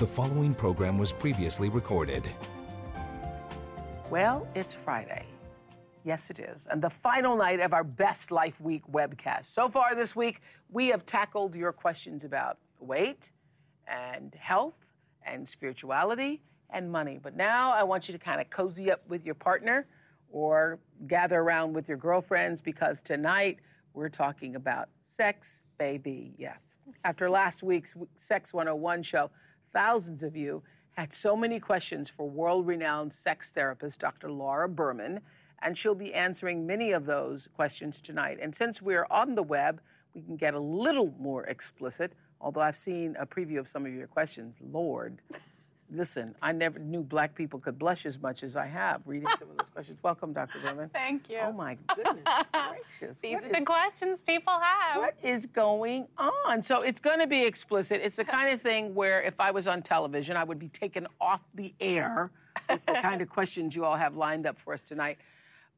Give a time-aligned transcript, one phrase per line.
[0.00, 2.26] The following program was previously recorded.
[4.08, 5.26] Well, it's Friday.
[6.04, 6.66] Yes, it is.
[6.70, 9.52] And the final night of our Best Life Week webcast.
[9.52, 10.40] So far this week,
[10.70, 13.30] we have tackled your questions about weight
[13.88, 14.72] and health
[15.26, 16.40] and spirituality
[16.70, 17.20] and money.
[17.22, 19.86] But now I want you to kind of cozy up with your partner
[20.32, 20.78] or
[21.08, 23.58] gather around with your girlfriends because tonight
[23.92, 26.32] we're talking about sex, baby.
[26.38, 26.56] Yes.
[27.04, 29.30] After last week's Sex 101 show,
[29.72, 34.30] thousands of you had so many questions for world renowned sex therapist Dr.
[34.30, 35.20] Laura Berman,
[35.62, 38.38] and she'll be answering many of those questions tonight.
[38.40, 39.80] And since we're on the web,
[40.14, 43.92] we can get a little more explicit, although I've seen a preview of some of
[43.92, 44.58] your questions.
[44.72, 45.20] Lord,
[45.92, 49.50] listen, I never knew black people could blush as much as I have reading some
[49.50, 49.98] of those questions.
[50.02, 50.58] Welcome, Dr.
[50.62, 50.88] Berman.
[50.92, 51.38] Thank you.
[51.42, 52.24] Oh, my goodness
[52.98, 53.16] gracious.
[53.22, 55.00] These What are the questions people have.
[55.02, 56.62] what is going on?
[56.62, 58.00] So it's going to be explicit.
[58.02, 61.06] It's the kind of thing where if I was on television, I would be taken
[61.20, 62.30] off the air
[62.68, 65.18] with the kind of questions you all have lined up for us tonight.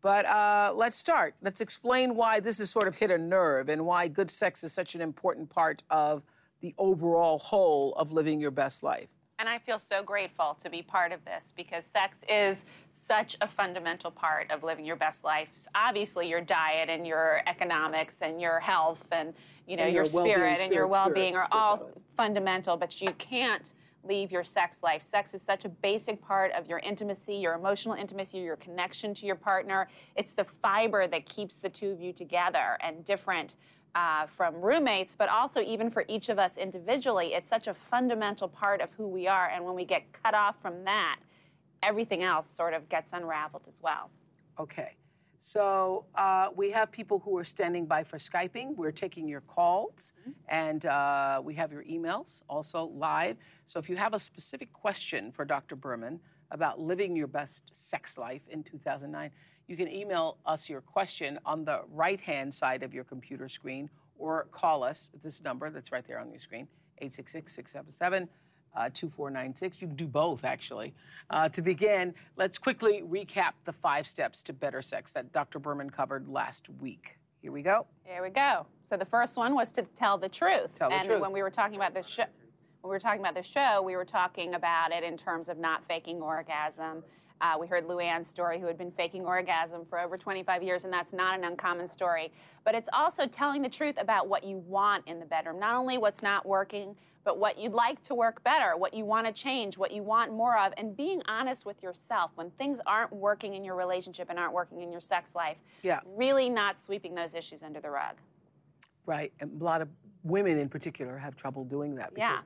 [0.03, 1.35] But uh, let's start.
[1.43, 4.73] Let's explain why this has sort of hit a nerve and why good sex is
[4.73, 6.23] such an important part of
[6.61, 9.09] the overall whole of living your best life.
[9.43, 13.49] And I feel so grateful to be part of this because sex is such a
[13.49, 15.49] fundamental part of living your best life.
[15.75, 19.35] Obviously, your diet and your economics and your health and
[19.67, 23.01] you know And your, your well-being, spirit and your well-being spirit, are all fundamental, but
[23.01, 23.73] you can't
[24.05, 25.03] leave your sex life.
[25.03, 29.27] Sex is such a basic part of your intimacy, your emotional intimacy, your connection to
[29.27, 29.89] your partner.
[30.15, 33.57] It's the fiber that keeps the two of you together and different
[33.95, 37.35] uh, from roommates, but also even for each of us individually.
[37.35, 39.49] It's such a fundamental part of who we are.
[39.49, 41.19] And when we get cut off from that,
[41.83, 44.11] everything else sort of gets unraveled as well.
[44.59, 44.97] Okay.
[45.45, 48.77] So uh, we have people who are standing by for Skyping.
[48.77, 50.13] We're taking your calls,
[50.49, 53.37] and uh, we have your emails also live.
[53.67, 55.75] So if you have a specific question for Dr.
[55.75, 56.21] Berman
[56.53, 59.33] about living your best sex life in 2009,
[59.69, 64.47] you can email us your question on the right-hand side of your computer screen, or
[64.53, 66.69] call us at this number that's right there on your screen,
[67.03, 68.29] 866-677.
[68.75, 69.83] Uh, 2496.
[69.83, 70.95] You can do both, actually.
[71.29, 75.59] Uh, to begin, let's quickly recap the five steps to better sex that Dr.
[75.59, 77.19] Berman covered last week.
[77.43, 77.85] Here we go.
[78.05, 78.65] Here we go.
[78.89, 80.71] So the first one was to tell the truth.
[80.75, 81.21] Tell the and truth.
[81.21, 82.25] when we were talking about the show,
[82.81, 85.59] when we were talking about the show, we were talking about it in terms of
[85.59, 87.03] not faking orgasm.
[87.43, 90.93] Uh, we heard Luann's story, who had been faking orgasm for over 25 years, and
[90.93, 92.33] that's not an uncommon story.
[92.65, 95.99] But it's also telling the truth about what you want in the bedroom, not only
[95.99, 96.95] what's not working,
[97.25, 100.33] but what you'd like to work better, what you want to change, what you want
[100.33, 104.39] more of, and being honest with yourself when things aren't working in your relationship and
[104.39, 105.57] aren't working in your sex life.
[105.83, 105.99] Yeah.
[106.07, 108.15] Really not sweeping those issues under the rug.
[109.05, 109.33] Right.
[109.41, 109.89] And a lot of
[110.23, 112.33] women in particular have trouble doing that Yeah.
[112.33, 112.45] because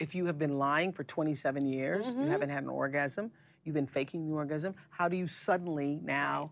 [0.00, 3.30] if you have been lying for 27 years, you haven't had an orgasm,
[3.64, 6.50] you've been faking the orgasm, how do you suddenly now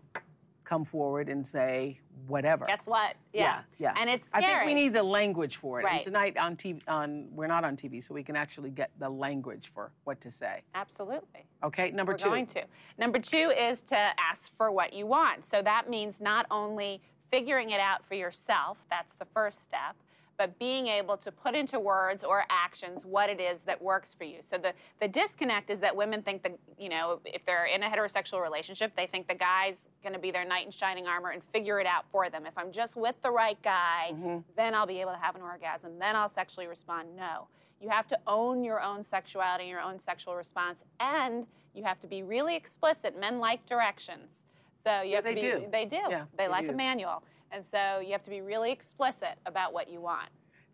[0.63, 2.65] come forward and say whatever?
[2.65, 3.15] Guess what?
[3.33, 3.61] Yeah.
[3.77, 3.93] yeah.
[3.97, 5.83] And it's I think we need the language for it.
[5.83, 6.01] And Right.
[6.03, 9.71] tonight on TV, on we're not on TV, so we can actually get the language
[9.73, 10.61] for what to say.
[10.75, 11.45] Absolutely.
[11.63, 12.29] Okay, number We're two.
[12.29, 12.63] going to.
[12.97, 15.49] Number two is to ask for what you want.
[15.49, 19.95] So that means not only figuring it out for yourself, that's the first step,
[20.41, 24.23] but being able to put into words or actions what it is that works for
[24.23, 24.37] you.
[24.41, 27.87] So the, the disconnect is that women think that, you know, if they're in a
[27.87, 31.43] heterosexual relationship, they think the guy's going to be their knight in shining armor and
[31.53, 32.47] figure it out for them.
[32.47, 34.39] If I'm just with the right guy, mm-hmm.
[34.57, 37.15] then I'll be able to have an orgasm, then I'll sexually respond.
[37.15, 37.47] No.
[37.79, 41.99] You have to own your own sexuality and your own sexual response, and you have
[41.99, 43.19] to be really explicit.
[43.19, 44.47] Men like directions.
[44.83, 45.67] So you have they to be do.
[45.71, 45.99] they do.
[46.09, 46.71] Yeah, they, they like do.
[46.71, 47.21] a manual.
[47.51, 50.29] And so you have to be really explicit about what you want.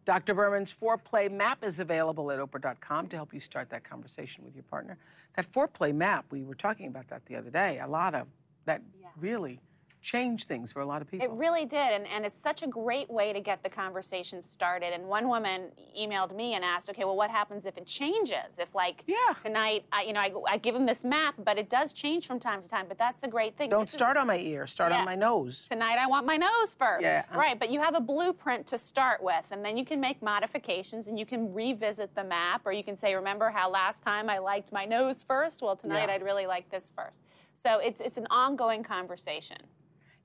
[0.05, 0.33] Dr.
[0.33, 4.63] Berman's foreplay map is available at Oprah.com to help you start that conversation with your
[4.63, 4.97] partner.
[5.35, 7.79] That foreplay map, we were talking about that the other day.
[7.79, 8.27] A lot of
[8.65, 8.81] that
[9.19, 9.59] really
[10.07, 11.25] changed things for a lot of people.
[11.27, 14.93] It really did, and, and it's such a great way to get the conversation started.
[14.93, 15.63] And one woman
[15.99, 18.57] emailed me and asked, "Okay, well, what happens if it changes?
[18.57, 19.17] If like Yeah.
[19.41, 22.39] tonight, I, you know, I, I give him this map, but it does change from
[22.39, 22.85] time to time.
[22.87, 23.69] But that's a great thing.
[23.69, 24.99] Don't This is- start on my ear, start Yeah.
[24.99, 25.65] on my nose.
[25.69, 27.03] tonight I want my nose first.
[27.03, 27.25] Yeah.
[27.29, 27.37] uh-huh.
[27.37, 31.07] Right, but you have a blueprint to start with, and then you can make modifications
[31.07, 34.37] and you can revisit the map, or you can say, remember how last time I
[34.37, 35.61] liked my nose first?
[35.61, 36.15] Well, tonight Yeah.
[36.15, 37.19] I'd really like this first.
[37.61, 39.57] So it's, it's an ongoing conversation.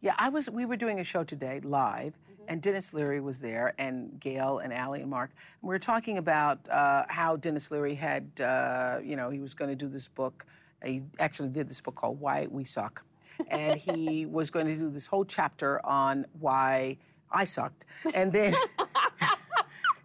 [0.02, 0.50] Yeah, I was.
[0.50, 2.12] We were doing a show today live,
[2.42, 2.42] Mm-hmm.
[2.48, 5.30] and Denis Leary was there, and Gayle and Allie and Mark.
[5.60, 9.54] And we were talking about uh, how Denis Leary had, uh, you know, he was
[9.54, 10.44] going to do this book.
[10.84, 13.04] He actually did this book called Why We Suck,
[13.48, 16.96] and he was going to do this whole chapter on why
[17.30, 18.54] I sucked, and then.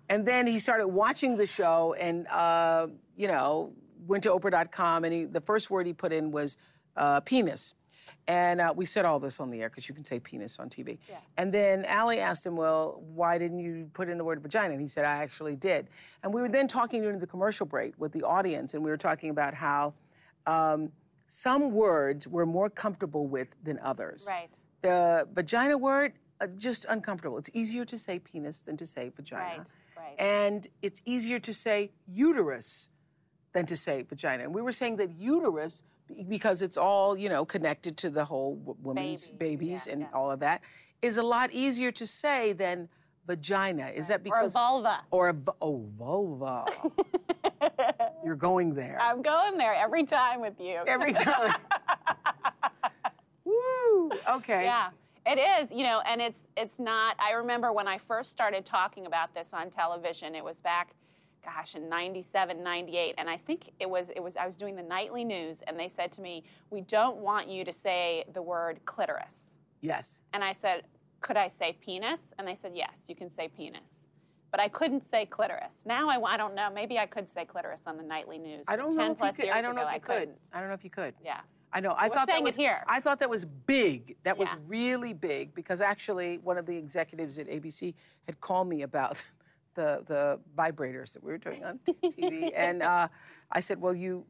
[0.10, 3.74] And then he started watching the show and, uh, you know,
[4.08, 6.56] went to Oprah.com and he, the first word he put in was
[6.96, 7.74] uh, penis.
[8.28, 10.70] And uh, we said all this on the air because you can say penis on
[10.70, 10.98] TV.
[11.08, 11.22] Yes.
[11.38, 14.74] And then Allie asked him, Well, why didn't you put in the word vagina?
[14.74, 15.88] And he said, I actually did.
[16.24, 18.98] And we were then talking during the commercial break with the audience, and we were
[18.98, 19.94] talking about how
[20.46, 20.92] um,
[21.30, 24.26] some words we're more comfortable with than others.
[24.28, 24.50] Right.
[24.82, 27.38] The vagina word, uh, just uncomfortable.
[27.38, 29.44] It's easier to say penis than to say vagina.
[29.44, 29.60] Right.
[29.98, 30.20] Right.
[30.20, 32.90] And it's easier to say uterus
[33.54, 34.44] than to say vagina.
[34.44, 35.84] And we were saying that uterus,
[36.30, 40.02] because it's all, you know, connected to the whole w- woman's Baby, babies yeah, and
[40.02, 40.08] yeah.
[40.14, 40.62] all of that,
[41.02, 42.90] is a lot easier to say than
[43.28, 43.92] vagina.
[43.94, 45.02] Is that because or vulva.
[45.12, 46.66] Or a oh, vulva.
[48.24, 48.98] You're going there.
[49.02, 50.80] I'm going there every time with you.
[50.88, 51.54] Every time.
[53.44, 54.12] Woo!
[54.30, 54.64] Okay.
[54.64, 54.90] Yeah,
[55.26, 55.72] it is.
[55.72, 57.16] You know, and it's it's not.
[57.20, 60.34] I remember when I first started talking about this on television.
[60.34, 60.90] It was back,
[61.48, 64.84] gosh, in '97, '98, and I think it was it was I was doing the
[64.84, 68.80] nightly news, and they said to me, "We don't want you to say the word
[68.86, 69.46] clitoris."
[69.82, 70.08] Yes.
[70.34, 70.84] And I said,
[71.22, 73.82] "Could I say penis?" And they said, "Yes, you can say penis."
[74.52, 75.84] But I couldn't say clitoris.
[75.86, 76.70] Now I, I don't know.
[76.74, 78.66] Maybe I could say clitoris on the nightly news.
[78.68, 79.46] I don't know if plus you could.
[79.46, 80.20] years I don't know ago, if you I could.
[80.20, 80.38] couldn't.
[80.54, 81.14] I don't know if you could.
[81.24, 81.40] Yeah.
[81.74, 81.92] I know.
[81.92, 82.84] I We're thought that was here.
[82.88, 84.16] I thought that was big.
[84.24, 87.94] That was really big because actually one of the executives at ABC
[88.26, 89.22] had called me about
[89.78, 93.08] the the vibrators that we were doing on TV, and uh,
[93.52, 94.26] I said, "Well, you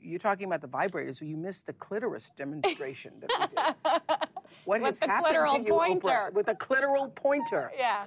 [0.00, 1.20] you're talking about the vibrators.
[1.20, 4.18] Well, you missed the clitoris demonstration that we did.
[4.64, 5.86] What With has happened to clitoral you, Oprah?
[5.86, 6.30] pointer.
[6.34, 7.70] With a clitoral pointer?
[7.78, 8.04] Yeah.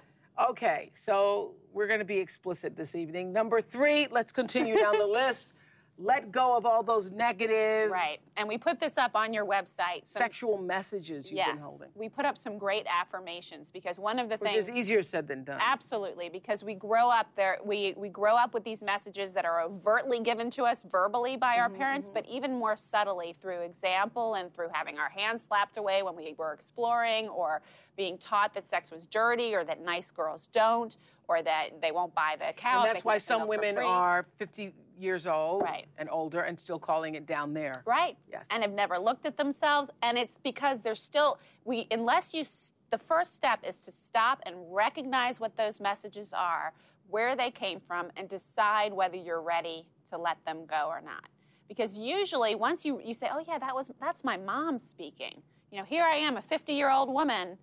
[0.49, 3.31] Okay, so we're going to be explicit this evening.
[3.31, 5.53] Number three, let's continue down the list.
[6.01, 8.19] Let go of all those negative Right.
[8.37, 10.01] And we put this up on your website.
[10.05, 11.49] Sexual messages you've yes.
[11.51, 14.71] been holding, We put up some great affirmations because one of the which things is
[14.71, 15.59] easier said than done.
[15.61, 17.59] Absolutely, because we grow up there.
[17.63, 21.51] We we grow up with these messages that are overtly given to us verbally by
[21.51, 25.77] Mm-hmm, our parents, but even more subtly through example and through having our hands slapped
[25.77, 27.61] away when we were exploring, or
[27.97, 30.95] being taught that sex was dirty, or that nice girls don't,
[31.31, 32.81] or that they won't buy the cow.
[32.81, 35.85] and that's why can get the some women are 50 years old Right.
[35.97, 37.83] and older and still calling it down there.
[37.85, 38.17] Right.
[38.29, 38.45] Yes.
[38.51, 39.89] And have never looked at themselves.
[40.03, 42.45] And it's because they're still, we, unless you,
[42.91, 46.73] the first step is to stop and recognize what those messages are,
[47.09, 51.29] where they came from, and decide whether you're ready to let them go or not.
[51.69, 55.41] Because usually, once you, you say, oh, yeah, that was, that's my mom speaking.
[55.71, 57.57] You know, here I am, a 50 year old woman.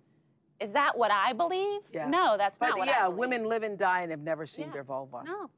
[0.59, 1.81] Is that what I believe?
[1.93, 2.09] Yeah.
[2.09, 3.17] No, that's But not what I yeah, believe.
[3.19, 4.73] women live and die and have never seen Yeah.
[4.73, 5.23] their vulva.
[5.25, 5.49] No.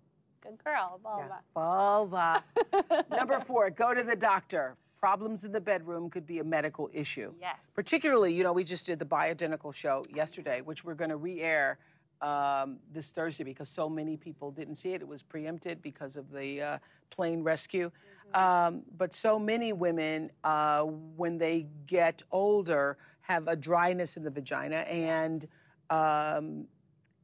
[0.42, 1.27] Good girl, Yeah.
[1.53, 2.44] vulva.
[2.74, 3.06] Vulva.
[3.09, 4.75] Number four, go to the doctor.
[5.00, 7.33] Problems in the bedroom could be a medical issue.
[7.39, 7.57] Yes.
[7.74, 11.80] Particularly, you know, we just did the bioidentical show yesterday, which we're going to re-air
[12.21, 15.01] um, this Thursday because so many people didn't see it.
[15.01, 16.77] It was preempted because of the uh,
[17.09, 17.89] plane rescue.
[18.36, 24.31] Um, but so many women, uh, when they get older, have a dryness in the
[24.31, 25.47] vagina and
[25.89, 26.65] um,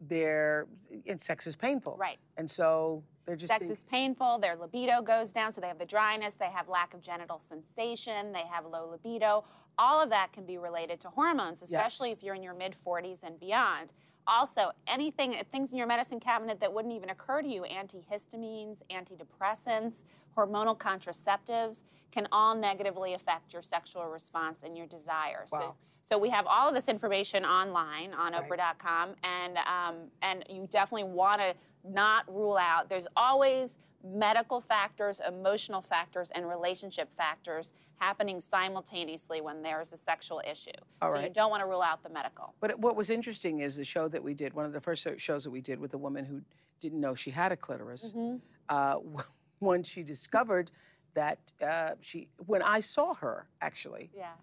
[0.02, 0.68] their
[1.08, 1.98] and sex is painful.
[1.98, 2.18] Right.
[2.38, 5.86] And so they're just Sex is painful, their libido goes down, so they have the
[5.86, 9.44] dryness, they have lack of genital sensation, they have low libido.
[9.78, 13.24] All of that can be related to hormones, especially if you're in your mid 40s
[13.24, 13.92] and beyond.
[14.28, 20.04] Also, anything, things in your medicine cabinet that wouldn't even occur to you, antihistamines, antidepressants,
[20.38, 25.46] hormonal contraceptives, can all negatively affect your sexual response and your desire.
[25.48, 25.76] So,
[26.12, 28.50] so we have all of this information online on Right.
[28.50, 32.90] Oprah.com, and um, and you definitely want to not rule out.
[32.90, 33.78] There's always
[34.14, 40.70] medical factors, emotional factors, and relationship factors happening simultaneously when there's a sexual issue.
[41.02, 42.54] All so you don't want to rule out the medical.
[42.60, 45.44] But what was interesting is the show that we did, one of the first shows
[45.44, 46.42] that we did with a woman who
[46.80, 48.14] didn't know she had a clitoris.
[48.16, 48.38] Mm-hmm.
[48.70, 48.96] Uh,
[49.60, 50.70] when she discovered
[51.16, 54.34] that uh, she, when I saw her, actually, Yeah.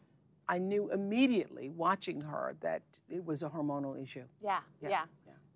[0.47, 4.25] I knew immediately watching her that it was a hormonal issue.
[4.43, 5.05] Yeah, Yeah, yeah.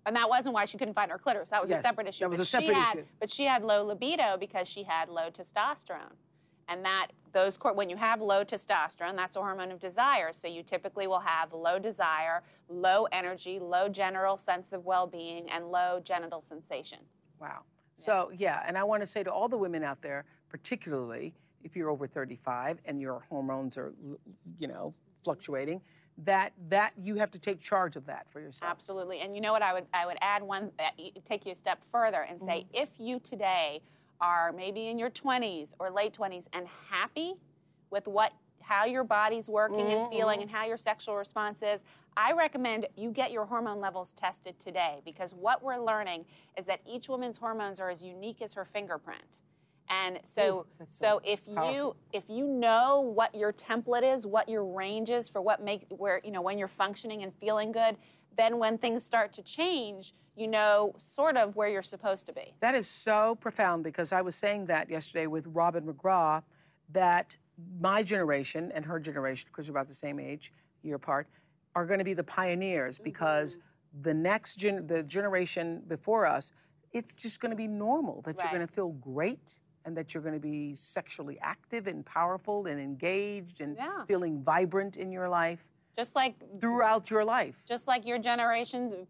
[0.03, 0.09] Yeah.
[0.09, 1.49] And that wasn't why she couldn't find her clitoris.
[1.49, 2.23] That was Yes, a separate issue.
[2.25, 3.05] that was But a she separate had, issue.
[3.19, 6.13] But she had low libido because she had low testosterone.
[6.67, 10.31] And that those when you have low testosterone, that's a hormone of desire.
[10.31, 15.71] So you typically will have low desire, low energy, low general sense of well-being, and
[15.71, 16.99] low genital sensation.
[17.41, 17.61] Wow.
[17.97, 21.75] So, yeah, and I want to say to all the women out there, particularly if
[21.75, 23.93] you're over 35 and your hormones are,
[24.59, 25.81] you know, fluctuating,
[26.25, 28.69] that that you have to take charge of that for yourself.
[28.71, 29.21] Absolutely.
[29.21, 29.61] And you know what?
[29.61, 30.89] I would I would add one uh,
[31.27, 32.83] take you a step further and say Mm-hmm.
[32.83, 33.81] if you today
[34.21, 37.35] are maybe in your 20s or late 20s and happy
[37.89, 41.79] with what how your body's working Mm-hmm, and feeling and how your sexual response is,
[42.17, 46.25] I recommend you get your hormone levels tested today because what we're learning
[46.57, 49.41] is that each woman's hormones are as unique as her fingerprint.
[49.89, 54.47] And so, Ooh, so so if you if you know what your template is, what
[54.47, 57.97] your range is for what make where you know when you're functioning and feeling good,
[58.37, 62.53] then when things start to change, you know sort of where you're supposed to be.
[62.59, 66.43] That is so profound because I was saying that yesterday with Robin McGraw
[66.91, 67.35] that
[67.79, 70.53] my generation and her generation, because we're about the same age,
[70.83, 71.27] year apart,
[71.75, 73.05] are going to be the pioneers mm-hmm.
[73.05, 73.57] because
[74.01, 76.51] the next gen, the generation before us,
[76.93, 80.23] it's just going to be normal that you're going to feel great and that you're
[80.23, 84.03] going to be sexually active and powerful and engaged and Yeah.
[84.05, 85.63] feeling vibrant in your life
[85.97, 87.55] Just like throughout your life.
[87.65, 89.07] just like your generation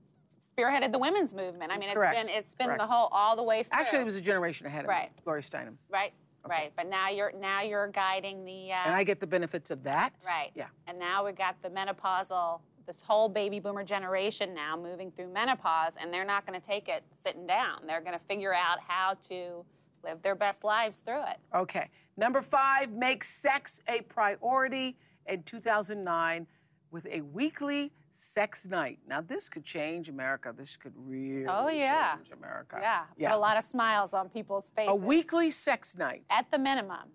[0.58, 1.72] spearheaded the women's movement.
[1.72, 2.16] I mean, it's Correct.
[2.16, 2.82] been it's been Correct.
[2.82, 3.80] the whole all the way through.
[3.80, 5.12] Actually, it was a generation ahead of Right.
[5.24, 5.76] Gloria Steinem.
[5.90, 6.14] right,
[6.46, 6.72] right.
[6.76, 8.72] But now you're now you're guiding the.
[8.72, 10.14] Uh, And I get the benefits of that.
[10.28, 10.52] Right.
[10.56, 10.68] Yeah.
[10.88, 15.96] And now we got the menopausal, this whole baby boomer generation now moving through menopause,
[15.98, 17.86] and they're not going to take it sitting down.
[17.88, 19.64] They're going to figure out how to
[20.04, 21.38] live their best lives through it.
[21.56, 21.90] Okay.
[22.18, 26.48] Number five, make sex a priority in 2009
[26.92, 29.00] with a weekly sex night.
[29.08, 30.54] Now, this could change America.
[30.56, 32.16] This could really Oh, yeah.
[32.18, 32.78] change America.
[32.82, 33.04] Yeah.
[33.18, 33.30] Yeah.
[33.30, 34.92] Put a lot of smiles on people's faces.
[34.92, 36.24] A weekly sex night.
[36.30, 37.10] At the minimum.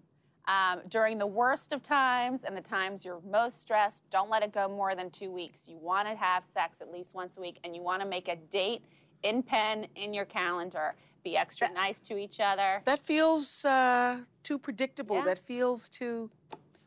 [0.47, 4.53] Um, during the worst of times and the times you're most stressed, don't let it
[4.53, 5.63] go more than two weeks.
[5.67, 8.29] You want to have sex at least once a week, and you want to make
[8.29, 8.83] a date
[9.23, 10.95] in pen in your calendar.
[11.25, 12.83] Be extra nice to each other.
[12.85, 15.17] That feels uh, too predictable.
[15.17, 15.25] Yeah.
[15.25, 16.31] That feels too.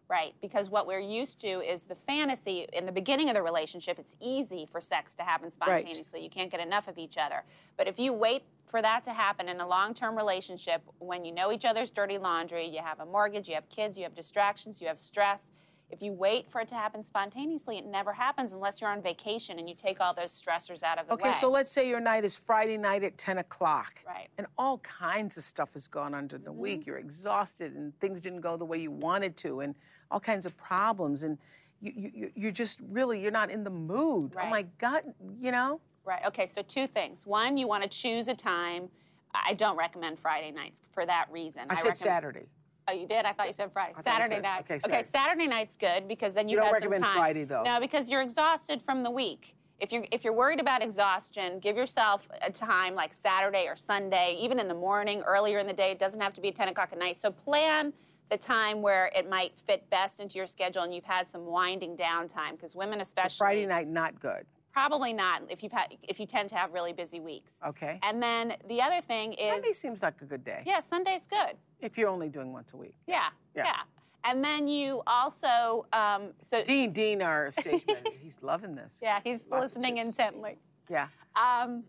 [0.09, 3.99] Right, because what we're used to is the fantasy in the beginning of the relationship.
[3.99, 6.23] It's easy for sex to happen spontaneously.
[6.23, 7.43] You can't get enough of each other.
[7.75, 11.33] But if you wait for that to happen in a long term relationship, when you
[11.33, 14.79] know each other's dirty laundry, you have a mortgage, you have kids, you have distractions,
[14.79, 15.51] you have stress.
[15.89, 19.57] If you wait for it to happen spontaneously, it never happens unless you're on vacation
[19.57, 21.29] and you take all those stressors out of the Okay, way.
[21.29, 23.93] Okay, so let's say your night is Friday night at 10 o'clock.
[24.05, 24.27] Right.
[24.37, 26.81] And all kinds of stuff has gone under the week.
[26.81, 26.89] Mm-hmm.
[26.89, 29.75] You're exhausted and things didn't go the way you wanted to and
[30.11, 31.23] all kinds of problems.
[31.23, 31.37] And
[31.81, 34.33] you, you, you- you're just really, you're not in the mood.
[34.37, 35.03] Oh my God,
[35.41, 35.79] you know?
[36.03, 36.25] Right.
[36.25, 36.47] Okay.
[36.47, 37.25] So two things.
[37.25, 38.89] One, you want to choose a time.
[39.33, 41.63] I don't recommend Friday nights for that reason.
[41.69, 42.45] I, said recommend- Saturday.
[42.89, 43.25] Oh, you did?
[43.25, 43.93] I thought you said Friday.
[44.01, 44.61] Saturday said- night.
[44.61, 45.03] okay, okay.
[45.03, 47.17] Saturday night's good because then You you've don't had some recommend time.
[47.17, 47.63] Friday, though.
[47.63, 49.55] No, because you're exhausted from the week.
[49.79, 54.37] If you're if you're worried about exhaustion, give yourself a time like Saturday or Sunday,
[54.39, 55.91] even in the morning, earlier in the day.
[55.91, 57.21] It doesn't have to be 10 o'clock at night.
[57.21, 57.93] So plan
[58.29, 61.95] the time where it might fit best into your schedule and you've had some winding
[61.95, 64.45] down time because women So especially Friday night, not good.
[64.77, 67.53] Probably not if you've had if you tend to have really busy weeks.
[67.67, 67.99] Okay.
[68.03, 70.61] And then the other thing is Sunday seems like a good day.
[70.67, 71.57] yeah, Sunday's good.
[71.81, 72.93] If you're only doing once a week.
[73.07, 73.63] Yeah, Yeah.
[73.65, 73.75] yeah.
[74.23, 78.91] And then you also, um, so Dean, Dean, our stage manager, he's loving this.
[79.01, 80.59] yeah, he's Lots listening intently.
[80.89, 81.07] Yeah.
[81.35, 81.83] Um,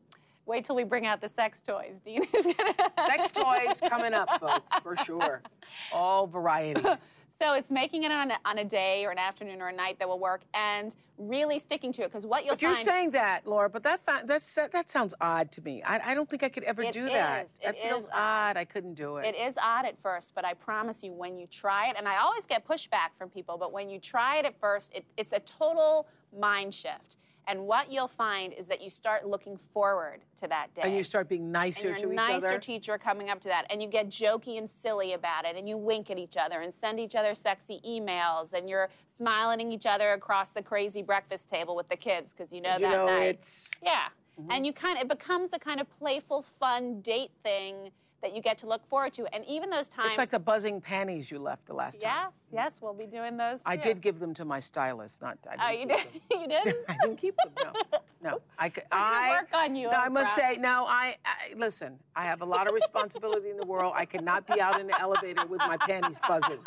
[0.47, 2.01] wait till we bring out the sex toys.
[2.03, 2.75] Dean is gonna.
[3.07, 5.43] Sex toys coming up, folks, for sure.
[5.93, 7.17] All varieties.
[7.41, 9.97] So it's making it on a, on a day or an afternoon or a night
[10.01, 12.09] that will work, and really sticking to it.
[12.09, 15.15] Because what you'll But you're find saying that, Laura, but that that's, that, that sounds
[15.21, 15.81] odd to me.
[15.85, 17.45] I, I don't think I could ever do that.
[17.45, 17.61] is.
[17.63, 18.11] That It feels odd.
[18.15, 18.57] odd.
[18.57, 19.27] I couldn't do it.
[19.27, 22.19] It is odd at first, but I promise you, when you try it, and I
[22.19, 25.41] always get pushback from people, but when you try it at first, it, it's a
[25.41, 27.17] total mind shift.
[27.49, 30.83] And what you'll find is that you start looking forward to that day.
[30.85, 32.59] And you start being nicer and to you're each nicer other.
[32.59, 33.65] to each other coming up to that.
[33.71, 35.57] And you get jokey and silly about it.
[35.57, 38.53] And you wink at each other and send each other sexy emails.
[38.53, 42.53] And you're smiling at each other across the crazy breakfast table with the kids because
[42.53, 43.39] you know you that know, night.
[43.41, 44.09] it's yeah.
[44.39, 44.51] Mm-hmm.
[44.51, 47.91] And you kind of it becomes a kind of playful fun date thing
[48.23, 50.81] that you get to look forward to and even those times it's like the buzzing
[50.81, 52.11] panties you left the last time.
[52.11, 55.21] yes yes we'll be doing those I did give them to my stylist.
[55.21, 55.39] Not.
[55.49, 56.75] I oh you didn't you did them.
[56.89, 57.53] I didn't keep them.
[57.63, 58.41] No, no.
[58.59, 58.85] I could.
[58.93, 61.99] I work on you No, I must say, no, I, I listen.
[62.17, 63.93] I have a lot of responsibility in the world.
[63.97, 66.61] I cannot be out in the elevator with my panties buzzing.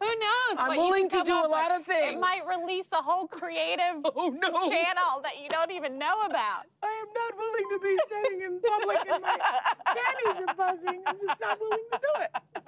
[0.00, 1.80] Who knows I'm willing to do a lot with.
[1.80, 2.14] of things.
[2.16, 4.50] it might release a whole creative Oh no!
[4.68, 8.60] channel that you don't even know about I am not willing to be standing in
[8.60, 9.38] public and my
[9.86, 11.02] panties are buzzing.
[11.06, 12.64] I'm just not willing to do it.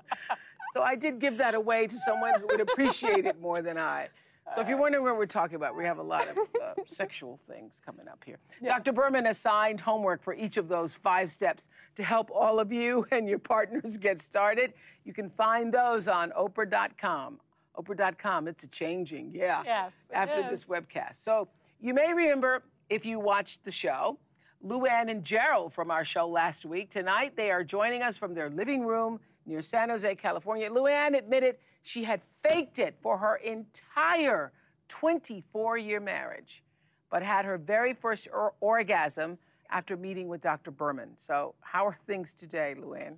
[0.75, 4.09] So I did give that away to someone who would appreciate it more than I.
[4.55, 7.41] So if you're wondering what we're talking about, we have a lot of uh, sexual
[7.49, 8.39] things coming up here.
[8.63, 8.93] Dr.
[8.93, 13.29] Berman assigned homework for each of those five steps to help all of you and
[13.29, 14.75] your partners get started.
[15.05, 17.41] You can find those on Oprah.com.
[17.79, 20.51] Oprah.com, it's a changing, yeah Yes, after is.
[20.51, 21.25] this webcast.
[21.25, 21.49] So
[21.81, 24.19] you may remember if you watched the show,
[24.63, 26.91] Luann and Gerald from our show last week.
[26.91, 30.69] Tonight they are joining us from their living room near San Jose, California.
[30.69, 34.53] Luann admitted she had faked it for her entire
[34.89, 36.63] 24 year marriage,
[37.11, 39.39] but had her very first or- orgasm
[39.71, 40.71] after meeting with Dr.
[40.71, 41.17] Berman.
[41.27, 43.17] So, how are things today, Luann?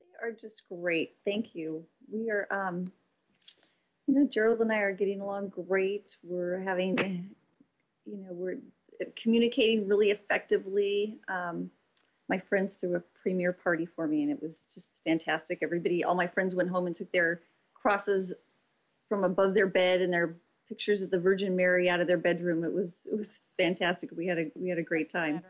[0.00, 1.16] They are just great.
[1.24, 1.84] Thank you.
[2.10, 2.90] We are, um,
[4.06, 6.16] you know, Gerald and I are getting along great.
[6.22, 7.34] We're having,
[8.06, 8.58] you know, we're
[9.16, 11.18] communicating really effectively.
[11.28, 11.70] Um,
[12.34, 15.60] my friends threw a premiere party for me, and it was just fantastic.
[15.62, 17.42] Everybody, all my friends went home and took their
[17.74, 18.34] crosses
[19.08, 20.34] from above their bed and their
[20.68, 22.64] pictures of the Virgin Mary out of their bedroom.
[22.64, 24.10] It was it was fantastic.
[24.16, 25.42] We had a we had a great time.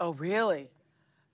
[0.00, 0.68] Oh, really?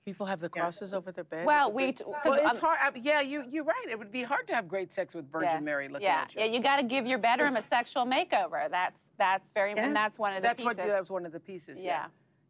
[0.05, 0.99] People have the crosses yeah.
[0.99, 1.47] over their bed.
[1.47, 1.95] Well, we.
[2.05, 3.01] Well, it's um, hard.
[3.03, 3.87] yeah, you you're right.
[3.91, 6.35] It would be hard to have great sex with Virgin yeah, Mary looking yeah, at
[6.35, 6.41] you.
[6.43, 8.71] Yeah, you got to give your bedroom a sexual makeover.
[8.71, 9.73] That's that's very.
[9.75, 9.87] Yeah.
[9.87, 10.79] And that's one of the that's pieces.
[10.79, 11.81] What, that's one of the pieces.
[11.81, 12.07] Yeah.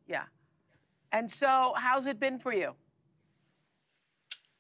[0.09, 0.25] yeah.
[1.15, 2.73] And so, how's it been for you?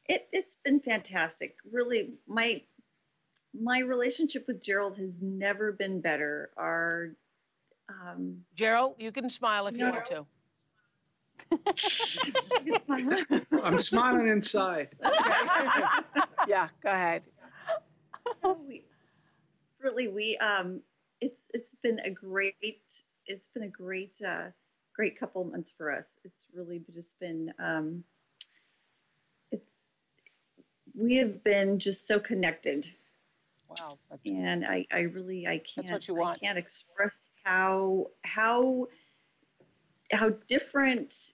[0.06, 1.56] It it's been fantastic.
[1.72, 2.62] Really, my
[3.60, 6.50] my relationship with Gerald has never been better.
[6.56, 7.16] Our
[7.88, 10.26] um, Gerald, you can smile if no, you want to.
[13.64, 14.90] I'm smiling inside.
[16.46, 17.22] yeah, go ahead.
[18.68, 18.84] We,
[19.82, 20.82] really, we um,
[21.20, 24.50] it's it's been a great it's been a great uh,
[24.94, 26.18] great couple months for us.
[26.24, 28.04] It's really just been um,
[29.50, 29.70] it's
[30.94, 32.88] we have been just so connected.
[33.68, 33.98] Wow.
[34.24, 36.38] And I, I really I can't that's what you want.
[36.42, 38.88] I can't express how how
[40.12, 41.32] how different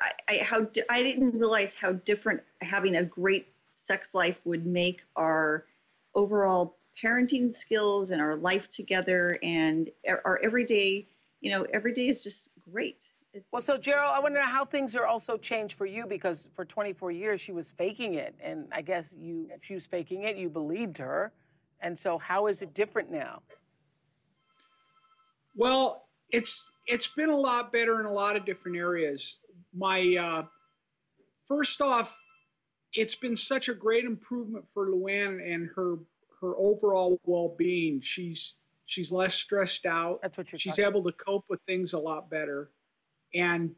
[0.00, 5.02] I, I how I didn't realize how different having a great sex life would make
[5.14, 5.66] our
[6.14, 11.06] overall parenting skills and our life together and our everyday
[11.44, 14.96] you know every day is just great it's, well so gerald i wonder how things
[14.96, 18.82] are also changed for you because for 24 years she was faking it and i
[18.82, 21.32] guess you she was faking it you believed her
[21.80, 23.40] and so how is it different now
[25.54, 29.38] well it's it's been a lot better in a lot of different areas.
[29.74, 30.42] My uh,
[31.48, 32.16] first off,
[32.92, 35.96] it's been such a great improvement for Luann and her
[36.40, 38.00] her overall well-being.
[38.02, 38.54] She's
[38.86, 40.20] she's less stressed out.
[40.22, 40.58] That's what you're.
[40.58, 42.70] She's able to cope with things a lot better,
[43.34, 43.74] and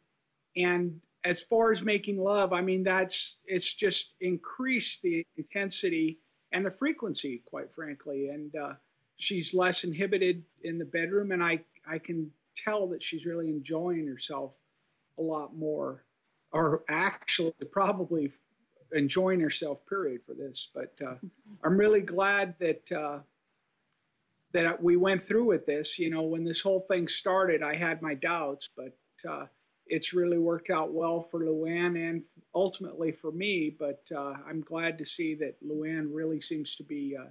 [0.57, 6.19] and as far as making love, I mean that's it's just increased the intensity
[6.53, 8.75] and the frequency, quite frankly, and uh,
[9.16, 14.07] she's less inhibited in the bedroom, and I I can tell that she's really enjoying
[14.07, 14.53] herself
[15.19, 16.05] a lot more,
[16.53, 18.33] or actually probably
[18.92, 19.79] enjoying herself.
[19.88, 20.69] Period for this.
[20.75, 21.14] But uh,
[21.64, 23.19] I'm really glad that uh,
[24.57, 25.99] that we went through with this.
[25.99, 28.97] You know, when this whole thing started, I had my doubts, but
[29.31, 29.45] uh,
[29.87, 32.23] it's really worked out well for Luann and
[32.55, 33.77] ultimately for me.
[33.79, 37.29] But uh, I'm glad to see that Luann really seems to be uh,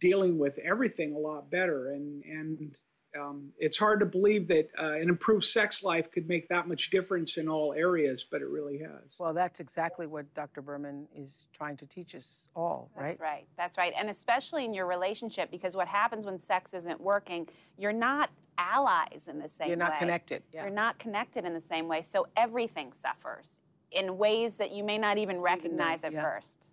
[0.00, 2.74] dealing with everything a lot better and and
[3.16, 6.90] um, it's hard to believe that uh, an improved sex life could make that much
[6.90, 9.14] difference in all areas, but it really has.
[9.18, 10.62] Well, that's exactly what Dr.
[10.62, 13.10] Berman is trying to teach us all, right?
[13.10, 13.46] That's right.
[13.56, 13.92] That's right.
[13.98, 17.48] And especially in your relationship, because what happens when sex isn't working,
[17.78, 19.68] you're not allies in the same way.
[19.68, 19.98] You're not way.
[19.98, 20.42] connected.
[20.52, 20.62] Yeah.
[20.62, 22.02] You're not connected in the same way.
[22.02, 23.58] So everything suffers
[23.92, 26.22] in ways that you may not even recognize even at yeah.
[26.22, 26.66] first.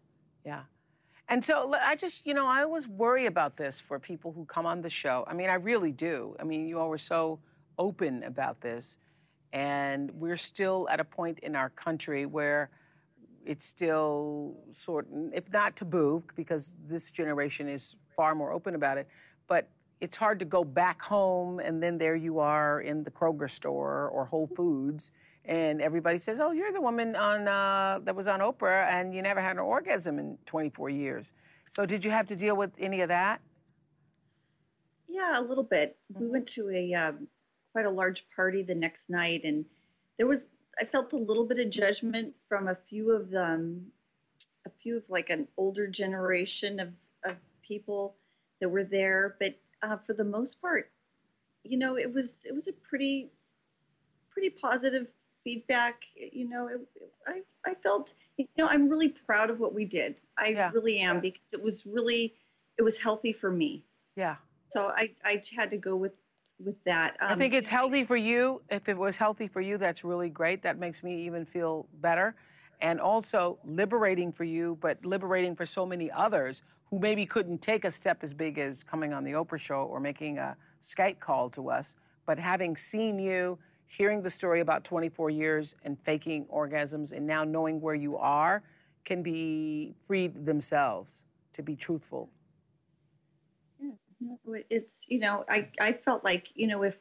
[0.46, 0.62] Yeah.
[1.34, 4.67] And so I just, you know, I always worry about this for people who come
[4.67, 5.26] on the show.
[5.26, 6.36] I mean, I really do.
[6.39, 7.39] I mean, you all were so
[7.80, 8.86] open about this.
[9.52, 12.69] And we're still at a point in our country where
[13.43, 19.00] it's still sort of, if not taboo, because this generation is far more open about
[19.00, 19.08] it,
[19.48, 19.67] but
[20.02, 24.08] it's hard to go back home and then there you are in the Kroger store
[24.10, 25.10] or Whole Foods
[25.46, 29.22] and everybody says, "Oh, you're the woman on uh, that was on Oprah, and you
[29.22, 31.34] never had an orgasm in 24 years."
[31.70, 33.42] So, did you have to deal with any of that?
[35.08, 35.98] Yeah, a little bit.
[36.12, 36.24] Mm-hmm.
[36.24, 37.28] We went to a um,
[37.72, 39.66] quite a large party the next night, and
[40.18, 40.46] there was
[40.80, 43.86] I felt a little bit of judgment from a few of them,
[44.66, 46.90] a few of like an older generation of
[47.24, 48.16] of people
[48.60, 50.90] that were there, but uh, for the most part,
[51.64, 53.30] you know, it was it was a pretty
[54.32, 55.08] pretty positive
[55.44, 56.82] feedback, you know, it,
[57.28, 60.16] I, I felt, you know, I'm really proud of what we did.
[60.38, 60.72] I yeah.
[60.74, 62.34] really am because it was really,
[62.78, 63.84] it was healthy for me.
[64.16, 64.36] Yeah.
[64.70, 66.14] So I, I had to go with,
[66.64, 67.18] with that.
[67.22, 68.62] Um, I think it's healthy for you.
[68.70, 70.64] If it was healthy for you, that's really great.
[70.64, 72.36] That makes me even feel better.
[72.82, 77.86] And also liberating for you, but liberating for so many others who maybe couldn't take
[77.86, 81.50] a step as big as coming on the Oprah show or making a Skype call
[81.52, 81.96] to us.
[82.26, 87.43] But having seen you, hearing the story about 24 years and faking orgasms and now
[87.43, 88.63] knowing where you are
[89.06, 92.30] can be freed themselves to be truthful.
[93.80, 94.38] No,
[94.69, 96.96] It's, you know, I, I felt like, you know, if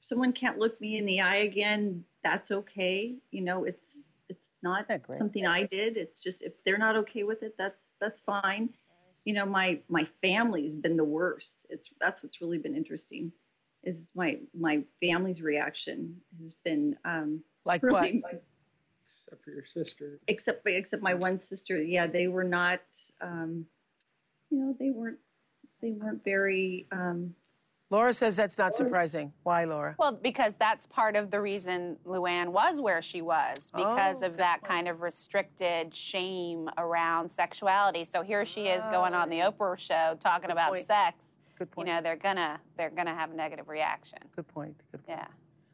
[0.00, 3.16] someone can't look me in the eye again, that's okay.
[3.30, 5.96] You know, it's, it's not something I did.
[5.96, 8.70] It's just, if they're not okay with it, that's, that's fine.
[9.24, 11.66] You know, my, my family's been the worst.
[11.68, 13.32] It's, that's what's really been interesting
[13.84, 18.44] is my, my family's reaction has been, um, Like really, what?
[19.24, 20.18] Except for your sister.
[20.26, 21.82] except, except my one sister.
[21.82, 22.06] Yeah.
[22.06, 22.80] They were not,
[23.20, 23.66] um,
[24.50, 25.18] you know, they weren't,
[25.82, 27.34] they weren't very, um,
[27.90, 29.32] Laura says that's not surprising.
[29.44, 29.94] Why, Laura?
[29.98, 34.36] Well, because that's part of the reason Luann was where she was, because Oh, of
[34.36, 34.68] that point.
[34.70, 38.04] kind of restricted shame around sexuality.
[38.04, 40.86] So here she is going on the Oprah show talking Good about point.
[40.86, 41.16] sex.
[41.58, 44.18] Good You know, they're gonna they're gonna have a negative reaction.
[44.36, 44.80] Good point.
[44.92, 45.18] Good point.
[45.18, 45.26] Yeah.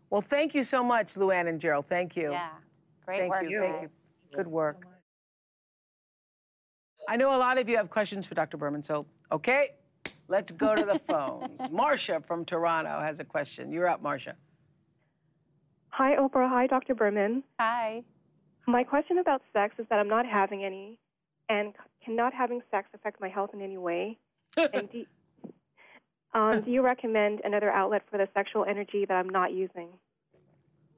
[0.09, 1.87] Well, thank you so much, Luann and Gerald.
[1.89, 2.31] Thank you.
[2.31, 2.51] Yeah.
[3.05, 3.51] Great Thank work.
[3.51, 3.61] you.
[3.61, 3.89] Thank you.
[4.35, 4.87] Good work.
[7.07, 8.57] I know a lot of you have questions for Dr.
[8.57, 9.73] Berman, so okay,
[10.29, 11.61] let's go to the phones.
[11.71, 13.71] Marcia from Toronto has a question.
[13.71, 14.37] You're up, Marcia.
[15.91, 16.49] Hi, Oprah.
[16.49, 16.95] Hi, Dr.
[16.95, 17.43] Berman.
[17.61, 18.03] Hi.
[18.67, 20.99] My question about sex is that I'm not having any,
[21.51, 24.19] and c- can not having sex affect my health in any way?
[24.57, 25.05] and do,
[26.35, 29.89] um, do you recommend another outlet for the sexual energy that I'm not using?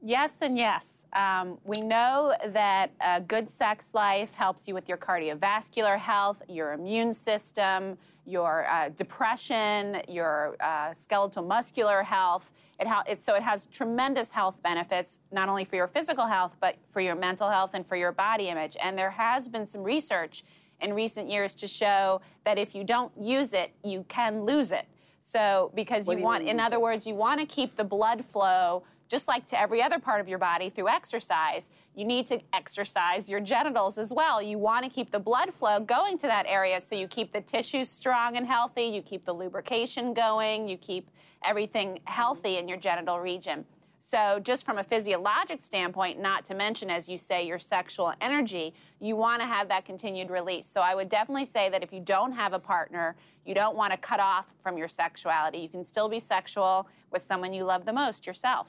[0.02, 0.86] Yes and yes.
[1.12, 6.72] Um, we know that a good sex life helps you with your cardiovascular health, your
[6.72, 7.96] immune system,
[8.26, 12.50] your uh, depression, your uh, skeletal muscular health.
[12.78, 16.52] It, ha- it, so it has tremendous health benefits, not only for your physical health,
[16.60, 18.76] but for your mental health and for your body image.
[18.82, 20.44] And there has been some research
[20.80, 24.86] in recent years to show that if you don't use it, you can lose it.
[25.26, 28.24] So because you you want, mean in other words, you want to keep the blood
[28.24, 32.40] flow just like to every other part of your body through exercise, you need to
[32.52, 34.40] exercise your genitals as well.
[34.40, 37.40] You want to keep the blood flow going to that area so you keep the
[37.40, 41.10] tissues strong and healthy, you keep the lubrication going, you keep
[41.44, 43.64] everything healthy in your genital region.
[44.08, 48.72] So, just from a physiologic standpoint, not to mention, as you say, your sexual energy,
[49.00, 50.64] you want to have that continued release.
[50.64, 53.92] So, I would definitely say that if you don't have a partner, you don't want
[53.92, 55.58] to cut off from your sexuality.
[55.58, 58.68] You can still be sexual with someone you love the most, yourself.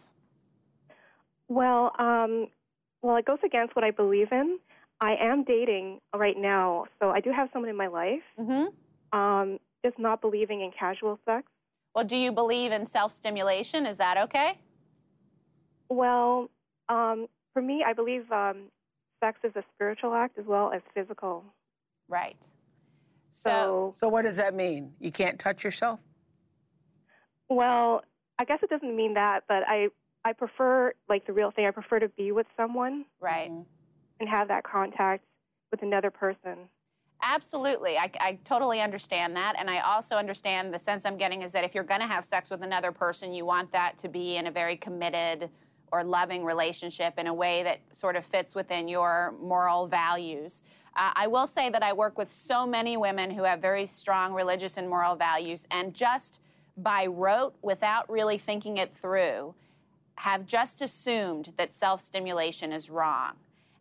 [1.48, 2.48] Well, um,
[3.04, 4.58] well, it goes against what I believe in.
[5.02, 8.24] I am dating right now, so I do have someone in my life.
[8.40, 9.20] Mm-hmm.
[9.20, 11.46] Um, just not believing in casual sex.
[11.94, 13.86] Well, do you believe in self stimulation?
[13.86, 14.58] Is that okay?
[15.90, 16.50] Well,
[16.90, 18.64] um, for me, I believe um,
[19.20, 21.44] sex is a spiritual act as well as physical.
[22.08, 22.38] Right.
[23.30, 24.94] So, So, what does that mean?
[25.00, 26.00] You can't touch yourself?
[27.50, 28.04] well,
[28.40, 29.88] I guess it doesn't mean that, but I
[30.26, 31.66] I prefer like the real thing.
[31.66, 33.50] I prefer to be with someone right.
[34.20, 35.24] and have that contact
[35.72, 36.68] with another person.
[37.24, 37.98] Absolutely.
[37.98, 39.56] I, I totally understand that.
[39.58, 42.26] And I also understand the sense I'm getting is that if you're going to have
[42.26, 45.50] sex with another person, you want that to be in a very committed
[45.92, 50.64] or loving relationship in a way that sort of fits within your moral values.
[50.96, 54.34] Uh, I will say that I work with so many women who have very strong
[54.34, 56.40] religious and moral values, and just
[56.78, 59.54] by rote, without really thinking it through,
[60.16, 63.34] have just assumed that self stimulation is wrong.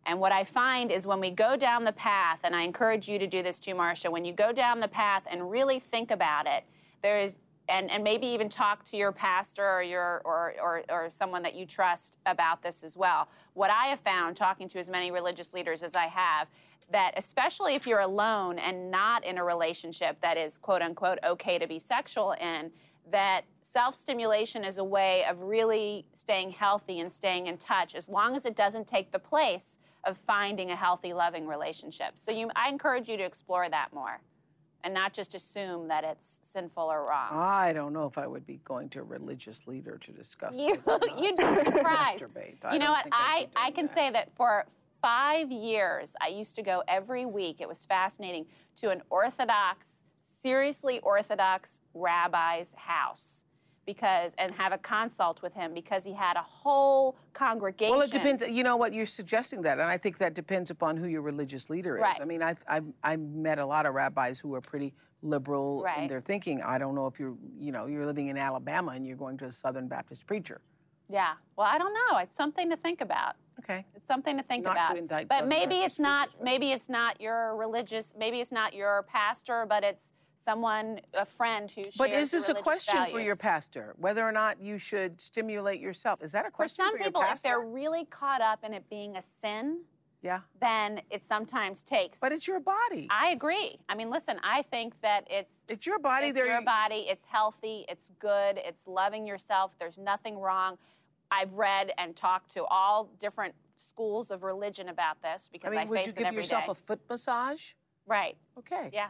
[0.05, 3.19] And what I find is when we go down the path, and I encourage you
[3.19, 6.47] to do this too, Marcia, when you go down the path and really think about
[6.47, 6.63] it,
[7.03, 7.35] there is,
[7.69, 11.55] and, and maybe even talk to your pastor or, your, or, or, or someone that
[11.55, 13.27] you trust about this as well.
[13.53, 16.47] What I have found, talking to as many religious leaders as I have,
[16.91, 21.59] that especially if you're alone and not in a relationship that is quote unquote okay
[21.59, 22.71] to be sexual in,
[23.11, 28.07] that self stimulation is a way of really staying healthy and staying in touch as
[28.07, 32.13] long as it doesn't take the place of finding a healthy, loving relationship.
[32.15, 34.21] So you, I encourage you to explore that more
[34.83, 37.29] and not just assume that it's sinful or wrong.
[37.31, 40.75] I don't know if I would be going to a religious leader to discuss You-
[40.85, 42.25] whether or not you'd be surprised.
[42.71, 43.05] you know what?
[43.11, 44.65] I, I can say that for
[45.01, 47.57] five years, I used to go every week.
[47.59, 48.45] It was fascinating
[48.77, 49.87] to an Orthodox,
[50.41, 53.43] seriously Orthodox rabbi's house
[53.87, 57.95] because and have a consult with him because he had a whole congregation.
[57.95, 58.43] Well, it depends.
[58.47, 58.93] You know what?
[58.93, 62.03] You're suggesting that, and I think that depends upon who your religious leader is.
[62.03, 62.21] Right.
[62.21, 65.83] I mean, I I I met a lot of rabbis who are pretty liberal in
[65.85, 66.09] Right.
[66.09, 66.61] their thinking.
[66.61, 69.45] I don't know if you're you know you're living in Alabama and you're going to
[69.45, 70.61] a Southern Baptist preacher.
[71.09, 71.33] Yeah.
[71.55, 72.17] Well, I don't know.
[72.19, 73.35] It's something to think about.
[73.59, 73.85] Okay.
[73.95, 74.97] It's something to think Not to about.
[74.97, 76.29] indict but maybe it's not.
[76.43, 78.13] Maybe it's not your religious.
[78.17, 80.03] Maybe it's not your pastor, but it's
[80.47, 81.95] someone, a friend who shares.
[81.97, 83.93] But is this a question for your pastor?
[83.97, 86.23] Whether or not you should stimulate yourself?
[86.23, 88.89] Is that a question For some for people, if they're really caught up in it
[88.89, 89.81] being a sin,
[90.21, 90.39] Yeah.
[90.61, 92.17] then it sometimes takes.
[92.19, 93.07] But it's your body.
[93.09, 93.77] I agree.
[93.89, 96.27] I mean, listen, I think that it's it's your body.
[96.27, 97.07] it's your body.
[97.09, 97.85] It's healthy.
[97.89, 98.57] It's good.
[98.63, 99.71] It's loving yourself.
[99.79, 100.77] There's nothing wrong.
[101.29, 105.79] I've read and talked to all different schools of religion about this because I mean,
[105.79, 106.71] I would face you it give every yourself day.
[106.71, 107.73] a foot massage?
[108.07, 108.37] right?
[108.57, 108.89] Okay.
[108.93, 109.09] Yeah,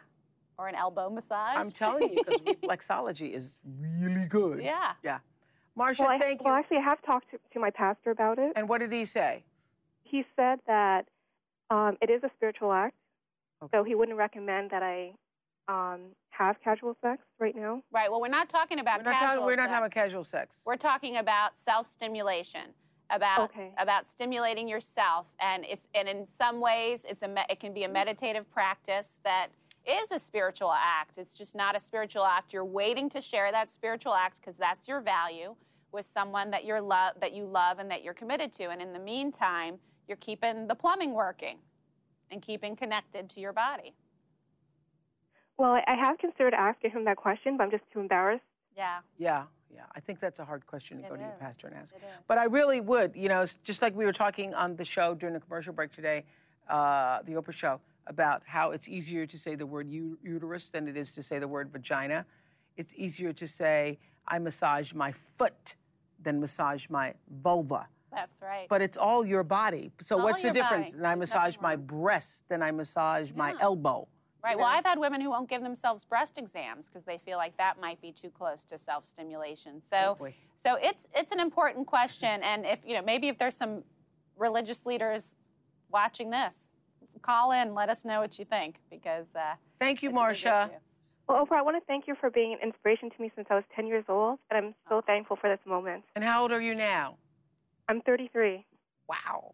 [0.57, 1.55] or an elbow massage.
[1.55, 4.61] I'm telling you, because reflexology is really good.
[4.61, 4.93] Yeah.
[5.03, 5.19] Yeah.
[5.75, 8.53] Marcia, Well, I, thank well, actually, I have talked to, to my pastor about it.
[8.55, 9.43] And what did he say?
[10.03, 11.05] He said that
[11.69, 12.95] um, it is a spiritual act,
[13.61, 13.75] Okay.
[13.77, 15.11] so he wouldn't recommend that I
[15.67, 17.81] um, have casual sex right now.
[17.91, 18.09] Right.
[18.09, 19.69] Well, we're not talking about We're not, casual talking, we're not sex.
[19.71, 20.55] talking about casual sex.
[20.65, 22.61] We're talking about self-stimulation,
[23.09, 23.71] about Okay.
[23.77, 27.83] about stimulating yourself, and it's and in some ways it's a me- it can be
[27.83, 29.47] a meditative practice that
[29.87, 31.17] is a spiritual act.
[31.17, 32.53] It's just not a spiritual act.
[32.53, 35.55] You're waiting to share that spiritual act because that's your value
[35.91, 38.65] with someone that you're love that you love and that you're committed to.
[38.69, 41.57] And in the meantime, you're keeping the plumbing working
[42.31, 43.93] and keeping connected to your body.
[45.57, 48.43] Well, I, I have considered asking him that question, but I'm just too embarrassed.
[48.75, 49.81] Yeah, Yeah, yeah.
[49.95, 51.95] I think that's a hard question to It go to your pastor and ask.
[51.95, 52.17] it is.
[52.27, 55.33] But I really would, you know, just like we were talking on the show during
[55.33, 56.25] the commercial break today,
[56.69, 60.87] uh, the Oprah show, about how it's easier to say the word u- uterus than
[60.87, 62.25] it is to say the word vagina.
[62.77, 65.75] It's easier to say, I massage my foot
[66.23, 67.87] than massage my vulva.
[68.11, 68.67] That's right.
[68.69, 69.91] But it's all your body.
[69.99, 70.89] So All what's the difference?
[70.89, 70.97] body.
[70.97, 74.07] And I There's massage my breast than I massage my elbow.
[74.43, 74.51] Right.
[74.53, 74.67] you Well.
[74.67, 78.01] I've had women who won't give themselves breast exams because they feel like that might
[78.01, 79.81] be too close to self-stimulation.
[79.81, 83.57] So, Oh, so it's it's an important question, and if you know, maybe if there's
[83.57, 83.83] some
[84.37, 85.35] religious leaders
[85.89, 86.55] watching this,
[87.19, 90.71] call in, let us know what you think because uh, Thank you, it's Marcia.
[91.27, 93.55] Well, Oprah, I want to thank you for being an inspiration to me since I
[93.55, 96.03] was 10 years old, and I'm so thankful for this moment.
[96.15, 97.17] And how old are you now?
[97.89, 98.65] I'm 33.
[99.09, 99.53] Wow.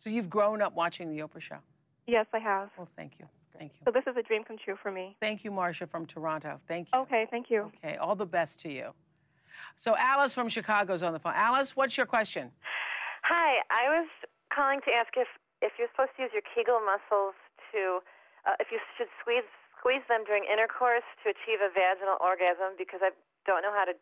[0.00, 1.56] So you've grown up watching the Oprah show.
[2.06, 2.68] Yes, I have.
[2.76, 3.26] Well, thank you.
[3.58, 3.80] Thank you.
[3.84, 5.16] So this is a dream come true for me.
[5.20, 6.60] Thank you, Marcia from Toronto.
[6.68, 7.00] Thank you.
[7.00, 7.70] Okay, thank you.
[7.82, 8.90] Okay, all the best to you.
[9.80, 11.34] So Alice from Chicago's on the phone.
[11.34, 12.50] Alice, what's your question?
[13.22, 14.08] Hi, I was
[14.54, 15.28] calling to ask if
[15.64, 17.32] if you're supposed to use your Kegel muscles
[17.72, 18.04] to,
[18.44, 19.48] uh, if you should squeeze
[19.80, 23.10] squeeze them during intercourse to achieve a vaginal orgasm because I
[23.44, 23.92] don't know how to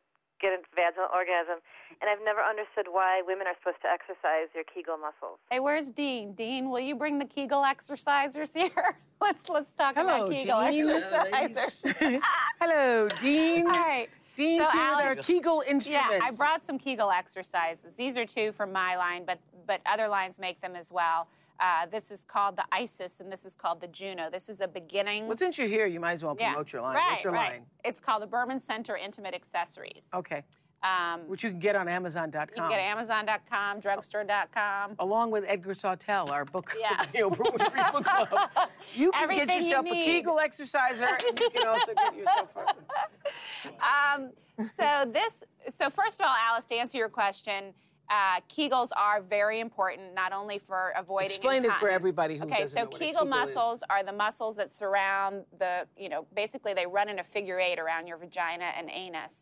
[0.41, 1.59] get a vaginal orgasm,
[2.01, 5.39] and I've never understood why women are supposed to exercise your Kegel muscles.
[5.51, 6.35] Hey, where's Dean?
[6.35, 8.99] Dean, will you bring the Kegel exercisers here?
[9.21, 10.87] let's let's talk Hello, about Kegel Dean.
[10.87, 12.21] exercisers.
[12.61, 13.67] Hello, Dean.
[13.67, 14.09] All right.
[14.35, 16.15] Dean's So, here with our Alex- Kegel instruments.
[16.15, 17.93] Yeah, I brought some Kegel exercises.
[17.97, 21.29] These are two from my line, but but other lines make them as well.
[21.63, 24.29] Uh, this is called the ISIS, and this is called the Juno.
[24.31, 25.29] This is a beginning.
[25.29, 26.97] Well, since you're here, you might as well yeah, promote your line.
[26.97, 27.53] Right, What's your right.
[27.53, 27.67] line?
[27.85, 30.03] It's called the Berman Center Intimate Accessories.
[30.13, 30.43] Okay.
[30.83, 32.49] Um, Which you can get on Amazon.com.
[32.57, 34.97] you can get Amazon.com, drugstore.com.
[34.99, 37.05] Along with Edgar Sawtelle, our book, Yeah.
[37.23, 38.29] Oprah Winfrey Book Club.
[38.95, 40.05] You can Everything get you yourself a.
[40.05, 44.21] Kegel exerciser, and you can also get yourself a.
[44.21, 44.31] um,
[44.77, 45.35] so this,
[45.79, 47.73] so first of all, Alice, to answer your question,
[48.13, 51.27] uh, Kegels are very important, not only for avoiding.
[51.27, 53.31] Explain it for everybody who Okay, doesn't so know what a Kegel Kegel is.
[53.55, 57.59] muscles are the muscles that surround the, you know, basically they run in a figure
[57.59, 59.33] eight around your vagina and anus,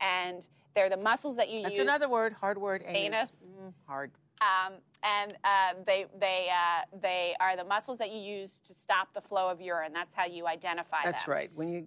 [0.00, 0.44] and
[0.76, 1.82] they're the muscles that you That's use.
[1.82, 2.84] another word, hard word.
[2.86, 3.32] Anus.
[3.44, 4.12] Mm, hard.
[4.40, 9.12] Um, and uh, they they uh, they are the muscles that you use to stop
[9.12, 9.92] the flow of urine.
[9.92, 11.10] That's how you identify that.
[11.12, 11.34] That's them.
[11.34, 11.50] right.
[11.54, 11.86] When you.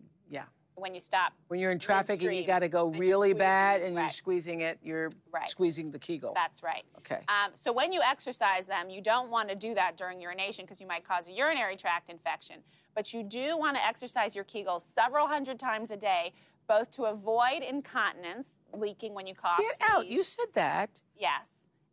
[0.76, 1.34] When you stop.
[1.50, 4.80] When you're in traffic and you got to go really bad and you're squeezing it,
[4.84, 5.48] you're Right.
[5.48, 6.34] squeezing the Kegel.
[6.34, 6.84] That's right.
[7.00, 7.22] okay.
[7.28, 10.82] Um, so when you exercise them, you don't want to do that during urination because
[10.82, 12.58] you might cause a urinary tract infection.
[12.96, 16.34] But you do want to exercise your Kegels several hundred times a day,
[16.68, 19.60] both to avoid incontinence, leaking when you cough.
[19.60, 20.08] Get out.
[20.08, 21.42] You said that Yes.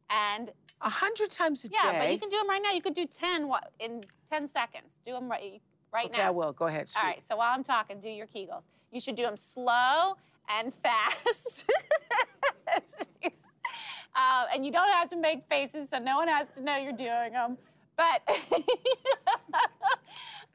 [0.09, 1.93] And a hundred times a yeah, day.
[1.93, 2.73] Yeah, but you can do them right now.
[2.73, 4.97] You could do 10 wa- in 10 seconds.
[5.05, 5.61] Do them right,
[5.93, 6.29] right okay, now.
[6.29, 6.53] I will.
[6.53, 6.89] Go ahead.
[6.97, 8.63] All right, so while I'm talking, do your Kegels.
[8.91, 10.17] You should do them slow
[10.49, 11.65] and fast.
[14.17, 16.93] uh, and you don't have to make faces, so no one has to know you're
[16.93, 17.57] doing them.
[17.97, 18.23] But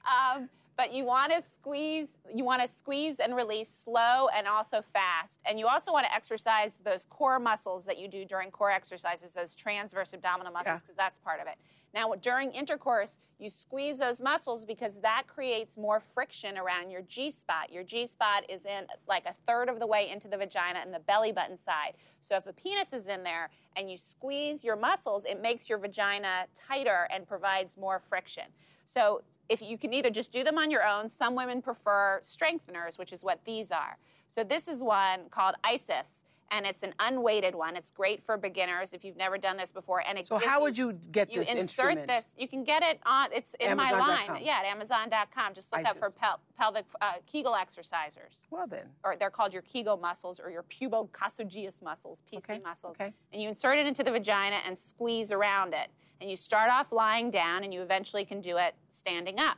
[0.05, 4.83] um, but you want to squeeze, you want to squeeze and release slow and also
[4.93, 5.39] fast.
[5.45, 9.31] And you also want to exercise those core muscles that you do during core exercises,
[9.31, 10.79] those transverse abdominal muscles, Yeah.
[10.79, 11.55] because that's part of it.
[11.95, 17.31] Now, during intercourse, you squeeze those muscles because that creates more friction around your G
[17.31, 17.71] spot.
[17.71, 20.93] Your G spot is in like a third of the way into the vagina and
[20.93, 21.93] the belly button side.
[22.27, 25.77] So if a penis is in there and you squeeze your muscles, it makes your
[25.77, 28.45] vagina tighter and provides more friction.
[28.85, 32.97] So if you can either just do them on your own, some women prefer strengtheners,
[32.97, 33.97] which is what these are.
[34.33, 36.07] So this is one called ISIS.
[36.51, 37.75] And it's an unweighted one.
[37.75, 40.03] It's great for beginners if you've never done this before.
[40.07, 41.61] And it So how you, would you get you this insert
[41.97, 42.07] instrument?
[42.07, 42.25] this?
[42.37, 43.29] You can get it on.
[43.33, 44.35] It's in my Amazon.com.
[44.35, 44.43] line.
[44.45, 45.53] Yeah, at Amazon.com.
[45.53, 48.85] Just look up for pel- pelvic uh, Kegel exercisers, Well then.
[49.03, 52.95] or they're called your Kegel muscles or your pubococcygeus muscles, PC Okay, muscles.
[52.99, 53.13] okay.
[53.33, 55.89] And you insert it into the vagina and squeeze around it.
[56.21, 59.57] And you start off lying down, and you eventually can do it standing up.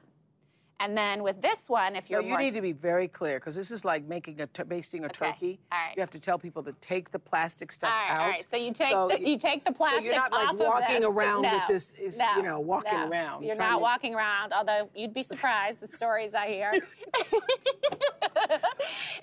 [0.79, 3.39] And then with this one, if you're no, you more need to be very clear
[3.39, 5.59] because this is like making a t- basting a Okay, turkey.
[5.71, 5.95] all right.
[5.97, 8.21] You have to tell people to take the plastic stuff all right, out.
[8.21, 8.45] all right.
[8.47, 11.41] So you take So the, you- take the So plastic you're not like walking around
[11.43, 13.09] no, with this, is, no, you know, walking no.
[13.09, 13.43] around.
[13.43, 16.71] You're not to- walking around, although you'd be surprised the stories I hear.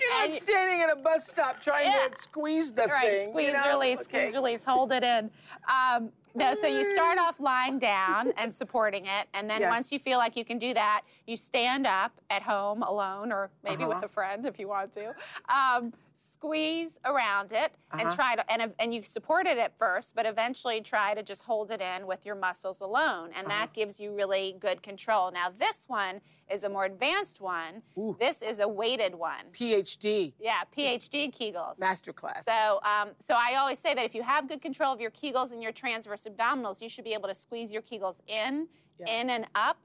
[0.01, 2.09] You're not standing at a bus stop trying Yeah.
[2.09, 3.29] to squeeze the right, thing.
[3.31, 3.69] squeeze, you know?
[3.79, 4.05] release, Okay.
[4.29, 5.31] squeeze, release, hold it in.
[5.69, 9.71] Um, no, so you start off lying down and supporting it, and then Yes.
[9.71, 13.51] once you feel like you can do that, you stand up at home alone, or
[13.63, 14.07] maybe with Uh-huh.
[14.07, 15.15] a friend if you want to.
[15.49, 15.93] Um,
[16.35, 18.15] squeeze around it and Uh-huh.
[18.17, 21.71] try to and, and you support it at first but eventually try to just hold
[21.71, 23.57] it in with your muscles alone and Uh-huh.
[23.61, 26.21] that gives you really good control now this one
[26.51, 28.17] is a more advanced one Ooh.
[28.19, 32.45] this is a weighted one PhD yeah phd kegels masterclass.
[32.45, 35.53] so, um, so I always say that if you have good control of your Kegels
[35.53, 38.69] and your transverse abdominals, you should be able to squeeze your Kegels in,
[38.99, 39.21] Yeah.
[39.21, 39.79] in and up,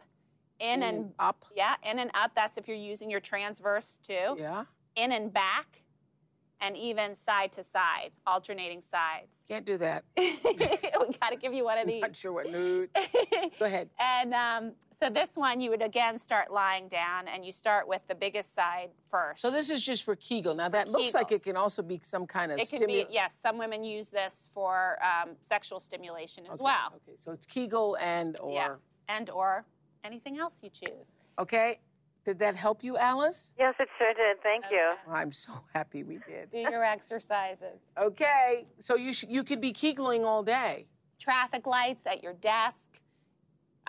[0.59, 1.45] in, In and, and up.
[1.55, 2.31] yeah, in and up.
[2.35, 4.35] That's if you're using your transverse too.
[4.37, 4.65] Yeah.
[4.95, 5.81] In and back,
[6.61, 9.27] and even side to side, alternating sides.
[9.47, 10.03] Can't do that.
[10.17, 10.37] we
[11.21, 12.01] got to give you one of these.
[12.01, 12.89] Not sure what nude.
[13.59, 13.89] Go ahead.
[13.99, 18.01] and um, so this one, you would again start lying down, and you start with
[18.09, 19.41] the biggest side first.
[19.41, 20.53] So this is just for Kegel.
[20.53, 23.05] Now that looks like it can also be some kind of it can stimu- be
[23.09, 23.33] yes.
[23.41, 26.93] Some women use this for um, sexual stimulation as Okay, well.
[27.07, 28.75] Okay, so it's Kegel and or Yeah.
[29.07, 29.63] and or
[30.03, 31.11] anything else you choose.
[31.39, 31.79] okay.
[32.29, 33.53] Did that help you, Alice?
[33.57, 34.37] Yes, it sure did.
[34.43, 34.93] Thank you.
[35.11, 36.51] I'm so happy we did.
[36.51, 37.79] Do your exercises.
[37.97, 40.85] Okay, so you sh- you could be Kegling all day.
[41.19, 42.85] Traffic lights at your desk.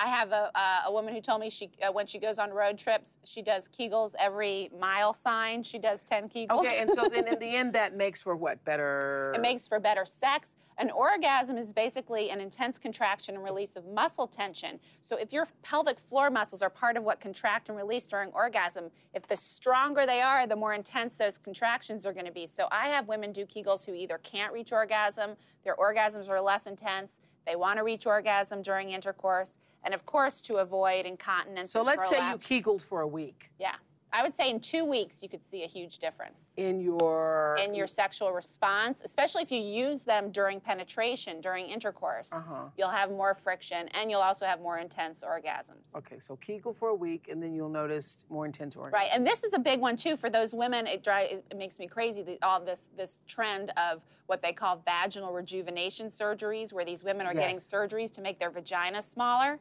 [0.00, 2.50] I have a, uh, a woman who told me she uh, when she goes on
[2.50, 5.62] road trips, she does Kegels every mile sign.
[5.62, 6.60] She does 10 Kegels.
[6.60, 9.30] Okay, and so then in the end, that makes for what better?
[9.34, 10.54] It makes for better sex.
[10.78, 14.80] An orgasm is basically an intense contraction and release of muscle tension.
[15.06, 18.86] So if your pelvic floor muscles are part of what contract and release during orgasm,
[19.12, 22.48] if the stronger they are, the more intense those contractions are going to be.
[22.56, 25.32] So I have women do Kegels who either can't reach orgasm,
[25.64, 27.12] their orgasms are less intense,
[27.46, 31.72] they want to reach orgasm during intercourse, and of course to avoid incontinence.
[31.72, 32.38] So let's say you.
[32.38, 33.74] Kegled for a week Yeah.
[34.12, 37.74] I would say in two weeks you could see a huge difference in your in
[37.74, 42.28] your sexual response, especially if you use them during penetration, during intercourse.
[42.32, 42.64] Uh-huh.
[42.76, 45.94] You'll have more friction and you'll also have more intense orgasms.
[45.96, 48.94] Okay, so Kegel for a week, and then you'll notice more intense orgasm.
[48.94, 50.86] Right, and this is a big one too for those women.
[50.86, 52.22] It, dri- it makes me crazy.
[52.22, 57.26] The, all this this trend of what they call vaginal rejuvenation surgeries, where these women
[57.26, 59.58] are getting surgeries to make their vagina smaller.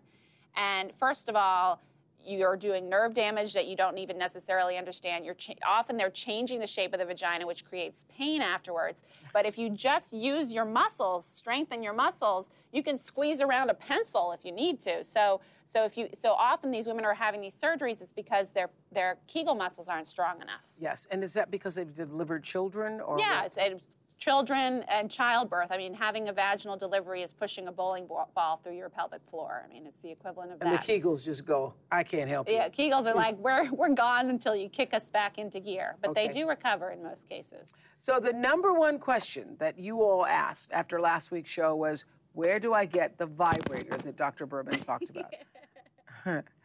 [0.56, 1.82] And first of all,
[2.26, 5.26] you're doing nerve damage that you don't even necessarily understand.
[5.26, 9.02] You're cha- often they're changing the shape of the vagina, which creates pain afterwards.
[9.34, 13.74] But if you just use your muscles, strengthen your muscles, you can squeeze around a
[13.74, 15.04] pencil if you need to.
[15.04, 18.70] So, so if you, so often these women are having these surgeries, it's because their
[18.92, 20.62] their Kegel muscles aren't strong enough.
[20.80, 23.46] Yes, and is that because they've delivered children, or Yeah, what?
[23.46, 25.72] it's, it's children and childbirth.
[25.72, 29.64] I mean, having a vaginal delivery is pushing a bowling ball through your pelvic floor.
[29.66, 30.78] I mean, it's the equivalent of and the.
[30.78, 31.74] Kegels just go.
[31.92, 32.54] I can't help it.
[32.54, 32.72] yeah, you.
[32.72, 36.28] Kegels are like we're we're gone until you kick us back into gear, but they
[36.28, 37.74] do recover in most cases.
[38.02, 42.04] So the number one question that you all asked after last week's show was,
[42.34, 44.46] "Where do I get the vibrator that Dr.
[44.46, 45.34] Berman talked about?"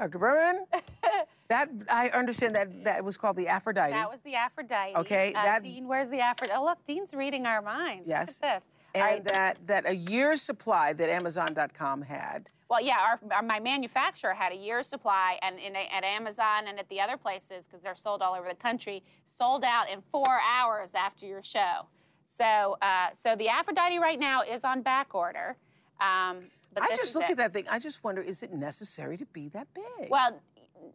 [0.00, 0.18] Dr.
[0.18, 0.64] Berman,
[1.48, 3.92] that I understand that that was called the Aphrodite.
[3.92, 4.96] That was the Aphrodite.
[4.96, 6.58] Okay, uh, that- Dean, where's the Aphrodite?
[6.58, 8.08] Oh, look, Dean's reading our minds.
[8.08, 8.40] Yes.
[8.40, 8.68] Look at this.
[8.94, 9.24] and right.
[9.24, 12.48] that that a year's supply that Amazon.com had.
[12.70, 16.78] Well, yeah, our, our, my manufacturer had a year's supply, and in, at Amazon and
[16.78, 19.02] at the other places, because they're sold all over the country,
[19.36, 21.86] sold out in four hours after your show.
[22.38, 25.56] So, uh, so the Aphrodite right now is on back order.
[26.00, 27.32] Um, but I just look it.
[27.32, 27.66] at that thing.
[27.68, 30.08] I just wonder, is it necessary to be that big?
[30.10, 30.40] Well,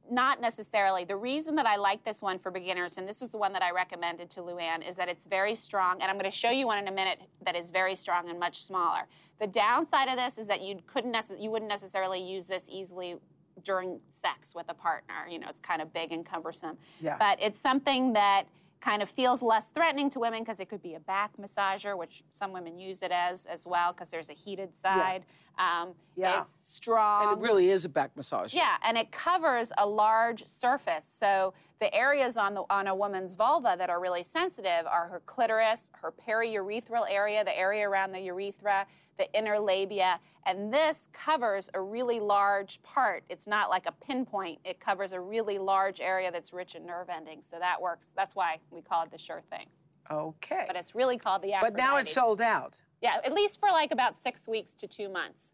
[0.10, 1.04] not necessarily.
[1.06, 3.62] The reason that I like this one for beginners, and this was the one that
[3.62, 6.02] I recommended to Luann, is that it's very strong.
[6.02, 8.40] And I'm going to show you one in a minute that is very strong and
[8.40, 9.02] much smaller.
[9.40, 13.18] The downside of this is that you couldn't necess- you wouldn't necessarily use this easily
[13.64, 15.28] during sex with a partner.
[15.30, 16.78] You know, it's kind of big and cumbersome.
[17.00, 17.18] Yeah.
[17.18, 18.48] But it's something that
[18.86, 22.24] kind of feels less threatening to women because it could be a back massager, which
[22.30, 25.26] some women use it as as well because there's a heated side.
[25.58, 26.44] Um, Yeah.
[26.62, 27.30] It's strong.
[27.30, 28.54] and it really is a back massage.
[28.54, 31.08] Yeah, and it covers a large surface.
[31.20, 35.22] So the areas on the on a woman's vulva that are really sensitive are her
[35.26, 38.86] clitoris, her periurethral area, the area around the urethra,
[39.18, 43.24] the inner labia, and this covers a really large part.
[43.30, 44.60] It's not like a pinpoint.
[44.64, 47.46] It covers a really large area that's rich in nerve endings.
[47.50, 48.10] So that works.
[48.16, 49.66] That's why we call it the sure thing.
[50.12, 50.66] Okay.
[50.68, 52.80] But it's really called the But now it's sold out.
[53.02, 55.54] Yeah, at least for like about six weeks to two months.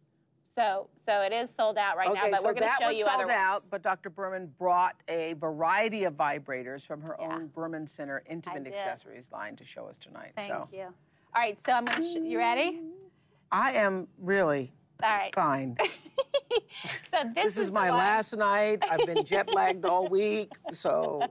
[0.54, 2.90] So so it is sold out right okay, now, but so we're going to show
[2.90, 3.62] you sold other out.
[3.62, 3.68] ones.
[3.72, 4.10] But Dr.
[4.10, 7.34] Berman brought a variety of vibrators from her Yeah.
[7.36, 8.68] own Berman Center Intimate.
[8.68, 10.34] Accessories line to show us tonight.
[10.36, 10.84] Thank so you.
[10.84, 12.04] All right, so I'm going to.
[12.04, 12.82] Sh- you ready?
[13.52, 14.72] I am really
[15.04, 15.34] All right.
[15.36, 15.78] fine.
[17.12, 18.84] so this, This is the my one- last night.
[18.90, 20.52] I've been jet lagged all week.
[20.72, 21.22] So,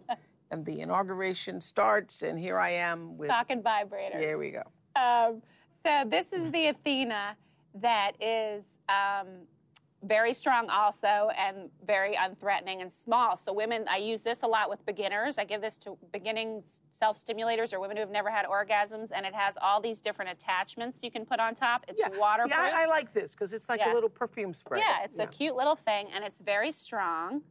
[0.51, 3.29] and the inauguration starts, and here I am with.
[3.31, 4.19] talking vibrators.
[4.21, 4.63] Here we go.
[4.97, 5.43] Um,
[5.85, 7.37] so this is the Athena
[7.77, 9.27] that is um,
[10.03, 13.37] very strong also and very unthreatening and small.
[13.37, 15.37] So women, I use this a lot with beginners.
[15.37, 19.35] I give this to beginning self-stimulators or women who have never had orgasms, and it
[19.35, 21.85] has all these different attachments you can put on top.
[21.89, 22.09] It's Yeah.
[22.19, 22.53] waterproof.
[22.55, 23.93] See, I, I like this because it's like Yeah.
[23.93, 24.79] a little perfume spray.
[24.81, 27.43] Yeah, it's a cute little thing, and it's very strong,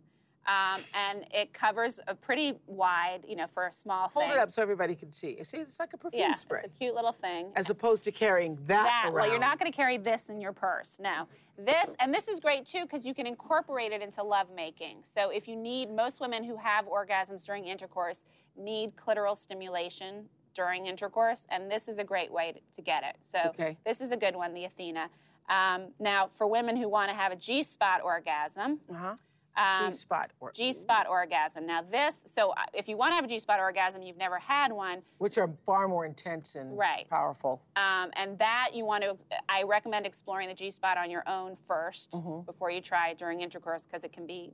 [0.47, 4.37] um, and it covers a pretty wide, you know, for a small Hold thing.
[4.37, 5.35] it up so everybody can see.
[5.37, 6.61] You see, it's like a perfume Yeah, spray.
[6.63, 7.51] it's a cute little thing.
[7.55, 9.03] As opposed to carrying that, that.
[9.05, 9.13] around.
[9.13, 10.97] Well, you're not going to carry this in your purse.
[10.99, 11.27] No.
[11.65, 15.03] This, and this is great too because you can incorporate it into lovemaking.
[15.13, 18.17] So if you need, most women who have orgasms during intercourse
[18.57, 23.15] need clitoral stimulation during intercourse, and this is a great way to, to get it.
[23.31, 23.77] So Okay.
[23.85, 25.09] this is a good one, the Athena.
[25.49, 29.15] Um, now, for women who want to have a G spot orgasm, Uh-huh.
[29.59, 30.31] Um, G spot.
[30.39, 31.65] Or, G spot orgasm.
[31.65, 34.39] Now, this, so uh, if you want to have a G spot orgasm, you've never
[34.39, 37.07] had one, Which are far more intense and Right.
[37.09, 37.61] powerful.
[37.75, 39.17] Um, and that you want to,
[39.49, 42.45] I recommend exploring the G spot on your own 1st Mhm.
[42.45, 44.53] before you try during intercourse because it can be,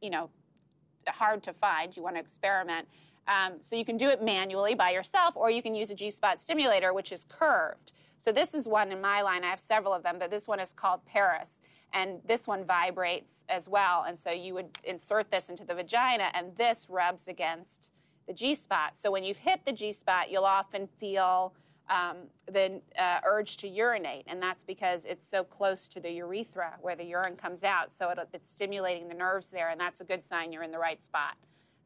[0.00, 0.30] you know,
[1.08, 1.96] hard to find.
[1.96, 2.88] You want to experiment.
[3.26, 6.10] Um, so you can do it manually by yourself, or you can use a G
[6.10, 7.92] spot stimulator, which is curved.
[8.20, 9.44] So this is one in my line.
[9.44, 11.58] I have several of them, but this one is called Paris.
[11.94, 14.04] And this one vibrates as well.
[14.06, 17.88] And so you would insert this into the vagina, and this rubs against
[18.26, 18.94] the G spot.
[18.96, 21.54] So when you've hit the G spot, you'll often feel
[21.88, 22.16] um,
[22.50, 26.96] the uh, urge to urinate, and that's because it's so close to the urethra where
[26.96, 27.90] the urine comes out.
[27.96, 30.78] So it, it's stimulating the nerves there, and that's a good sign you're in the
[30.78, 31.36] right spot.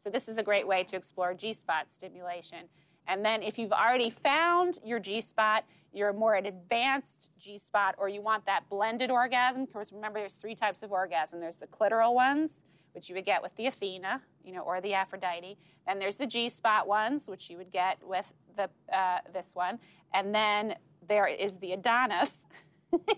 [0.02, 2.68] So this is a great way to explore G spot stimulation.
[3.08, 7.94] And then if you've already found your G spot, you're more an advanced G spot,
[7.98, 11.40] or you want that blended orgasm, because remember there's three types of orgasm.
[11.40, 12.60] There's the clitoral ones,
[12.92, 15.56] which you would get with the Athena, you know, or the Aphrodite.
[15.86, 19.78] Then there's the G spot ones, which you would get with the uh, this one,
[20.12, 20.74] and then
[21.08, 22.32] there is the Adonis.
[22.92, 23.08] Look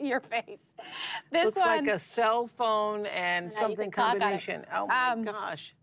[0.00, 0.60] your face.
[1.30, 4.20] This Looks one, like a cell phone and something can talk on it.
[4.20, 4.66] combination.
[4.74, 5.74] Oh my Um, gosh.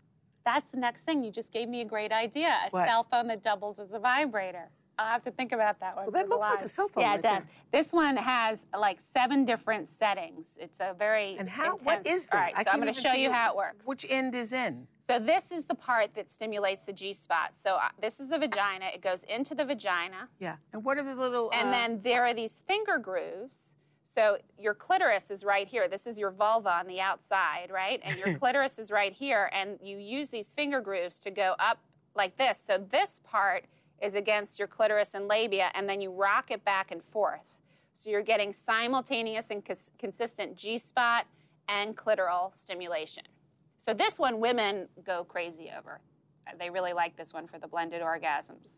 [0.48, 1.22] That's the next thing.
[1.22, 2.48] You just gave me a great idea.
[2.66, 2.86] A What?
[2.86, 4.70] cell phone that doubles as a vibrator.
[4.98, 6.06] I'll have to think about that one.
[6.06, 7.42] Well, that looks like a cell phone Yeah, right it does.
[7.42, 7.80] there.
[7.82, 10.46] This one has like seven different settings.
[10.58, 11.72] It's a very And how?
[11.76, 11.82] Intense.
[11.84, 12.34] What is that?
[12.34, 13.86] All right, I so I'm going to show you how it works.
[13.86, 14.88] Which end is in?
[15.08, 17.52] So this is the part that stimulates the G spot.
[17.56, 18.86] So uh, this is the vagina.
[18.92, 20.56] It goes into the vagina, Yeah.
[20.72, 21.50] And what are the little?
[21.52, 23.58] and uh, then there are these finger grooves.
[24.14, 25.88] So your clitoris is right here.
[25.88, 28.00] This is your vulva on the outside, right?
[28.02, 31.78] And your clitoris is right here, and you use these finger grooves to go up
[32.14, 32.58] like this.
[32.66, 33.66] So this part
[34.00, 37.40] is against your clitoris and labia, and then you rock it back and forth.
[37.96, 41.26] So you're getting simultaneous and cons- consistent G spot
[41.68, 43.24] and clitoral stimulation.
[43.80, 46.00] So this one, women go crazy over.
[46.46, 48.76] Uh, They really like this one for the blended orgasms.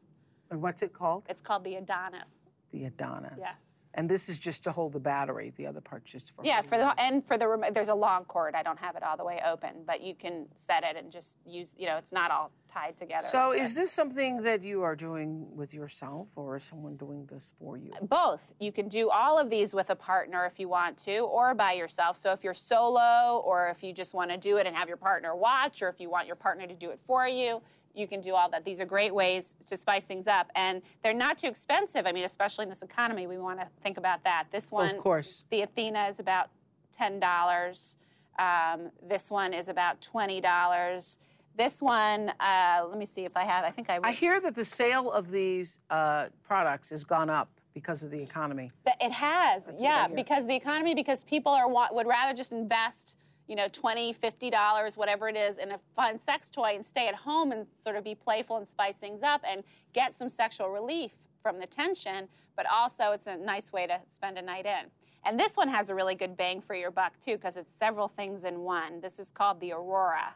[0.51, 1.25] And what's it called?
[1.29, 2.25] It's called the Adonis.
[2.73, 3.35] The Adonis.
[3.39, 3.55] Yes.
[3.95, 5.53] And this is just to hold the battery.
[5.57, 6.45] The other part's just for.
[6.45, 8.55] Yeah, for the and for the remo- there's a long cord.
[8.55, 11.37] I don't have it all the way open, but you can set it and just
[11.45, 11.75] use.
[11.77, 13.27] You know, it's not all tied together.
[13.27, 17.27] So like is this something that you are doing with yourself, or is someone doing
[17.27, 17.91] this for you?
[18.03, 18.43] both.
[18.61, 21.73] You can do all of these with a partner if you want to, or by
[21.73, 22.17] yourself.
[22.17, 24.97] So if you're solo, or if you just want to do it and have your
[24.97, 27.61] partner watch, or if you want your partner to do it for you,
[27.95, 28.65] you can do all that.
[28.65, 32.07] These are great ways to spice things up, and they're not too expensive.
[32.07, 34.45] I mean, especially in this economy, we want to think about that.
[34.51, 35.45] This Well, one, of course.
[35.51, 36.51] the Athena is about
[36.97, 37.97] ten dollars.
[38.39, 41.19] Um, this one is about twenty dollars.
[41.57, 43.65] This one, uh, let me see if I have.
[43.65, 43.99] I think I.
[44.03, 48.21] I hear that the sale of these uh, products has gone up because of the
[48.21, 48.71] economy.
[48.85, 52.51] But it has, That's yeah, because the economy, because people are wa- would rather just
[52.53, 53.17] invest,
[53.51, 57.09] you know, 20 50 dollars, whatever it is, in a fun sex toy and stay
[57.09, 60.71] at home and sort of be playful and spice things up and get some sexual
[60.71, 61.11] relief
[61.43, 62.29] from the tension.
[62.57, 64.89] But also, it's a nice way to spend a night in.
[65.25, 68.07] And this one has a really good bang for your buck too, because it's several
[68.07, 69.01] things in one.
[69.01, 70.35] This is called the Aurora.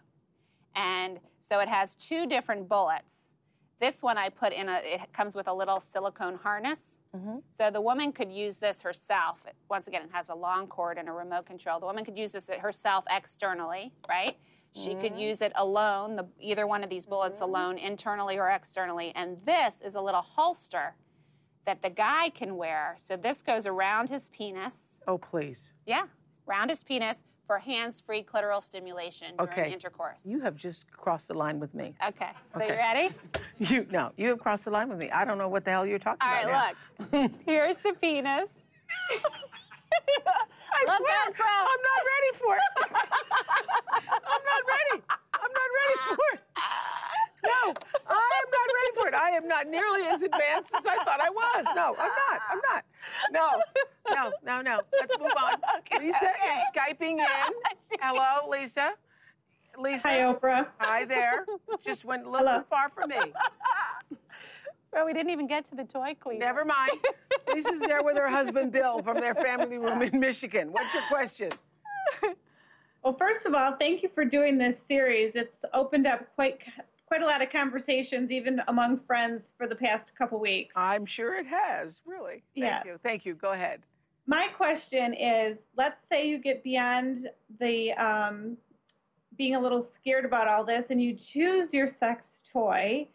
[0.75, 3.23] And so it has two different bullets.
[3.81, 6.81] This one I put in a, it comes with a little silicone harness.
[7.15, 7.39] Mm-hmm.
[7.57, 9.39] So the woman could use this herself.
[9.71, 11.79] Once again, it has a long cord and a remote control.
[11.79, 14.37] The woman could use this herself externally, right?
[14.77, 19.13] She could use it alone, the, either one of these bullets alone, internally or externally.
[19.15, 20.97] And this is a little holster
[21.65, 22.97] that the guy can wear.
[22.99, 24.75] So this goes around his penis.
[25.07, 25.73] Oh, please.
[25.87, 26.07] Yeah,
[26.49, 29.73] around his penis for hands-free clitoral stimulation during Okay.
[29.73, 30.21] intercourse.
[30.25, 31.95] You have just crossed the line with me.
[32.07, 32.69] Okay, so Okay.
[32.69, 33.15] you ready?
[33.59, 35.11] You no, you have crossed the line with me.
[35.13, 36.45] I don't know what the hell you're talking All about.
[36.45, 36.77] All right,
[37.13, 37.19] now.
[37.23, 37.31] look.
[37.47, 38.49] Here's the penis.
[40.75, 41.17] I Look swear.
[41.29, 42.63] I'm not ready for it.
[43.95, 45.03] I'm not ready.
[45.35, 46.41] I'm not ready for it.
[47.45, 47.75] No,
[48.07, 49.15] I am not ready for it.
[49.15, 51.67] I am not nearly as advanced as I thought I was.
[51.75, 52.41] No, I'm not.
[52.51, 52.85] I'm not.
[53.31, 53.61] No,
[54.11, 54.81] no, no, no.
[54.99, 55.55] Let's move on.
[55.79, 56.31] Okay, Lisa okay.
[56.31, 57.99] is Skyping in.
[58.01, 58.93] Hello, Lisa.
[59.79, 60.09] Lisa.
[60.09, 60.67] Hi, Oprah.
[60.79, 61.45] Hi there.
[61.85, 62.61] Just went a little Hello.
[62.61, 63.17] too far for me.
[64.93, 66.45] Well, we didn't even get to the toy cleaner.
[66.47, 66.93] Never mind.
[67.53, 70.73] Lisa's there with her husband Bill from their family room in Michigan.
[70.73, 71.51] What's your question?
[73.03, 75.33] Well, first of all, thank you for doing this series.
[75.35, 76.59] It's opened up quite
[77.15, 80.75] quite a lot of conversations, even among friends, for the past couple weeks.
[80.77, 82.43] I'm sure it has, really.
[82.57, 82.83] Thank Yeah.
[82.85, 82.99] you.
[83.05, 83.35] Thank you.
[83.35, 83.83] Go ahead.
[84.27, 87.29] My question is: Let's say you get beyond
[87.61, 88.57] the um,
[89.39, 93.07] being a little scared about all this, and you choose your sex toy.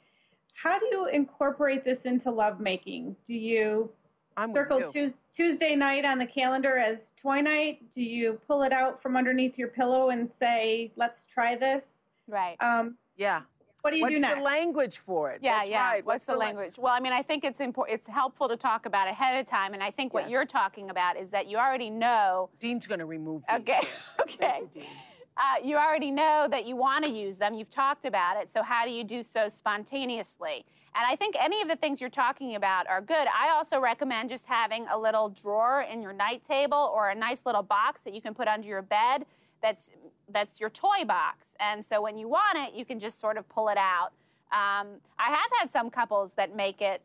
[0.54, 3.18] How do you incorporate this into lovemaking?
[3.28, 3.92] Do you
[4.38, 5.14] I'm circle you.
[5.36, 7.82] Tuesday night on the calendar as toy night?
[7.94, 11.84] Do you pull it out from underneath your pillow and say, "Let's try this"?
[12.30, 12.56] Right.
[12.62, 13.42] Um, Yeah.
[13.82, 15.40] What do you What's do the language for it?
[15.42, 15.90] Yeah, That's yeah.
[15.90, 16.06] right.
[16.06, 16.76] What's, the, la- language?
[16.78, 18.00] Well, I mean, I think it's important.
[18.00, 20.32] It's helpful to talk about ahead of time, and I think what Yes.
[20.32, 22.50] you're talking about is that you already know.
[22.60, 23.60] Dean's going to remove these.
[23.62, 23.82] Okay,
[24.22, 24.60] okay.
[24.62, 24.90] you, Dean.
[25.38, 27.54] Uh, you already know that you want to use them.
[27.54, 28.52] You've talked about it.
[28.52, 30.66] So how do you do so spontaneously?
[30.96, 33.28] And I think any of the things you're talking about are good.
[33.34, 37.46] I also recommend just having a little drawer in your night table or a nice
[37.46, 39.26] little box that you can put under your bed.
[39.62, 39.92] That's
[40.32, 41.50] that's your toy box.
[41.60, 44.12] And so when you want it, you can just sort of pull it out.
[44.52, 44.88] Um,
[45.18, 47.02] I have had some couples that make it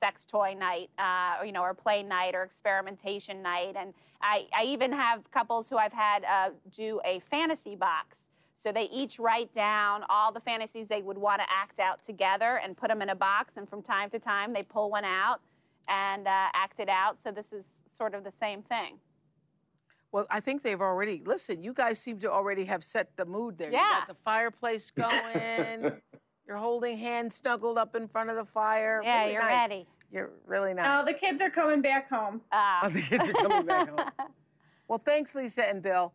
[0.00, 3.74] sex toy night, uh, or, you know, or play night or experimentation night.
[3.76, 3.92] And
[4.22, 8.24] I, I even have couples who I've had uh, do a fantasy box.
[8.56, 12.60] So they each write down all the fantasies they would want to act out together
[12.62, 13.56] and put them in a box.
[13.56, 15.40] And from time to time, they pull one out
[15.88, 17.22] and uh, act it out.
[17.22, 18.98] So this is sort of the same thing.
[20.12, 23.58] Well, I think they've already, listen, you guys seem to already have set the mood
[23.58, 23.68] there.
[23.70, 24.00] You Yeah.
[24.00, 25.92] got the fireplace going.
[26.46, 29.02] You're holding hands snuggled up in front of the fire.
[29.04, 29.60] Yeah, Really you're nice.
[29.68, 29.86] ready.
[30.10, 31.02] You're really nice.
[31.02, 32.40] Oh, the kids are coming back home.
[32.50, 34.10] Uh, Oh, the kids are coming back home.
[34.88, 36.14] Well, thanks, Lisa and Bill.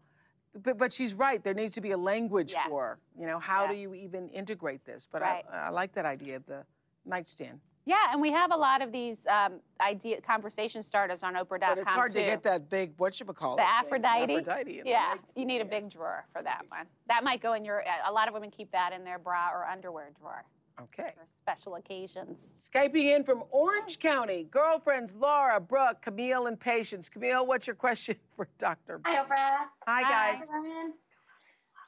[0.63, 1.43] But, but she's right.
[1.43, 2.65] There needs to be a language Yes.
[2.67, 5.07] for, you know, how do you even integrate this?
[5.11, 5.45] But Right.
[5.51, 6.63] I, I like that idea of the
[7.05, 7.59] nightstand.
[7.85, 11.77] Yeah, and we have a lot of these um, idea conversation starters on Oprah.com But
[11.79, 12.19] it's hard too.
[12.19, 13.65] to get that big, what you call it, The it?
[13.65, 14.35] Aphrodite?
[14.37, 14.79] Aphrodite.
[14.79, 16.85] in the Yeah, you need a big drawer for that one.
[17.07, 17.83] That might go in your.
[18.07, 20.43] A lot of women keep that in their bra or underwear drawer
[20.81, 21.11] Okay.
[21.15, 22.49] for special occasions.
[22.57, 27.09] Skyping in from Orange County, girlfriends Laura, Brooke, Camille, and Patience.
[27.09, 29.01] Camille, what's your question for Dr.
[29.05, 29.67] Hi, Oprah.
[29.87, 30.39] Hi, guys.
[30.39, 30.93] Hi, Norman.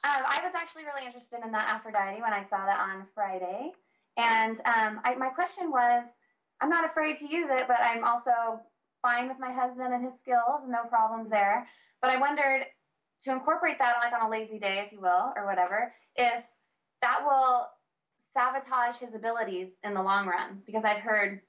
[0.04, 3.72] Um, I was actually really interested in that Aphrodite when I saw that on Friday.
[4.16, 6.04] And um, I, my question was
[6.60, 8.60] I'm not afraid to use it, but I'm also
[9.02, 11.66] fine with my husband and his skills, no problems there.
[12.00, 12.64] But I wondered
[13.24, 16.44] to incorporate that like on a lazy day, if you will, or whatever, if
[17.02, 17.66] that will
[18.32, 20.62] sabotage his abilities in the long run.
[20.66, 21.40] Because I've heard,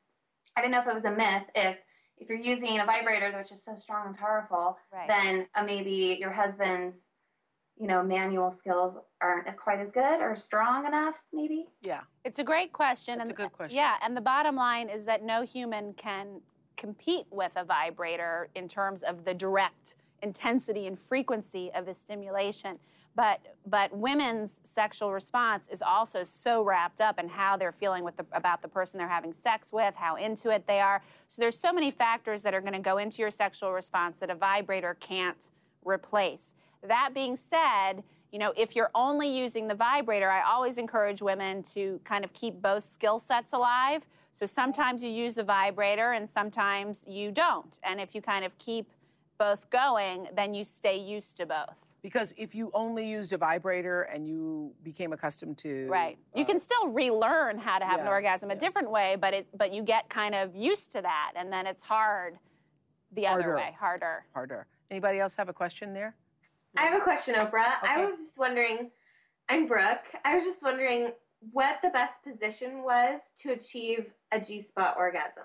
[0.56, 1.78] I didn't know if it was a myth, if
[2.20, 5.08] if you're using a vibrator, which is so strong and powerful, Right.
[5.08, 6.96] then uh, maybe your husband's,
[7.80, 11.68] you know, manual skills aren't quite as good or strong enough, maybe.
[11.82, 12.02] Yeah.
[12.24, 13.20] It's a great question.
[13.20, 13.76] That's and a good question.
[13.76, 16.42] Yeah, and the bottom line is that no human can
[16.76, 22.80] compete with a vibrator in terms of the direct intensity and frequency of the stimulation.
[23.16, 28.16] But but women's sexual response is also so wrapped up in how they're feeling with
[28.16, 31.02] the, about the person they're having sex with, how into it they are.
[31.28, 34.30] So there's so many factors that are going to go into your sexual response that
[34.30, 35.50] a vibrator can't
[35.84, 36.54] replace.
[36.88, 41.64] That being said, you know, if you're only using the vibrator, I always encourage women
[41.64, 44.06] to kind of keep both skill sets alive.
[44.34, 47.80] So sometimes you use the vibrator and sometimes you don't.
[47.84, 48.92] And if you kind of keep
[49.38, 51.76] both going, then you stay used to both.
[52.04, 56.18] Because if you only used a vibrator and you became accustomed to Right.
[56.36, 58.60] You uh, can still relearn how to have an orgasm a yeah.
[58.60, 61.84] different way, but it but you get kind of used to that and then it's
[61.84, 62.38] hard
[63.14, 63.44] the Harder.
[63.44, 64.26] other way, harder.
[64.34, 64.68] harder.
[64.92, 66.16] Anybody else have a question there?
[66.76, 67.76] I have a question, Oprah.
[67.82, 68.92] I was just wondering,
[69.50, 70.06] I'm Brooke.
[70.26, 71.12] I was just wondering
[71.52, 75.44] what the best position was to achieve a G spot orgasm.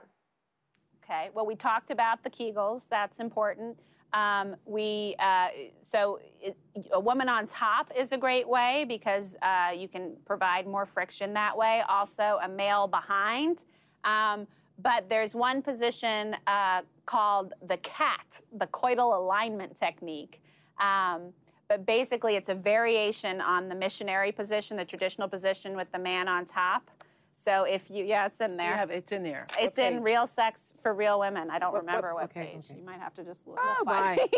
[1.04, 1.30] Okay.
[1.34, 2.88] Well, we talked about the Kegels.
[2.88, 3.78] That's important.
[4.12, 5.48] Um, we uh,
[5.82, 6.56] so it,
[6.92, 11.32] a woman on top is a great way because uh, you can provide more friction
[11.34, 11.82] that way.
[11.88, 13.64] Also, a male behind.
[14.04, 14.46] Um,
[14.78, 20.41] but there's one position uh, called the cat, the coital alignment technique.
[20.78, 21.32] Um,
[21.68, 26.28] but basically, it's a variation on the missionary position, the traditional position with the man
[26.28, 26.90] on top.
[27.34, 28.70] So if you, yeah, it's in there.
[28.70, 29.46] You have, it's in there.
[29.58, 30.02] It's What in page?
[30.04, 31.50] Real Sex for Real Women.
[31.50, 32.66] I don't What- what- remember what, okay, page.
[32.70, 32.78] okay.
[32.78, 33.58] You might have to just look.
[33.60, 34.28] Oh, find bye.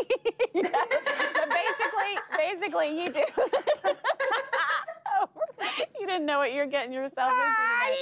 [0.54, 0.62] Yeah.
[1.34, 3.24] But basically, basically, you do.
[6.00, 7.44] you didn't know what you're getting yourself into.
[7.44, 7.96] I-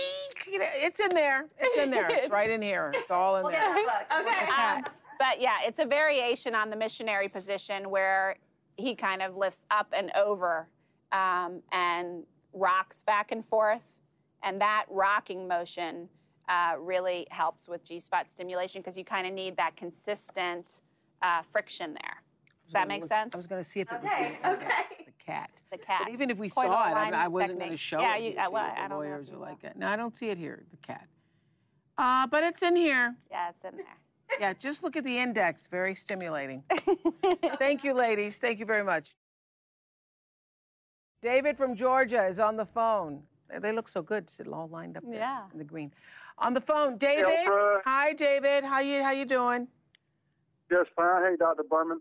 [0.84, 1.46] It's in there.
[1.58, 2.08] It's in there.
[2.10, 2.92] It's right in here.
[2.94, 3.74] It's all in We'll there.
[3.74, 4.26] get that book.
[4.26, 4.46] Okay.
[4.50, 4.84] Um,
[5.22, 8.34] but yeah, it's a variation on the missionary position where
[8.76, 10.66] he kind of lifts up and over
[11.12, 13.82] um, and rocks back and forth.
[14.42, 16.08] And that rocking motion
[16.48, 20.80] uh, really helps with G spot stimulation because you kind of need that consistent
[21.22, 22.16] uh, friction there.
[22.64, 23.32] Does that make sense?
[23.32, 25.04] I was going to see if it was Okay, in the index, okay.
[25.06, 25.50] the cat.
[25.70, 26.00] the cat.
[26.04, 28.16] But even if we Coital saw it, I, alignment I wasn't going to show Yeah,
[28.16, 29.76] it you- here uh, well, I don't know lawyers are like it.
[29.76, 31.06] No, I don't see it here, the cat.
[31.96, 33.14] Uh, but it's in here.
[33.30, 33.86] yeah, it's in there.
[34.40, 35.66] Yeah, just look at the index.
[35.66, 36.62] Very stimulating.
[37.58, 38.38] Thank you, ladies.
[38.38, 39.14] Thank you very much.
[41.20, 43.22] David from Georgia is on the phone.
[43.48, 45.44] They- They look so good, sitting all lined up there Yeah.
[45.52, 45.92] in the green.
[46.38, 47.46] On the phone, David.
[47.46, 47.82] Oprah.
[47.84, 48.64] Hi, David.
[48.64, 49.02] How you?
[49.02, 49.68] How you doing?
[50.70, 51.22] Just fine.
[51.22, 51.62] Hey, Dr.
[51.64, 52.00] Berman.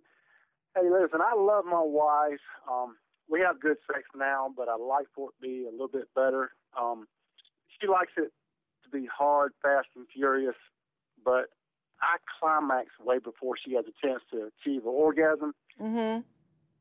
[0.75, 2.39] Hey, listen, I love my wife.
[2.71, 2.95] Um,
[3.27, 6.07] we have good sex now, but I like for it to be a little bit
[6.15, 6.51] better.
[6.79, 7.07] Um,
[7.79, 8.31] she likes it
[8.83, 10.55] to be hard, fast, and furious,
[11.25, 11.49] but
[12.01, 15.53] I climax way before she has a chance to achieve an orgasm.
[15.79, 16.21] Mm-hmm.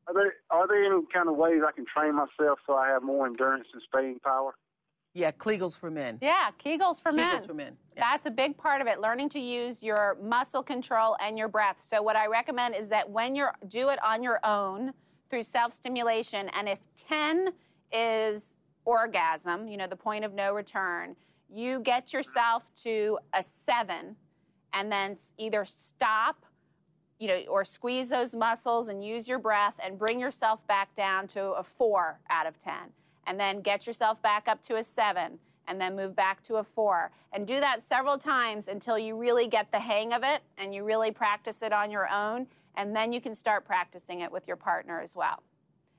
[0.07, 3.03] Are there are there any kind of ways I can train myself so I have
[3.03, 4.55] more endurance and staying power?
[5.13, 6.17] Yeah, Kegels for men.
[6.21, 7.37] Yeah, Kegels for men.
[7.37, 7.77] Kegels for men.
[7.95, 8.03] Yeah.
[8.09, 11.77] That's a big part of it, learning to use your muscle control and your breath.
[11.79, 14.93] So what I recommend is that when you're do it on your own
[15.29, 17.49] through self-stimulation and if 10
[17.91, 18.55] is
[18.85, 21.15] orgasm, you know, the point of no return,
[21.49, 24.15] you get yourself to a 7
[24.73, 26.45] and then either stop
[27.21, 31.27] you know, or squeeze those muscles and use your breath and bring yourself back down
[31.27, 32.73] to a four out of 10.
[33.27, 36.63] And then get yourself back up to a seven and then move back to a
[36.63, 37.11] four.
[37.31, 40.83] And do that several times until you really get the hang of it and you
[40.83, 42.47] really practice it on your own.
[42.75, 45.43] And then you can start practicing it with your partner as well.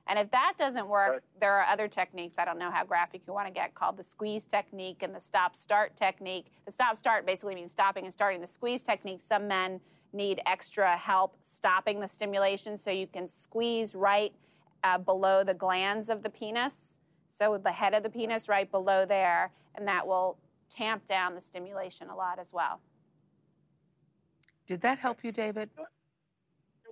[0.07, 1.21] And if that doesn't work, Right.
[1.39, 2.35] there are other techniques.
[2.37, 5.21] I don't know how graphic you want to get called the squeeze technique and the
[5.21, 6.47] stop start technique.
[6.65, 8.41] The stop start basically means stopping and starting.
[8.41, 9.79] The squeeze technique, some men
[10.11, 14.33] need extra help stopping the stimulation so you can squeeze right
[14.83, 16.97] uh, below the glans of the penis.
[17.29, 20.37] So the head of the penis right below there, and that will
[20.69, 22.79] tamp down the stimulation a lot as well.
[24.67, 25.69] Did that help you, David?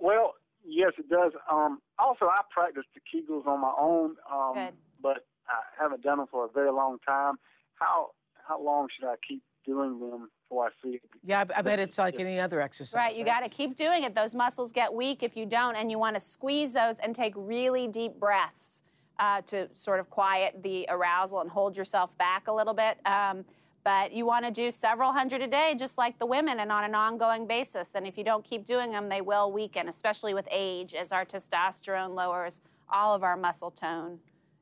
[0.00, 0.34] Well,
[0.64, 1.32] yes, it does.
[1.50, 4.74] Um, also, I practice the Kegels on my own, um, Good.
[5.02, 7.34] but I haven't done them for a very long time.
[7.74, 8.10] How
[8.46, 11.00] how long should I keep doing them before I see?
[11.24, 12.94] Yeah, I, I bet it's like any other exercise.
[12.94, 14.14] Right, you got to keep doing it.
[14.14, 17.32] Those muscles get weak if you don't, and you want to squeeze those and take
[17.36, 18.82] really deep breaths
[19.18, 22.98] uh, to sort of quiet the arousal and hold yourself back a little bit.
[23.06, 23.44] Um,
[23.84, 26.84] but you want to do several hundred a day, just like the women, and on
[26.84, 27.94] an ongoing basis.
[27.94, 31.24] And if you don't keep doing them, they will weaken, especially with age, as our
[31.24, 34.18] testosterone lowers, all of our muscle tone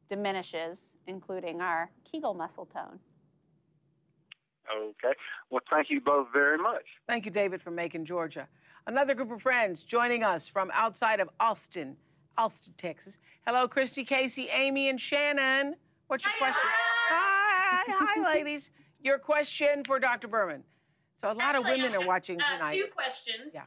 [0.08, 2.98] diminishes, including our Kegel muscle tone.
[4.74, 5.14] Okay.
[5.50, 6.84] Well, thank you both very much.
[7.06, 8.46] Thank you, David, from Macon, Georgia.
[8.86, 11.96] Another group of friends joining us from outside of Austin,
[12.38, 13.18] Austin, Texas.
[13.46, 15.74] Hello, Christy, Casey, Amy, and Shannon.
[16.06, 16.62] What's your question?
[17.10, 18.70] Hi, hi, ladies.
[19.02, 20.28] Your question for Dr.
[20.28, 20.62] Berman.
[21.20, 22.76] So a lot Actually, of women I are have, watching uh, tonight.
[22.76, 23.52] Two questions.
[23.52, 23.64] Yeah.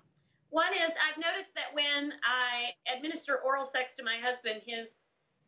[0.50, 4.90] One is I've noticed that when I administer oral sex to my husband, his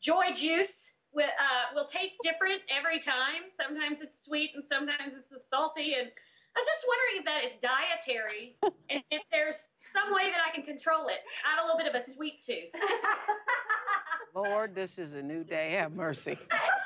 [0.02, 0.74] joy juice
[1.14, 3.54] will, uh, will taste different every time.
[3.54, 5.94] Sometimes it's sweet and sometimes it's a salty.
[5.94, 8.58] And I was just wondering if that is dietary
[8.90, 9.56] and if there's
[9.94, 11.22] some way that I can control it.
[11.46, 12.74] I have a little bit of a sweet tooth.
[14.36, 15.74] Lord, this is a new day.
[15.74, 16.38] Have mercy.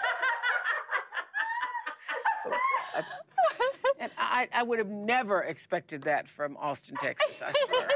[3.99, 7.41] and I, I would have never expected that from Austin, Texas.
[7.41, 7.87] I swear.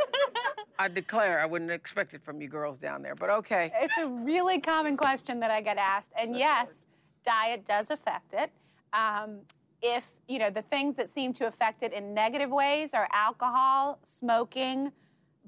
[0.79, 3.15] I declare I wouldn't expect it from you girls down there.
[3.15, 3.71] But okay.
[3.75, 6.11] It's a really common question that I get asked.
[6.17, 6.69] And yes,
[7.25, 8.51] diet does affect it.
[8.91, 9.39] Um,
[9.81, 13.99] if, you know, the things that seem to affect it in negative ways are alcohol,
[14.03, 14.91] smoking,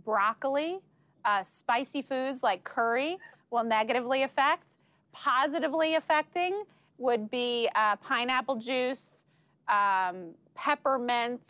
[0.04, 0.80] broccoli,
[1.24, 3.18] uh, spicy foods like curry
[3.50, 4.68] will negatively affect.
[5.16, 6.64] positively affecting
[6.98, 9.25] would be uh, pineapple juice,
[9.68, 11.42] um, peppermint,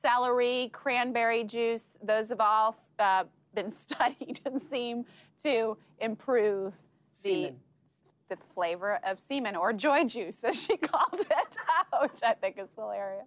[0.00, 1.98] celery, cranberry juice.
[2.02, 5.04] Those have all uh, been studied and seem
[5.44, 6.72] to improve
[7.14, 7.56] Semen.
[8.28, 12.58] the, the flavor of semen or joy juice, as she called it, which I think
[12.58, 13.26] is hilarious.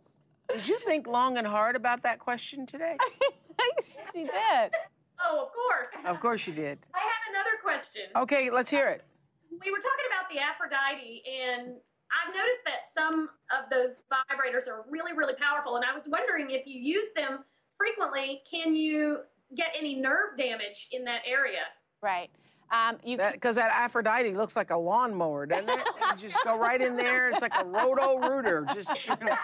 [0.50, 2.98] Did you think long and hard about that question today?
[4.14, 4.72] she did.
[5.20, 6.06] Oh, of course.
[6.06, 6.78] Of course you did.
[6.94, 8.04] I have another question.
[8.16, 9.04] Okay, let's hear it.
[9.50, 11.78] We were talking about the Aphrodite, and
[12.16, 15.76] I've noticed that some of those vibrators are really, really powerful.
[15.76, 17.44] And I was wondering if you use them
[17.78, 19.20] frequently, can you
[19.56, 21.68] get any nerve damage in that area?
[22.02, 22.32] Right.
[22.72, 25.80] Um, you Because that, Aphrodite looks like a lawnmower, doesn't it?
[26.12, 27.30] you just go right in there.
[27.30, 28.66] It's like a roto rooter.
[28.74, 29.36] Just you know,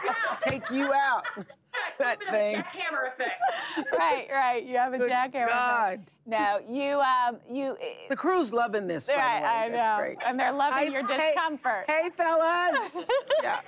[0.42, 1.24] take you out.
[2.00, 2.58] that thing.
[2.58, 3.40] Jackhammer effect.
[3.98, 4.66] right, right.
[4.66, 5.48] You have a Good jackhammer.
[5.48, 6.02] God.
[6.26, 7.78] No, you, um, you.
[8.10, 9.48] The crew's loving this, by Right, the way.
[9.48, 9.98] I That's know.
[9.98, 10.18] great.
[10.26, 11.86] And they're loving Hey, your hey, discomfort.
[11.88, 12.98] Hey, fellas.
[13.44, 13.60] yeah.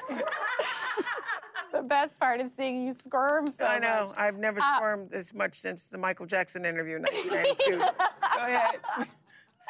[1.73, 4.05] The best part is seeing you squirm so I know.
[4.07, 4.15] much.
[4.17, 7.77] I've never Uh, squirmed this much since the Michael Jackson interview in 1992.
[7.79, 9.07] Go ahead.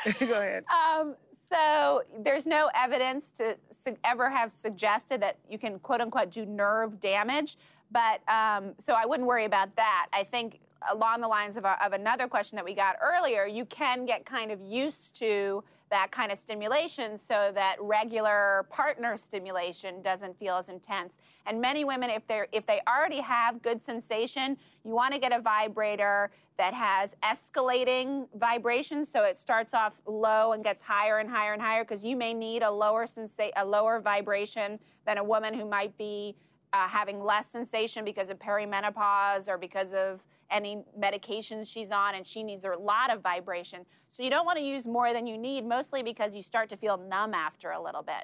[0.19, 0.63] Go ahead.
[0.69, 1.15] Um,
[1.49, 6.45] so there's no evidence to su- ever have suggested that you can quote unquote do
[6.45, 7.57] nerve damage.
[7.91, 10.07] But um, so I wouldn't worry about that.
[10.13, 10.59] I think
[10.91, 14.25] along the lines of, a, of another question that we got earlier, you can get
[14.25, 15.63] kind of used to
[15.93, 21.13] that kind of stimulation so that regular partner stimulation doesn't feel as intense.
[21.45, 25.31] And many women, if they're if they already have good sensation, you want to get
[25.31, 29.07] a vibrator that has escalating vibrations.
[29.07, 32.33] So it starts off low and gets higher and higher and higher because you may
[32.33, 36.35] need a lower sensa- a lower vibration than a woman who might be
[36.73, 40.23] uh, having less sensation because of perimenopause or because of
[40.53, 43.85] any medications she's on and she needs a lot of vibration.
[44.11, 46.77] So you don't want to use more than you need, mostly because you start to
[46.77, 48.23] feel numb after a little bit.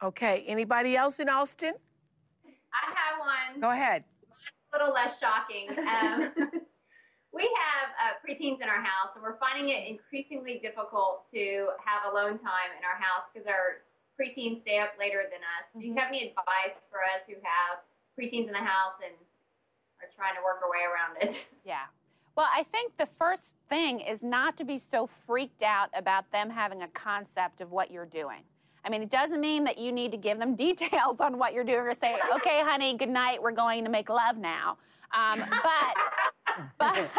[0.00, 0.06] Okay.
[0.06, 0.44] okay.
[0.46, 1.74] Anybody else in Austin?
[2.46, 3.60] I have one.
[3.60, 4.04] Go ahead.
[4.72, 5.70] a little less shocking.
[5.70, 6.30] Um,
[7.34, 12.06] we have uh, preteens in our house, and we're finding it increasingly difficult to have
[12.06, 13.82] alone time in our house because our
[14.14, 15.66] preteens stay up later than us.
[15.74, 17.82] Do you have any advice for us who have
[18.14, 19.14] preteens in the house and
[20.04, 21.36] are trying to work our way around it?
[21.64, 21.84] Yeah.
[22.36, 26.50] Well, I think the first thing is not to be so freaked out about them
[26.50, 28.42] having a concept of what you're doing.
[28.84, 31.64] I mean, it doesn't mean that you need to give them details on what you're
[31.64, 34.76] doing or say, okay, honey, good night, we're going to make love now.
[35.14, 36.43] Um, but,
[36.78, 37.10] but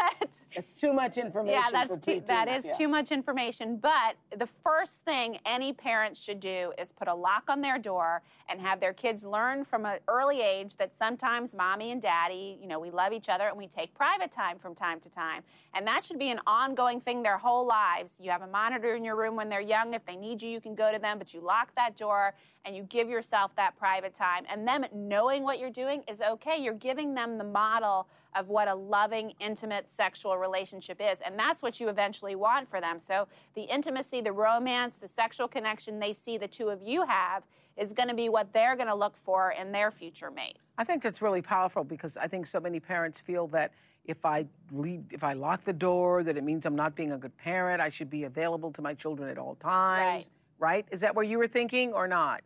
[0.56, 1.60] That's too much information.
[1.62, 2.72] yeah, that's too, that is yeah.
[2.72, 3.76] too much information.
[3.76, 8.22] But the first thing any parents should do is put a lock on their door
[8.48, 12.68] and have their kids learn from an early age that sometimes mommy and daddy, you
[12.68, 15.42] know, we love each other and we take private time from time to time.
[15.74, 18.14] And that should be an ongoing thing their whole lives.
[18.18, 19.92] You have a monitor in your room when they're young.
[19.92, 22.34] If they need you, you can go to them, but you lock that door
[22.66, 24.44] and you give yourself that private time.
[24.52, 26.56] And them knowing what you're doing is okay.
[26.60, 31.18] You're giving them the model of what a loving, intimate sexual relationship is.
[31.24, 32.98] And that's what you eventually want for them.
[32.98, 37.44] So the intimacy, the romance, the sexual connection they see the two of you have
[37.76, 40.58] is going to be what they're going to look for in their future mate.
[40.76, 43.72] I think that's really powerful because I think so many parents feel that
[44.04, 47.18] if I leave, if I lock the door, that it means I'm not being a
[47.18, 47.80] good parent.
[47.80, 50.30] I should be available to my children at all times.
[50.58, 50.86] Right?
[50.90, 52.40] Is that what you were thinking or not?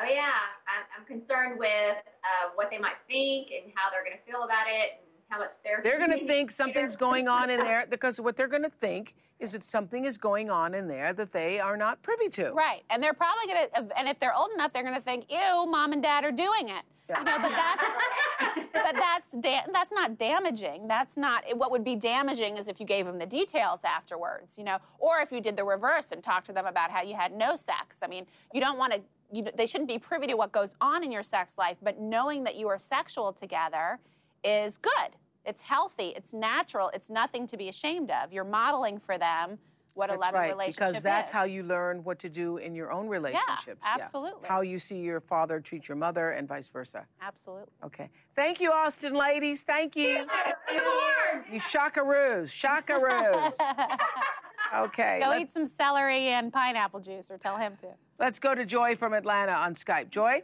[0.00, 0.30] Oh yeah,
[0.68, 4.44] I'm, I'm concerned with uh, what they might think and how they're going to feel
[4.44, 5.80] about it and how much they're.
[5.82, 9.14] They're going to think something's going on in there because what they're going to think
[9.40, 12.50] is that something is going on in there that they are not privy to.
[12.52, 12.82] Right.
[12.90, 15.66] And they're probably going to, and if they're old enough, they're going to think, ew,
[15.66, 16.84] mom and dad are doing it.
[17.08, 17.82] You know, but that's,
[18.74, 20.86] but that's, da- that's not damaging.
[20.86, 24.64] That's not, what would be damaging is if you gave them the details afterwards, you
[24.64, 27.32] know, or if you did the reverse and talked to them about how you had
[27.32, 27.96] no sex.
[28.02, 29.00] I mean, you don't want to,
[29.32, 32.00] you know, they shouldn't be privy to what goes on in your sex life, but
[32.00, 33.98] knowing that you are sexual together
[34.44, 35.10] is good.
[35.44, 36.12] It's healthy.
[36.16, 36.90] It's natural.
[36.94, 38.32] It's nothing to be ashamed of.
[38.32, 39.58] You're modeling for them
[39.94, 41.32] what a That's loving right, relationship because that's is.
[41.32, 43.80] how you learn what to do in your own relationships.
[43.82, 44.48] Yeah, absolutely.
[44.48, 47.04] How you see your father treat your mother and vice versa.
[47.20, 47.72] Absolutely.
[47.84, 48.08] Okay.
[48.36, 49.62] Thank you, Austin ladies.
[49.62, 50.24] Thank you.
[51.52, 52.48] You shakaroos.
[52.52, 53.54] Shakaroos.
[54.76, 55.18] Okay.
[55.22, 57.86] Go let- eat some celery and pineapple juice, or tell him to.
[58.18, 60.10] Let's go to Joy from Atlanta on Skype.
[60.10, 60.42] Joy?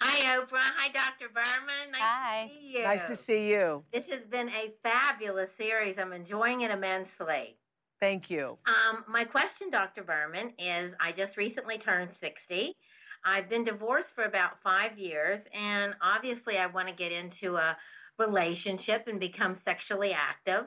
[0.00, 0.62] Hi, Oprah.
[0.62, 1.28] Hi, Dr.
[1.32, 1.90] Berman.
[1.90, 2.46] Nice Hi.
[2.46, 2.82] to see you.
[2.84, 3.82] Nice to see you.
[3.92, 5.96] This has been a fabulous series.
[5.98, 7.56] I'm enjoying it immensely.
[7.98, 8.56] Thank you.
[8.66, 10.04] Um, my question, Dr.
[10.04, 12.76] Berman, is I just recently turned 60.
[13.24, 17.76] I've been divorced for about five years, and obviously, I want to get into a
[18.18, 20.66] relationship and become sexually active.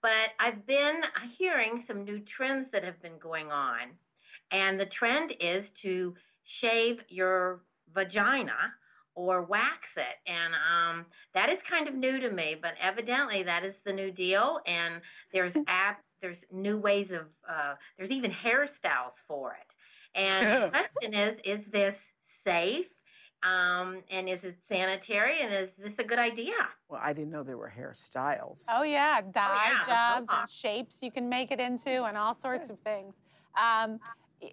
[0.00, 1.00] But I've been
[1.38, 3.88] hearing some new trends that have been going on.
[4.50, 6.14] And the trend is to
[6.44, 7.62] shave your
[7.94, 8.72] vagina
[9.14, 10.30] or wax it.
[10.30, 14.10] And um, that is kind of new to me, but evidently that is the new
[14.10, 14.60] deal.
[14.66, 15.00] And
[15.32, 20.18] there's app, there's new ways of, uh, there's even hairstyles for it.
[20.18, 20.68] And the
[20.98, 21.96] question is, is this
[22.44, 22.86] safe?
[23.44, 25.42] Um, and is it sanitary?
[25.42, 26.54] And is this a good idea?
[26.88, 28.64] Well, I didn't know there were hairstyles.
[28.70, 30.42] Oh yeah, dye yeah, jobs mohawk.
[30.44, 33.14] and shapes you can make it into, and all sorts of things.
[33.60, 33.98] Um,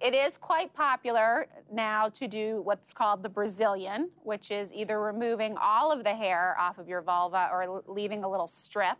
[0.00, 5.56] it is quite popular now to do what's called the Brazilian, which is either removing
[5.60, 8.96] all of the hair off of your vulva or leaving a little strip.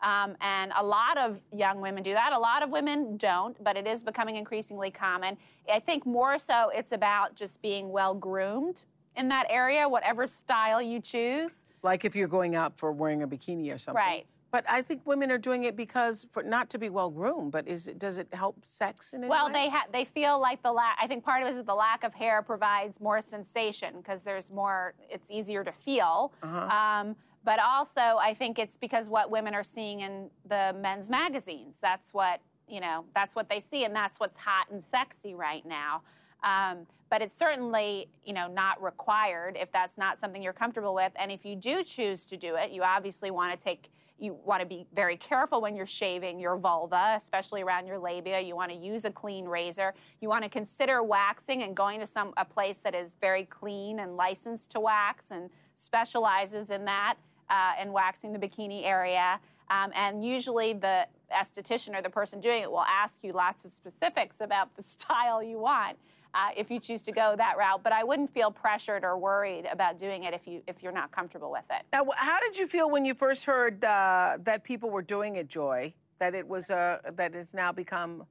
[0.00, 2.32] Um, and a lot of young women do that.
[2.32, 5.36] A lot of women don't, but it is becoming increasingly common.
[5.72, 8.84] I think more so it's about just being well groomed
[9.16, 11.56] in that area, whatever style you choose.
[11.82, 14.02] Like if you're going out for wearing a bikini or something.
[14.02, 14.26] Right.
[14.50, 17.68] But I think women are doing it because for not to be well groomed, but
[17.68, 19.52] is it does it help sex in any Well, way?
[19.52, 20.96] they ha- they feel like the lack.
[21.00, 24.22] I think part of it is that the lack of hair provides more sensation because
[24.22, 24.94] there's more.
[25.10, 26.32] It's easier to feel.
[26.42, 26.60] Uh-huh.
[26.60, 31.76] Um, but also, I think it's because what women are seeing in the men's magazines.
[31.82, 33.04] That's what you know.
[33.14, 36.02] That's what they see, and that's what's hot and sexy right now.
[36.42, 41.12] Um, but it's certainly you know not required if that's not something you're comfortable with.
[41.16, 44.60] And if you do choose to do it, you obviously want to take you want
[44.60, 48.40] to be very careful when you're shaving your vulva, especially around your labia.
[48.40, 49.94] You want to use a clean razor.
[50.20, 54.00] You want to consider waxing and going to some a place that is very clean
[54.00, 57.14] and licensed to wax and specializes in that
[57.50, 59.38] uh, and waxing the bikini area.
[59.70, 63.72] Um, and usually the esthetician or the person doing it will ask you lots of
[63.72, 65.96] specifics about the style you want.
[66.34, 69.66] Uh, if you choose to go that route, but I wouldn't feel pressured or worried
[69.72, 71.86] about doing it if you if you're not comfortable with it.
[71.92, 75.48] Now, how did you feel when you first heard uh, that people were doing it,
[75.48, 75.92] Joy?
[76.20, 78.26] That it was a that it's now become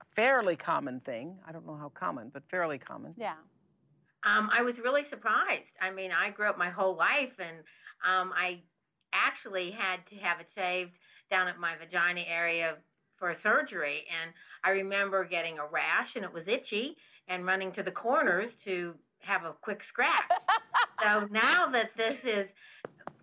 [0.00, 1.36] a fairly common thing.
[1.46, 3.14] I don't know how common, but fairly common.
[3.16, 3.34] Yeah.
[4.24, 5.70] Um, I was really surprised.
[5.80, 7.58] I mean, I grew up my whole life, and
[8.04, 8.60] um, I
[9.12, 10.92] actually had to have it shaved
[11.30, 12.74] down at my vagina area
[13.18, 14.04] for surgery.
[14.20, 14.32] And
[14.64, 16.96] I remember getting a rash, and it was itchy,
[17.28, 20.20] and running to the corners to have a quick scratch.
[21.02, 22.46] so now that this is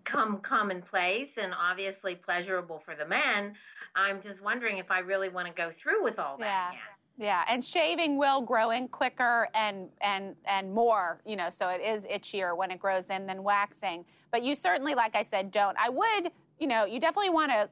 [0.04, 3.54] come commonplace and obviously pleasurable for the men,
[3.96, 6.44] I'm just wondering if I really want to go through with all that.
[6.44, 6.72] Yeah.
[6.72, 6.80] yet.
[7.16, 11.80] Yeah, and shaving will grow in quicker and and and more, you know, so it
[11.80, 14.04] is itchier when it grows in than waxing.
[14.32, 15.76] But you certainly, like I said, don't.
[15.78, 17.68] I would, you know, you definitely want to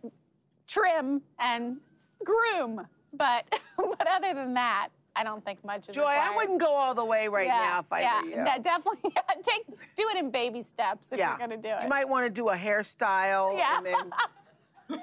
[0.69, 1.79] trim and
[2.25, 3.45] groom, but
[3.77, 7.05] but other than that, I don't think much is Joy, I wouldn't go all the
[7.05, 8.37] way right yeah, now if I yeah, were you.
[8.37, 9.11] that definitely
[9.47, 11.31] take do it in baby steps if Yeah.
[11.39, 11.83] you're going to do it.
[11.83, 13.77] You might want to do a hairstyle Yeah.
[13.79, 14.99] and then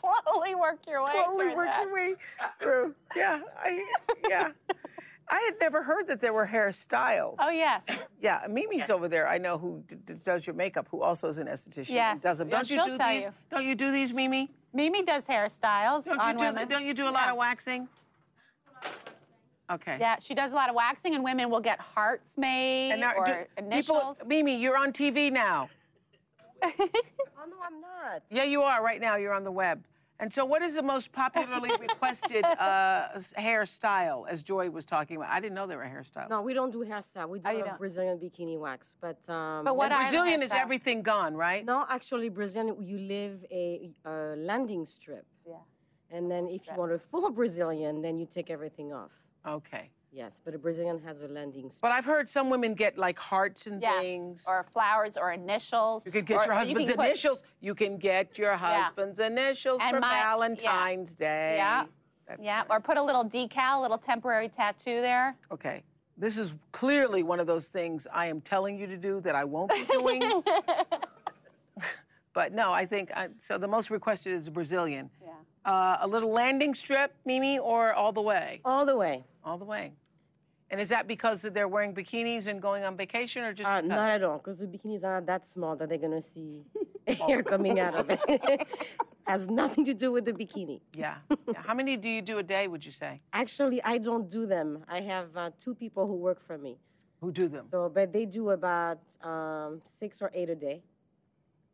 [0.00, 1.82] slowly work your way slowly work that.
[1.82, 2.14] your way
[2.60, 2.94] through.
[3.16, 3.84] Yeah, I,
[4.28, 4.48] yeah.
[5.30, 7.36] I had never heard that there were hairstyles.
[7.38, 7.82] Oh yes.
[8.20, 9.26] Yeah, Mimi's over there.
[9.26, 11.88] I know who d- d- does your makeup, who also is an esthetician.
[11.90, 12.18] Yes.
[12.22, 12.48] Does them.
[12.48, 13.24] Don't you do these?
[13.24, 13.32] you.
[13.50, 14.50] Don't you do these, Mimi?
[14.74, 16.44] Mimi does hairstyles Don't on you do?
[16.46, 16.68] women.
[16.68, 17.88] Don't you do a lot of waxing?
[19.70, 19.96] Okay.
[19.98, 23.14] Yeah, she does a lot of waxing, and women will get hearts made And now,
[23.16, 24.18] or do- initials.
[24.18, 25.70] People, Mimi, you're on TV now.
[27.46, 28.22] Oh no, I'm not.
[28.30, 29.16] Yeah, you are right now.
[29.16, 29.82] You're on the web.
[30.20, 33.08] And so, what is the most popularly requested uh,
[33.38, 35.30] hairstyle, as Joy was talking about?
[35.30, 36.30] I didn't know there were hairstyles.
[36.30, 37.28] No, we don't do hairstyle.
[37.28, 37.76] We do Oh, a?
[37.78, 41.64] Brazilian bikini wax, but um, But what And are the Brazilian is everything gone, right?
[41.64, 45.56] no, actually, Brazilian, you leave a, a landing strip, Yeah.
[46.10, 46.76] and then if Strip.
[46.76, 49.10] you want a full Brazilian, then you take everything off.
[49.46, 49.90] Okay.
[50.14, 51.80] Yes, but a Brazilian has a landing strip.
[51.82, 54.44] But I've heard some women get like hearts and Yes, things.
[54.46, 56.06] or flowers or initials.
[56.06, 57.42] you could get or- your or you husband's put- initials.
[57.60, 60.22] You can get your husband's initials And for my- yeah.
[60.30, 61.56] Valentine's Day.
[61.56, 61.86] Yeah.
[62.28, 62.66] That's Yeah, right.
[62.70, 65.36] or put a little decal, a little temporary tattoo there.
[65.50, 65.82] Okay.
[66.16, 69.42] This is clearly one of those things I am telling you to do that I
[69.44, 70.42] won't be doing.
[72.32, 73.58] but no, I think I, so.
[73.58, 75.10] The most requested is a Brazilian.
[75.20, 75.32] Yeah.
[75.64, 78.60] Uh, a little landing strip, Mimi, or all the way?
[78.64, 79.24] All the way.
[79.44, 79.92] All the way.
[80.70, 84.10] And is that because they're wearing bikinis and going on vacation, or just Uh, not
[84.10, 86.64] at all, because the bikinis are not that small that they're gonna see
[87.26, 88.20] hair coming out of it.
[89.26, 90.80] Has nothing to do with the bikini.
[90.94, 91.16] Yeah.
[91.30, 91.62] yeah.
[91.66, 92.68] How many do you do a day?
[92.68, 93.18] Would you say?
[93.32, 94.84] Actually, I don't do them.
[94.86, 96.76] I have uh, two people who work for me.
[97.22, 97.68] Who do them?
[97.70, 100.82] So, but they do about um, six or eight a day.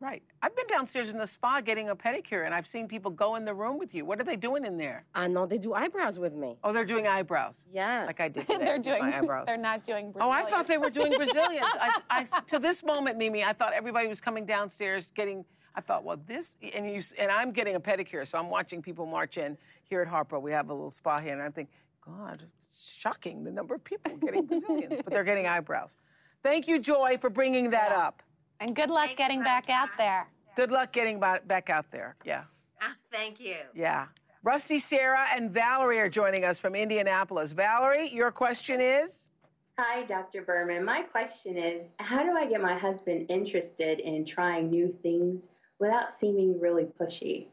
[0.01, 0.23] Right.
[0.41, 3.45] I've been downstairs in the spa getting a pedicure, and I've seen people go in
[3.45, 4.03] the room with you.
[4.03, 5.05] What are they doing in there?
[5.15, 6.57] Uh, I know they do eyebrows with me.
[6.63, 7.63] Oh, they're doing eyebrows.
[7.71, 8.07] Yes.
[8.07, 8.65] Like I did today.
[8.65, 8.99] they're doing.
[9.03, 9.45] my eyebrows.
[9.47, 10.11] They're not doing.
[10.19, 11.67] Oh, I thought they were doing Brazilians.
[11.79, 16.03] I, I- to this moment, Mimi, I thought everybody was coming downstairs getting I thought,
[16.03, 19.57] well, this, and you, and I'm getting a pedicure, so I'm watching people march in
[19.85, 20.41] here at Harpo.
[20.41, 21.69] We have a little spa here, and I think,
[22.05, 25.95] God, it's shocking the number of people getting Brazilians, but they're getting eyebrows.
[26.43, 28.21] Thank you, Joy, for bringing that up.
[28.61, 30.27] And good luck getting back out there.
[30.55, 32.15] Good luck getting back out there.
[32.23, 32.43] Yeah,
[32.79, 33.55] Ah, thank you.
[33.73, 34.05] yeah.
[34.43, 37.51] Rusty, Sarah, and Valerie are joining us from Indianapolis.
[37.53, 39.27] Valerie, your question is?
[39.79, 40.43] Hi, Dr.
[40.43, 40.85] Berman.
[40.85, 45.47] My question is How do I get my husband interested in trying new things
[45.79, 47.47] without seeming really pushy?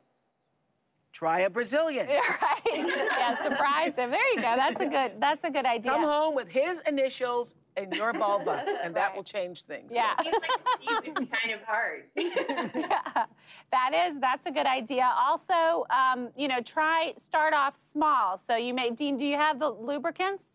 [1.12, 2.06] Try a Brazilian.
[2.42, 2.60] right.
[2.66, 4.10] Yeah, surprise him.
[4.10, 4.54] There you go.
[4.56, 5.12] That's a good.
[5.18, 5.90] That's a good idea.
[5.92, 9.90] Come home with his initials and your vulva, and that will change things.
[9.92, 10.14] Yeah.
[10.22, 10.50] Seems like
[10.82, 12.04] Steve would be kind of hard.
[12.16, 13.24] yeah,
[13.72, 15.10] that is that's a good idea.
[15.18, 18.36] Also, um, you know, try start off small.
[18.38, 20.46] So you may Dean, do you have the lubricants?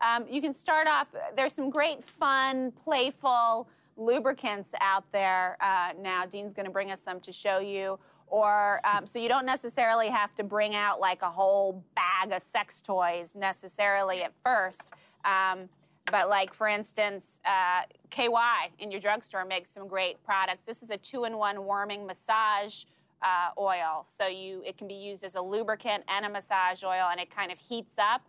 [0.00, 1.08] Um, you can start off.
[1.36, 6.26] There's some great, fun, playful lubricants out there uh, now.
[6.26, 7.98] Dean's going to bring us some to show you.
[8.26, 12.42] Or um, so you don't necessarily have to bring out like a whole bag of
[12.42, 14.92] sex toys necessarily at first.
[15.24, 15.68] Um,
[16.10, 20.62] but like for instance, uh, KY in your drugstore makes some great products.
[20.66, 22.84] This is a two-in-one warming massage
[23.22, 27.08] uh, oil, so you it can be used as a lubricant and a massage oil,
[27.10, 28.22] and it kind of heats up,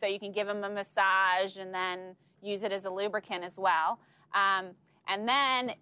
[0.00, 3.58] so you can give them a massage and then use it as a lubricant as
[3.58, 3.98] well.
[4.34, 4.70] Um,
[5.06, 5.72] and then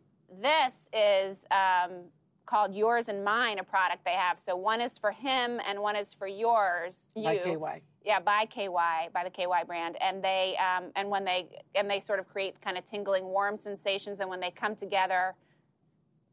[0.40, 2.04] this is um,
[2.46, 4.38] called Yours and Mine, a product they have.
[4.38, 6.98] So one is for him and one is for yours.
[7.14, 7.24] You.
[7.24, 7.82] By KY.
[8.04, 11.98] Yeah, by KY, by the KY brand, and they um, and when they and they
[11.98, 15.34] sort of create kind of tingling, warm sensations, and when they come together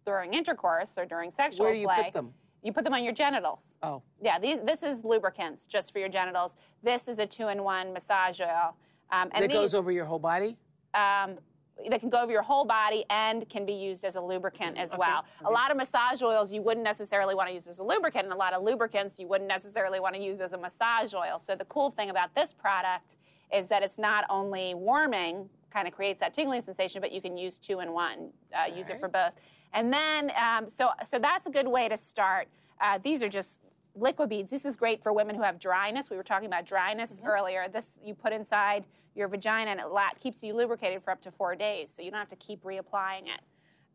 [0.05, 2.34] during intercourse or during sexual Where do you play, put them?
[2.61, 3.61] you put them on your genitals.
[3.82, 4.03] Oh.
[4.22, 6.55] Yeah, these, this is lubricants just for your genitals.
[6.84, 8.76] This is a two-in-one massage oil,
[9.11, 10.57] um, and that these, goes over your whole body?
[10.93, 11.38] um,
[11.89, 14.95] that can go over your whole body and can be used as a lubricant as
[14.97, 15.25] well.
[15.45, 18.34] A lot of massage oils you wouldn't necessarily want to use as a lubricant, and
[18.34, 21.41] a lot of lubricants you wouldn't necessarily want to use as a massage oil.
[21.43, 23.05] So the cool thing about this product
[23.53, 27.36] is that it's not only warming, kind of creates that tingling sensation, but you can
[27.38, 29.34] use two in one, uh, use it for both.
[29.73, 32.47] And then, um, so so that's a good way to start.
[32.79, 33.61] Uh, these are just
[33.99, 34.49] Liquibeads.
[34.49, 36.09] This is great for women who have dryness.
[36.09, 37.67] We were talking about dryness earlier.
[37.71, 38.86] This you put inside
[39.16, 42.11] your vagina and it la- keeps you lubricated for up to four days, so you
[42.11, 43.41] don't have to keep reapplying it.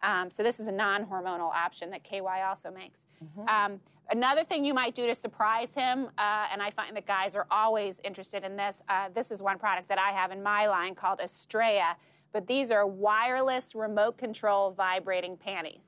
[0.03, 3.01] Um, so this is a non-hormonal option that KY also makes.
[3.49, 7.35] Um, another thing you might do to surprise him, uh, and I find that guys
[7.35, 8.81] are always interested in this.
[8.89, 11.97] Uh, this is one product that I have in my line called Estrella,
[12.33, 15.81] but these are wireless remote control vibrating panties.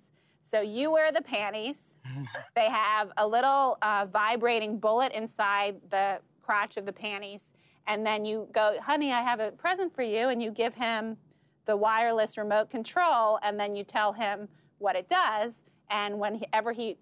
[0.51, 1.77] So you wear the panties.
[2.57, 7.43] They have a little uh, vibrating bullet inside the crotch of the panties.
[7.91, 10.29] And then you go, honey, I have a present for you.
[10.29, 11.17] And you give him
[11.67, 13.41] the wireless remote control.
[13.43, 14.47] And then you tell him
[14.79, 15.63] what it does.
[15.91, 16.97] And whenever he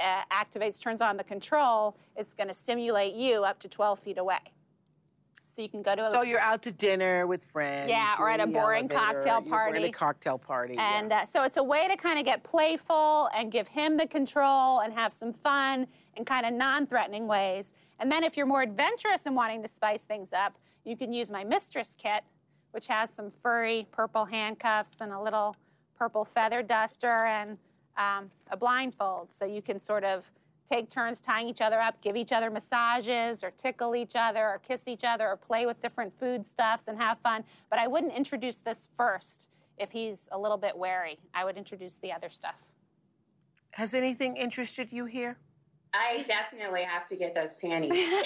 [0.00, 4.16] uh, activates, turns on the control, it's going to stimulate you up to 12 feet
[4.16, 4.38] away.
[5.54, 7.90] So you can go to a So you're out to dinner with friends.
[7.90, 9.90] Yeah, or at a boring elevator, cocktail you're- We're a party.
[9.90, 10.74] cocktail party.
[10.76, 10.98] yeah.
[11.00, 14.06] And uh, so it's a way to kind of get playful and give him the
[14.06, 15.86] control and have some fun
[16.16, 17.72] in kind of non threatening ways.
[17.98, 21.30] And then if you're more adventurous and wanting to spice things up, you can use
[21.30, 22.24] my mistress kit,
[22.72, 25.56] which has some furry purple handcuffs and a little
[25.98, 27.58] purple feather duster and
[27.98, 29.28] um, a blindfold.
[29.32, 30.24] So you can sort of
[30.70, 34.60] take turns tying each other up, give each other massages, or tickle each other, or
[34.66, 37.44] kiss each other, or play with different foodstuffs and have fun.
[37.68, 39.48] But I wouldn't introduce this first
[39.78, 41.18] if he's a little bit wary.
[41.34, 42.54] I would introduce the other stuff.
[43.72, 45.38] Has anything interested you here?
[45.92, 47.92] I definitely have to get those panties.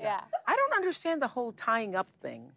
[0.00, 0.20] Yeah.
[0.46, 2.52] I don't understand the whole tying up thing.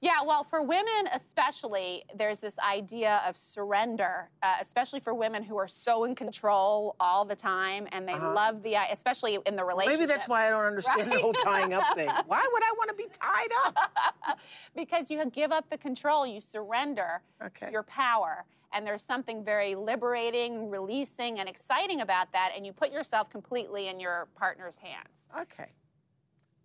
[0.00, 5.56] Yeah, well, for women especially, there's this idea of surrender, uh, especially for women who
[5.56, 8.32] are so in control all the time and they Uh-huh.
[8.32, 9.98] love the, especially in the relationship.
[10.00, 12.12] Maybe that's why I don't understand the whole tying up thing.
[12.26, 14.38] Why would I want to be tied up?
[14.76, 17.68] because you give up the control, you surrender Okay.
[17.72, 18.46] your power.
[18.72, 22.50] And there's something very liberating, releasing, and exciting about that.
[22.54, 25.08] And you put yourself completely in your partner's hands.
[25.40, 25.70] Okay.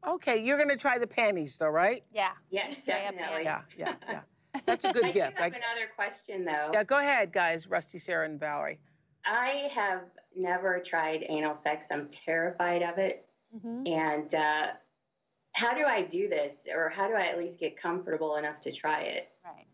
[0.05, 2.03] Okay, you're going to try the panties, though, right?
[2.13, 2.31] Yeah.
[2.49, 3.43] Yes, definitely.
[3.45, 4.19] Yeah, yeah, yeah.
[4.65, 5.37] That's a good I gift.
[5.37, 6.71] do have I- another question, though.
[6.73, 7.67] yeah, go ahead, guys.
[7.67, 8.79] Rusty, Sarah, and Valerie.
[9.25, 10.01] I have
[10.35, 11.85] never tried anal sex.
[11.89, 13.25] I'm terrified of it.
[13.55, 13.87] Mm-hmm.
[13.87, 14.67] And uh,
[15.53, 18.71] how do I do this, or how do I at least get comfortable enough to
[18.73, 19.29] try it?
[19.45, 19.65] Right.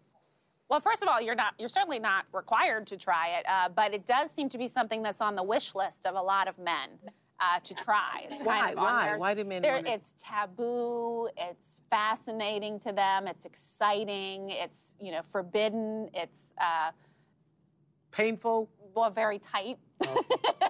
[0.69, 3.93] Well, first of all, you're not you're certainly not required to try it, uh, but
[3.93, 6.57] it does seem to be something that's on the wish list of a lot of
[6.59, 6.89] men
[7.39, 8.27] uh, to try.
[8.29, 8.59] It's Why?
[8.59, 9.05] kind of Why?
[9.07, 11.27] their- Why do men It's taboo.
[11.37, 13.27] It's fascinating to them.
[13.27, 14.51] It's exciting.
[14.51, 16.09] It's you know forbidden.
[16.13, 16.91] It's uh,
[18.11, 18.69] Painful?
[18.95, 19.77] Well, very tight.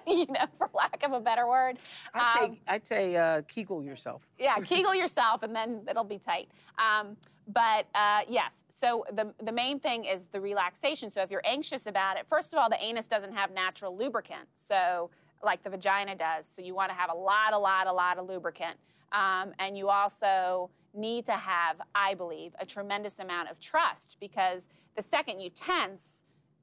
[0.07, 1.77] you know, for lack of a better word.
[2.13, 4.27] I'd Um, say, I'd say uh, Kegel yourself.
[4.37, 6.49] yeah, Kegel yourself, and then it'll be tight.
[6.77, 7.15] Um,
[7.53, 11.09] but uh, yes, so the the main thing is the relaxation.
[11.09, 14.47] So if you're anxious about it, first of all, the anus doesn't have natural lubricant,
[14.59, 15.09] so
[15.43, 16.45] like the vagina does.
[16.51, 18.77] So you want to have a lot, a lot, a lot of lubricant,
[19.11, 24.67] um, and you also need to have, I believe, a tremendous amount of trust because
[24.95, 26.03] the second you tense,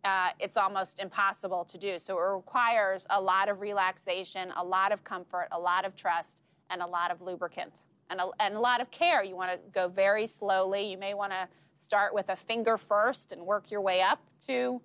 [0.05, 1.99] uh, it's almost impossible to do.
[1.99, 6.43] So it requires a lot of relaxation, a lot of comfort, a lot of trust,
[6.71, 7.73] and a lot of lubricant
[8.11, 9.23] and a, and a lot of care.
[9.23, 10.91] You want to go very slowly.
[10.91, 14.81] You may want to start with a finger first and work your way up to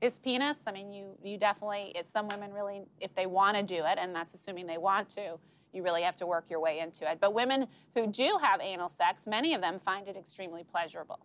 [0.00, 0.58] his penis.
[0.66, 1.92] I mean, you you definitely.
[1.94, 5.08] It's some women really, if they want to do it, and that's assuming they want
[5.10, 5.38] to.
[5.72, 7.18] You really have to work your way into it.
[7.20, 11.18] But women who do have anal sex, many of them find it extremely pleasurable.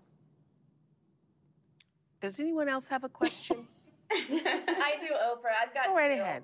[2.21, 3.67] Does anyone else have a question?
[4.11, 5.55] I do, Oprah.
[5.61, 6.21] I've got Go right two.
[6.21, 6.43] ahead.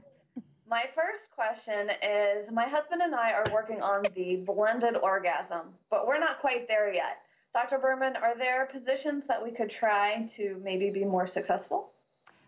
[0.69, 6.05] My first question is my husband and I are working on the blended orgasm, but
[6.05, 7.23] we're not quite there yet.
[7.55, 7.79] Dr.
[7.79, 11.93] Berman, are there positions that we could try to maybe be more successful?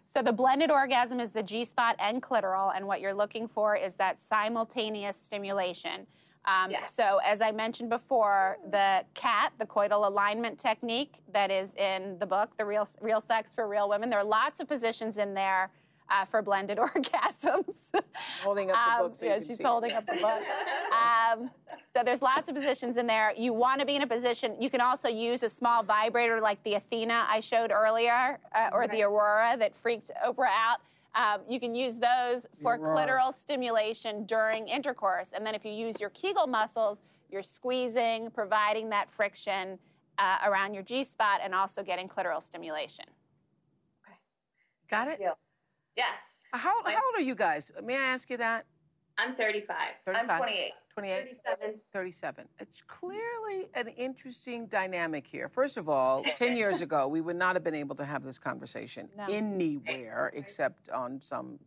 [0.06, 3.76] So the blended orgasm is the G spot and clitoral, and what you're looking for
[3.76, 6.06] is that simultaneous stimulation.
[6.46, 12.18] Um, So as I mentioned before, the CAT, the coital alignment technique that is in
[12.20, 15.34] the book, The Real Real Sex for Real Women, there are lots of positions in
[15.34, 15.72] there
[16.12, 17.64] uh, for blended orgasms.
[18.44, 19.64] Holding up the book so you yeah, can she's see.
[19.64, 20.42] holding up the book.
[20.92, 21.50] Um,
[21.96, 23.34] so there's lots of positions in there.
[23.38, 24.62] You want to be in a position.
[24.62, 28.90] You can also use a small vibrator like the Athena I showed earlier, uh, or
[28.90, 30.80] the Aurora that freaked Oprah out.
[31.16, 33.08] Um, you can use those for Aurora.
[33.08, 35.32] clitoral stimulation during intercourse.
[35.34, 37.00] And then if you use your Kegel muscles,
[37.30, 39.80] you're squeezing, providing that friction
[40.18, 43.06] uh, around your G spot, and also getting clitoral stimulation.
[44.06, 44.18] Okay.
[44.90, 45.22] Got it?
[46.02, 46.10] Yes.
[46.54, 47.72] How, how old are you guys?
[47.84, 48.66] May I ask you that?
[49.20, 49.78] I'm 35.
[50.06, 50.30] 35?
[50.32, 50.72] I'm 28.
[50.96, 51.16] 28?
[51.46, 51.80] 37.
[51.94, 52.48] 37.
[52.60, 55.48] It's clearly an interesting dynamic here.
[55.48, 58.40] First of all, 10 years ago, we would not have been able to have this
[58.40, 59.28] conversation No.
[59.28, 61.60] anywhere except on some,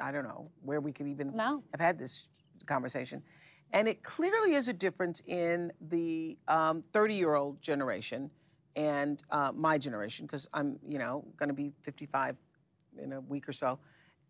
[0.00, 1.62] I don't know, where we could even No.
[1.72, 2.28] have had this
[2.66, 3.22] conversation.
[3.72, 6.36] And it clearly is a difference in the
[6.92, 8.28] 30 year old generation
[8.76, 12.36] and uh, my generation, because I'm, you know, going to be 55
[12.98, 13.78] in a week or so,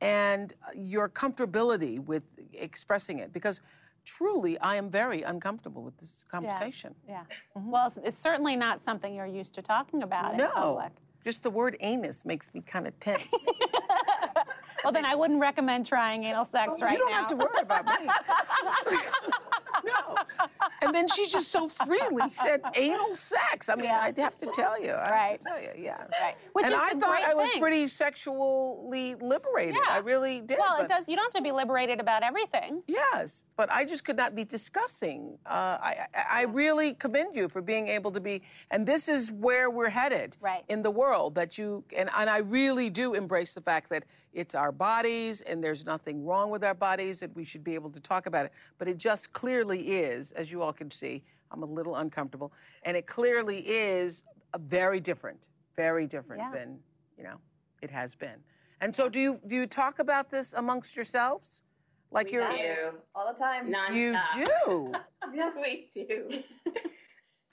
[0.00, 3.32] and your comfortability with expressing it.
[3.32, 3.60] Because
[4.04, 6.94] truly, I am very uncomfortable with this conversation.
[7.08, 7.22] Yeah.
[7.56, 7.70] Mm-hmm.
[7.70, 10.92] Well, it's, it's certainly not something you're used to talking about in No, public.
[11.24, 13.22] just the word anus makes me kind of tense.
[14.84, 16.92] Well, then I wouldn't recommend trying anal sex right now.
[16.92, 17.16] you don't now.
[17.16, 18.08] have to worry about me.
[20.80, 23.68] And then she just so freely said anal sex.
[23.68, 24.92] I mean, I'd have to tell you.
[24.92, 25.40] I have Right.
[25.40, 26.04] to tell you, yeah.
[26.20, 26.36] Right.
[26.52, 27.60] Which and is I thought I was thing.
[27.60, 29.74] pretty sexually liberated.
[29.74, 29.94] Yeah.
[29.94, 30.58] I really did.
[30.58, 31.04] Well, it does.
[31.08, 32.82] You don't have to be liberated about everything.
[32.86, 35.36] Yes, but I just could not be discussing.
[35.46, 39.32] Uh, I, I, I really commend you for being able to be, and this is
[39.32, 40.64] where we're headed right.
[40.68, 41.34] in the world.
[41.34, 44.04] That you and, and I really do embrace the fact that
[44.34, 47.90] it's our bodies, and there's nothing wrong with our bodies, and we should be able
[47.90, 48.52] to talk about it.
[48.78, 51.22] But it just clearly is, as you all can see.
[51.50, 54.22] I'm a little uncomfortable, and it clearly is
[54.54, 56.50] a very different, very different Yeah.
[56.52, 56.78] than
[57.16, 57.40] you know
[57.82, 58.42] it has been.
[58.80, 61.62] And so, do you do you talk about this amongst yourselves?
[62.10, 62.98] Like We you're do.
[63.14, 63.66] all the time.
[63.92, 64.92] you do.
[65.34, 66.42] yeah, we do.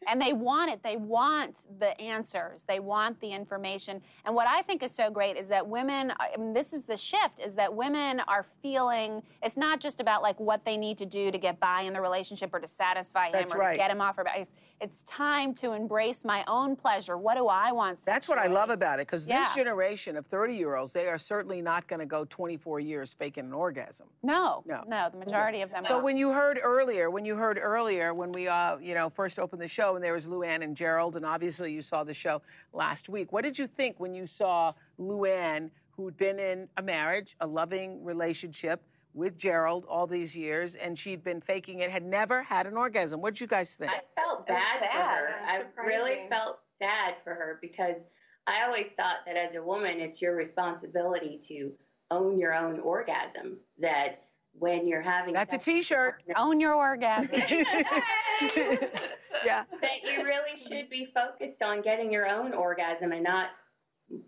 [0.08, 0.82] And they want it.
[0.84, 2.64] They want the answers.
[2.68, 4.02] They want the information.
[4.26, 6.98] And what I think is so great is that women, I mean, this is the
[6.98, 11.06] shift, is that women are feeling it's not just about like what they need to
[11.06, 13.72] do to get by in the relationship or to satisfy him That's or right.
[13.72, 14.48] to get him off her back.
[14.82, 17.18] It's, time to embrace my own pleasure.
[17.18, 18.00] What do I want?
[18.06, 19.42] That's what I love about it because Yeah.
[19.42, 23.14] this generation of 30 year olds, they are certainly not going to go 24 years
[23.14, 24.08] faking an orgasm.
[24.24, 25.10] No, no, no.
[25.10, 25.84] The majority of them.
[25.84, 29.10] Are So when you heard earlier, when you heard earlier, when we, uh, you know,
[29.10, 32.14] first opened the show, and there was Luann and Gerald, and obviously you saw the
[32.14, 32.42] show
[32.74, 33.32] last week.
[33.32, 38.04] What did you think when you saw Luann, who'd been in a marriage, a loving
[38.04, 38.82] relationship
[39.16, 43.22] with Gerald all these years, and she'd been faking it, had never had an orgasm?
[43.22, 43.92] What did you guys think?
[43.92, 45.30] I felt bad for her.
[45.48, 47.96] I really felt sad for her because
[48.46, 51.72] I always thought that as a woman, it's your responsibility to
[52.12, 53.58] own your own orgasm.
[53.80, 54.26] That
[54.60, 56.24] when you're having That's a sex- T-shirt.
[56.36, 57.36] Own your orgasm.
[57.46, 59.64] yeah.
[59.82, 63.50] that you really should be focused on getting your own orgasm and not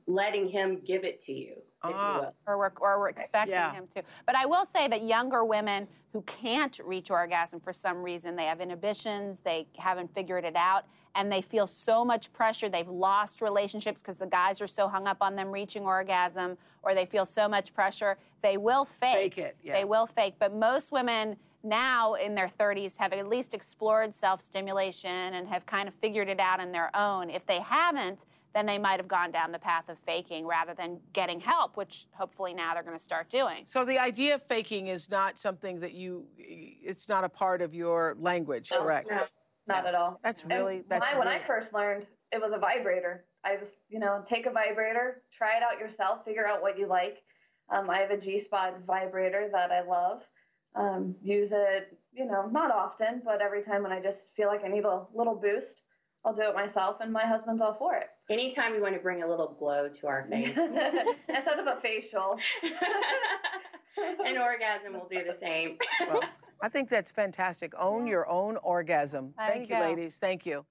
[0.07, 2.28] letting him give it to you, Ah.
[2.28, 2.34] if.
[2.45, 3.72] Or we're, or we're eh, expecting Yeah.
[3.74, 4.04] him to.
[4.26, 8.45] But I will say that younger women who can't reach orgasm for some reason, they
[8.45, 10.86] have inhibitions, they haven't figured it out,
[11.16, 12.70] and they feel so much pressure.
[12.70, 16.94] They've lost relationships because the guys are so hung up on them reaching orgasm, or
[16.95, 18.18] they feel so much pressure.
[18.41, 19.36] They will fake.
[19.36, 19.74] Fake it, yeah.
[19.74, 20.36] They will fake.
[20.40, 25.66] But most women now in their 30s have at least explored self stimulation and have
[25.66, 27.30] kind of figured it out on their own.
[27.30, 28.20] If they haven't,
[28.58, 32.08] then they might have gone down the path of faking rather than getting help, which
[32.12, 33.66] hopefully now they're going to start doing.
[33.68, 37.76] So the idea of faking is not something that you, it's not a part of
[37.76, 39.12] your language, No, correct?
[39.12, 39.26] No,
[39.68, 40.20] not at all.
[40.24, 43.26] That's And really, that's my, when I first learned, it was a vibrator.
[43.46, 46.88] I was, you know, take a vibrator, try it out yourself, figure out what you
[46.88, 47.22] like.
[47.70, 50.24] Um, I have a G spot vibrator that I love.
[50.74, 54.64] Um, use it, you know, not often, but every time when I just feel like
[54.66, 55.84] I need a little boost,
[56.26, 58.10] I'll do it myself, and my husband's all for it.
[58.30, 62.38] Anytime you want to bring a little glow to our face, Instead of a facial.
[64.26, 65.77] an orgasm will do the same.
[66.07, 66.22] Well,
[66.61, 67.73] I think that's fantastic.
[67.80, 69.34] Own your own orgasm.
[69.38, 69.89] There Thank you you, go.
[69.89, 70.18] ladies.
[70.19, 70.65] Thank you.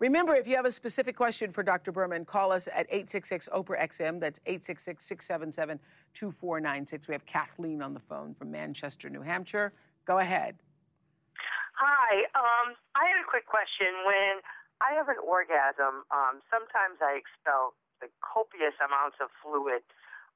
[0.00, 1.92] Remember, if you have a specific question for Dr.
[1.92, 4.20] Berman, call us at 866 Oprah XM.
[4.20, 5.78] That's 866 677
[6.14, 7.08] 2496.
[7.08, 9.72] We have Kathleen on the phone from Manchester, New Hampshire.
[10.04, 10.56] Go ahead.
[11.74, 12.30] Hi.
[12.38, 14.06] Um, I had a quick question.
[14.06, 14.40] When
[14.80, 19.82] I have an orgasm, um, sometimes I expel the copious amounts of fluid.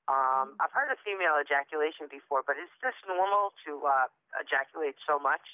[0.08, 4.08] Um, I've heard of female ejaculation before, but is this normal to uh,
[4.40, 5.44] ejaculate so much?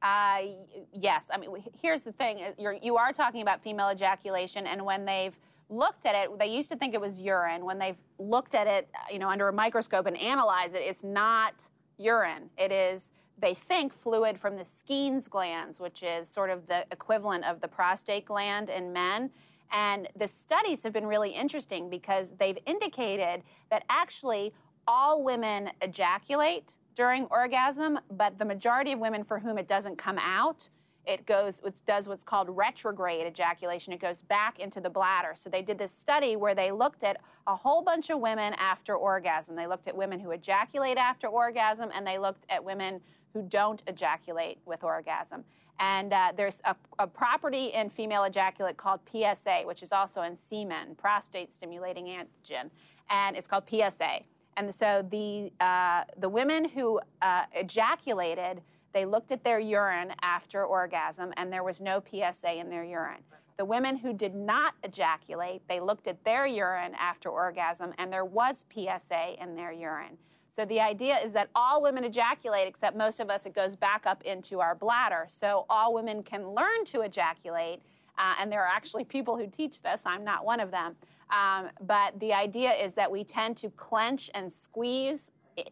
[0.00, 0.54] Uh,
[0.92, 1.26] yes.
[1.32, 1.50] I mean,
[1.82, 5.36] here's the thing: uh, you're, you are talking about female ejaculation, and when they've
[5.68, 7.64] looked at it, they used to think it was urine.
[7.64, 11.02] When they've looked at it, uh, you know, under a microscope and analyzed it, it's
[11.02, 11.54] not
[11.98, 12.48] urine.
[12.56, 13.04] It is,
[13.40, 17.68] they think, fluid from the Skene's glands, which is sort of the equivalent of the
[17.68, 19.30] prostate gland in men.
[19.72, 24.52] And the studies have been really interesting because they've indicated that actually
[24.86, 30.18] all women ejaculate during orgasm, but the majority of women for whom it doesn't come
[30.18, 30.68] out,
[31.06, 33.92] it goes, it does what's called retrograde ejaculation.
[33.92, 35.32] It goes back into the bladder.
[35.34, 38.96] So they did this study where they looked at a whole bunch of women after
[38.96, 39.54] orgasm.
[39.54, 43.00] They looked at women who ejaculate after orgasm, and they looked at women
[43.32, 45.44] who don't ejaculate with orgasm.
[45.80, 50.36] And uh, there's a, a property in female ejaculate called PSA, which is also in
[50.48, 52.70] semen, prostate stimulating antigen,
[53.10, 54.20] and it's called PSA.
[54.56, 58.60] And so the uh, the women who uh, ejaculated,
[58.92, 63.22] they looked at their urine after orgasm, and there was no PSA in their urine.
[63.56, 68.24] The women who did not ejaculate, they looked at their urine after orgasm, and there
[68.24, 70.18] was PSA in their urine.
[70.58, 74.06] So the idea is that all women ejaculate, except most of us, it goes back
[74.06, 75.24] up into our bladder.
[75.28, 77.80] So all women can learn to ejaculate,
[78.18, 80.00] uh, and there are actually people who teach this.
[80.04, 80.96] I'm not one of them.
[81.30, 85.30] Um, but the idea is that we tend to clench and squeeze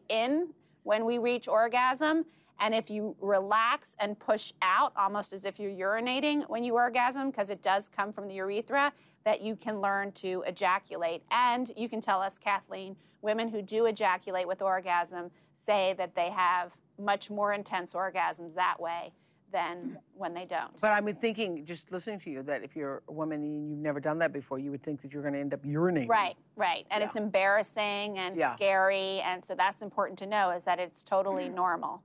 [0.09, 0.51] in
[0.85, 2.25] when we reach orgasm.
[2.61, 7.31] And if you relax and push out, almost as if you're urinating when you orgasm,
[7.31, 8.93] because it does come from the urethra,
[9.25, 11.25] that you can learn to ejaculate.
[11.33, 15.31] And you can tell us, Kathleen, women who do ejaculate with orgasm
[15.65, 19.13] say that they have much more intense orgasms that way
[19.53, 20.81] than when they don't.
[20.81, 24.01] But I'm thinking, just listening to you, that if you're a woman and you've never
[24.01, 26.09] done that before, you would think that you're going to end up urinating.
[26.09, 26.85] Right, right.
[26.91, 28.55] And it's embarrassing and Yeah.
[28.55, 29.21] scary.
[29.21, 32.03] And so that's important to know is that it's totally normal.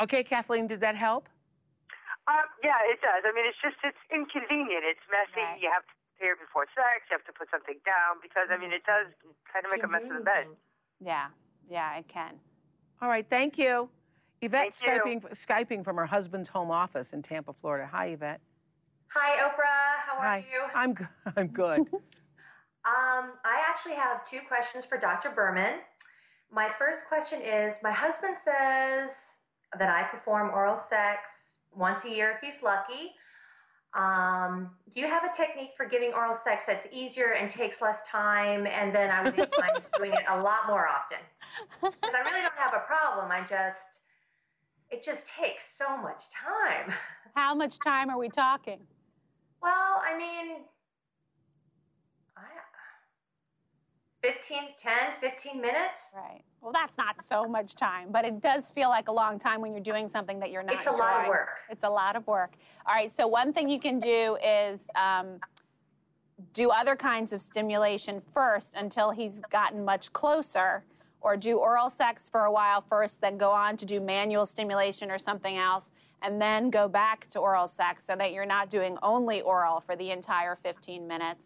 [0.00, 1.28] Okay, Kathleen, did that help?
[2.28, 3.24] Uh, yeah, it does.
[3.24, 4.84] I mean, it's just it's inconvenient.
[4.84, 5.62] It's messy.
[5.62, 7.06] You have to prepare before sex.
[7.10, 9.06] You have to put something down because I mean, it does
[9.52, 10.46] kind of make a mess of the bed.
[11.00, 11.28] Yeah,
[11.70, 12.34] yeah, it can.
[13.00, 13.88] All right, thank you.
[14.40, 17.88] Yvette Thank Skyping, Skyping from her husband's home office in Tampa, Florida.
[17.90, 18.40] Hi, Yvette.
[19.08, 20.06] Hi, Oprah.
[20.06, 20.38] How are Hi.
[20.38, 20.62] you?
[20.74, 21.04] I'm, g-
[21.36, 21.86] I'm good.
[22.86, 25.28] Um, I actually have two questions for Dr.
[25.28, 25.80] Berman.
[26.50, 29.10] My first question is My husband says
[29.78, 31.20] that I perform oral sex
[31.74, 33.12] once a year if he's lucky.
[33.94, 37.98] Um, do you have a technique for giving oral sex that's easier and takes less
[38.10, 38.66] time?
[38.66, 41.18] And then I would be inclined to doing it a lot more often.
[41.80, 43.30] Because I really don't have a problem.
[43.30, 43.78] I just,
[44.90, 46.94] it just takes so much time.
[47.34, 48.80] How much time are we talking?
[49.62, 50.56] Well, I mean,
[52.36, 52.42] I,
[54.22, 55.98] 15, 10, 15 minutes.
[56.14, 56.42] Right.
[56.60, 59.72] Well, that's not so much time, but it does feel like a long time when
[59.72, 61.48] you're doing something that you're not It's a lot of work.
[61.70, 62.52] It's a lot of work.
[62.86, 65.38] All right, so one thing you can do is um,
[66.52, 70.82] do other kinds of stimulation first until he's gotten much closer,
[71.20, 75.10] or do oral sex for a while first, then go on to do manual stimulation
[75.10, 75.90] or something else.
[76.22, 79.94] and then go back to oral sex so that you're not doing only oral for
[79.94, 81.44] the entire 15 minutes.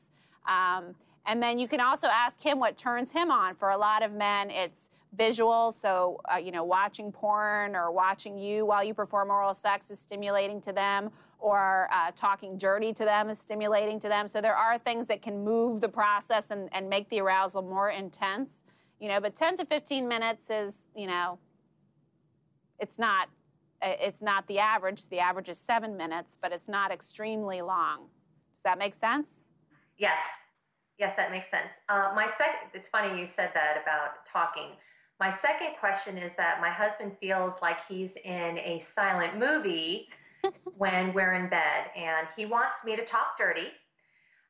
[0.49, 0.95] Um,
[1.27, 3.55] and then you can also ask him what turns him on.
[3.55, 5.73] For a lot of men, it's visual.
[5.73, 9.99] So, uh, you know, watching porn or watching you while you perform oral sex is
[9.99, 14.29] stimulating to them, or uh, talking dirty to them is stimulating to them.
[14.29, 17.91] So, there are things that can move the process and, and make the arousal more
[17.91, 18.51] intense,
[19.01, 21.39] you know, but 10 to 15 minutes is, you know,
[22.79, 23.29] it's not.
[23.85, 25.09] It's not the average.
[25.09, 28.03] The average is seven minutes, but it's not extremely long.
[28.55, 29.41] Does that make sense?
[29.99, 30.15] Yes.
[30.99, 31.67] Yes, that makes sense.
[31.89, 34.79] Uh, my second, it's funny you said that about talking.
[35.23, 40.09] My second question is that my husband feels like he's in a silent movie
[40.77, 43.69] when we're in bed, and he wants me to talk dirty.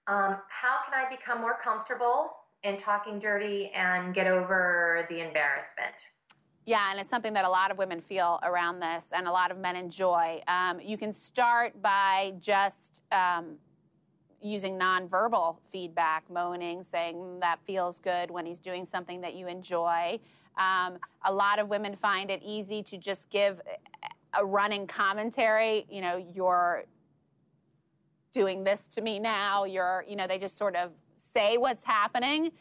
[0.06, 2.30] Um, how can I become more comfortable
[2.62, 5.94] in talking dirty and get over the embarrassment?
[6.64, 9.50] Yeah, and it's something that a lot of women feel around this, and a lot
[9.50, 10.40] of men enjoy.
[10.48, 13.58] Um, you can start by just um,
[14.40, 19.48] using nonverbal feedback, moaning, saying mm, that feels good when he's doing something that you
[19.48, 20.18] enjoy.
[20.58, 23.60] Um, a lot of women find it easy to just give
[24.34, 25.86] a running commentary.
[25.90, 26.84] You know, you're
[28.32, 29.64] doing this to me now.
[29.64, 30.90] You're, you know, they just sort of
[31.34, 32.52] say what's happening,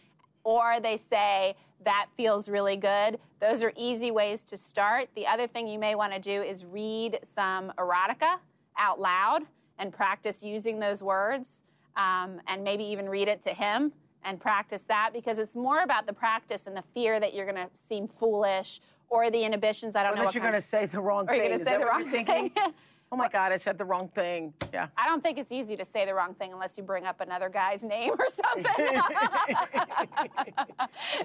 [0.43, 3.17] or they say, that feels really good.
[3.39, 5.09] Those are easy ways to start.
[5.15, 8.37] The other thing you may want to do is read some erotica
[8.77, 9.43] out loud
[9.79, 11.63] and practice using those words,
[11.97, 13.91] um, and maybe even read it to him
[14.23, 17.55] and practice that because it's more about the practice and the fear that you're going
[17.67, 19.95] to seem foolish or the inhibitions.
[19.95, 20.23] I don't or know.
[20.25, 21.37] that you're going to say the wrong or thing.
[21.37, 22.51] you're going to say the wrong thing.
[23.11, 24.53] oh my God, I said the wrong thing.
[24.73, 24.87] Yeah.
[24.97, 27.49] I don't think it's easy to say the wrong thing unless you bring up another
[27.49, 29.01] guy's name or something.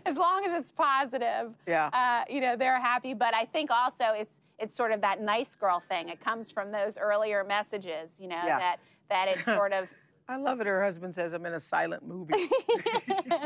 [0.06, 1.52] as long as it's positive.
[1.66, 1.89] Yeah.
[1.93, 3.14] Uh, you know, they're happy.
[3.14, 6.09] But I think also it's it's sort of that nice girl thing.
[6.09, 8.59] It comes from those earlier messages, you know, Yeah.
[8.59, 8.77] that
[9.10, 9.86] that it's sort of
[10.28, 10.66] I love it.
[10.66, 12.35] Her husband says I'm in a silent movie.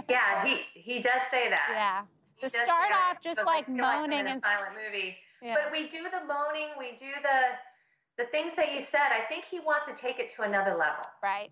[0.08, 1.68] yeah, he he does say that.
[1.70, 2.02] Yeah.
[2.34, 3.12] So start say that.
[3.16, 5.16] off just So like I feel I'm moaning in a and silent movie.
[5.42, 5.56] Yeah.
[5.62, 9.10] But we do the moaning, we do the the things that you said.
[9.12, 11.04] I think he wants to take it to another level.
[11.22, 11.50] Right.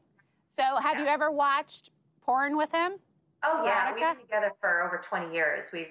[0.55, 1.91] So have you ever watched
[2.23, 2.93] porn with him?
[3.45, 5.69] Oh yeah, we've been together for over 20 years.
[5.73, 5.89] We've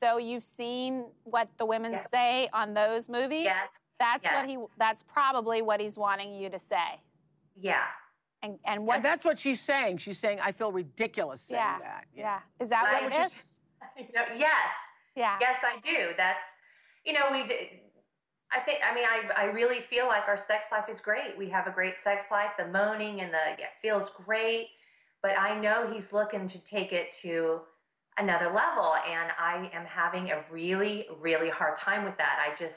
[0.00, 3.44] So you've seen what the women say on those movies?
[3.44, 3.68] Yes.
[4.00, 4.32] That's Yes.
[4.34, 7.00] what he that's probably what he's wanting you to say.
[7.56, 7.84] Yeah.
[8.42, 9.98] And and what and that's what she's saying.
[9.98, 12.04] She's saying I feel ridiculous saying yeah, that.
[12.14, 12.22] Yeah.
[12.58, 12.64] yeah.
[12.64, 13.02] Is that Right.
[13.04, 13.34] what it is?
[14.14, 14.70] No, yes.
[15.16, 15.36] Yeah.
[15.40, 16.12] Yes, I do.
[16.16, 16.38] That's,
[17.04, 17.42] you know, we.
[18.52, 18.78] I think.
[18.88, 19.42] I mean, I.
[19.42, 21.36] I really feel like our sex life is great.
[21.36, 22.50] We have a great sex life.
[22.58, 24.68] The moaning and the yeah, feels great.
[25.22, 27.60] But I know he's looking to take it to
[28.16, 32.38] another level, and I am having a really, really hard time with that.
[32.40, 32.74] I just,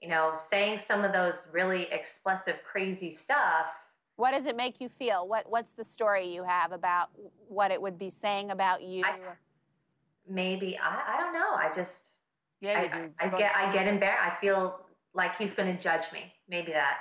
[0.00, 3.66] you know, saying some of those really expressive, crazy stuff.
[4.16, 5.28] What does it make you feel?
[5.28, 7.10] What what's the story you have about
[7.48, 9.04] what it would be saying about you?
[10.28, 11.14] Maybe I.
[11.14, 11.54] I don't know.
[11.54, 11.90] I just.
[12.60, 13.10] Yeah, you I, do.
[13.20, 13.52] I, I get.
[13.54, 14.32] I get embarrassed.
[14.36, 14.80] I feel
[15.14, 16.32] like he's going to judge me.
[16.48, 16.96] Maybe that.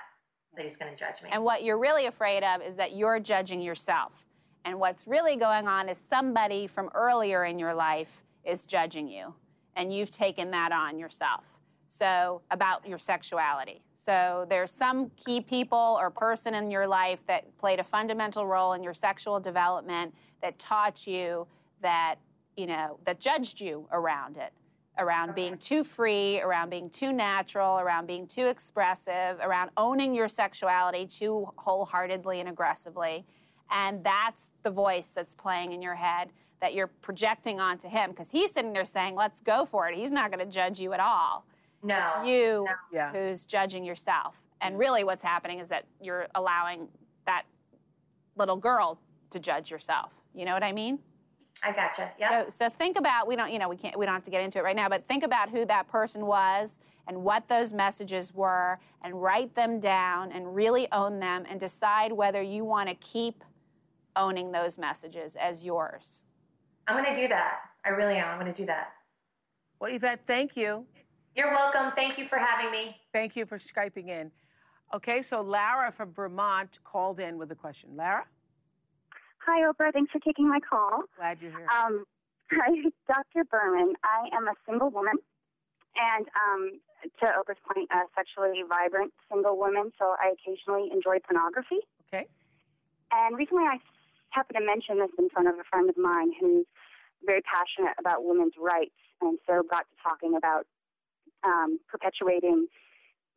[0.55, 1.29] That he's going to judge me.
[1.31, 4.25] And what you're really afraid of is that you're judging yourself.
[4.63, 9.33] And what's really going on is somebody from earlier in your life is judging you,
[9.75, 11.43] and you've taken that on yourself.
[11.97, 13.81] So, about your sexuality.
[13.95, 18.73] So, there's some key people or person in your life that played a fundamental role
[18.73, 21.47] in your sexual development that taught you
[21.81, 22.15] that,
[22.57, 24.51] you know, that judged you around it
[24.97, 30.27] around being too free, around being too natural, around being too expressive, around owning your
[30.27, 33.25] sexuality too wholeheartedly and aggressively.
[33.71, 36.29] And that's the voice that's playing in your head
[36.61, 39.97] that you're projecting onto him because he's sitting there saying, let's go for it.
[39.97, 41.45] He's not going to judge you at all.
[41.85, 42.05] No.
[42.05, 43.11] It's you Yeah.
[43.11, 44.35] who's judging yourself.
[44.61, 46.87] And really, what's happening is that you're allowing
[47.25, 47.43] that
[48.35, 48.99] little girl
[49.29, 50.11] to judge yourself.
[50.33, 50.99] You know what I mean?
[51.63, 52.11] I gotcha.
[52.19, 52.43] Yeah.
[52.45, 54.41] So, so think about we don't you know we can't we don't have to get
[54.41, 58.33] into it right now, but think about who that person was and what those messages
[58.33, 62.95] were, and write them down and really own them, and decide whether you want to
[62.95, 63.43] keep
[64.15, 66.23] owning those messages as yours.
[66.87, 67.59] I'm going to do that.
[67.85, 68.27] I really am.
[68.29, 68.93] I'm going to do that.
[69.79, 70.85] Well, Yvette, thank you.
[71.35, 71.91] You're welcome.
[71.95, 72.95] Thank you for having me.
[73.11, 74.31] Thank you for Skyping in.
[74.93, 77.89] Okay, so Lara from Vermont called in with a question.
[77.95, 78.23] Lara?
[79.45, 79.91] Hi, Oprah.
[79.91, 81.03] Thanks for taking my call.
[81.17, 81.67] Glad you're here.
[81.67, 82.05] Um,
[82.51, 82.71] hi,
[83.07, 83.43] Dr.
[83.51, 83.93] Berman.
[84.03, 85.15] I am a single woman,
[85.97, 86.79] and um,
[87.19, 91.83] to Oprah's point, a sexually vibrant single woman, so I occasionally enjoy pornography.
[92.07, 92.27] Okay.
[93.11, 93.77] And recently I
[94.29, 96.65] happened to mention this in front of a friend of mine who's
[97.25, 100.65] very passionate about women's rights, and so got to talking about
[101.45, 102.67] um, perpetuating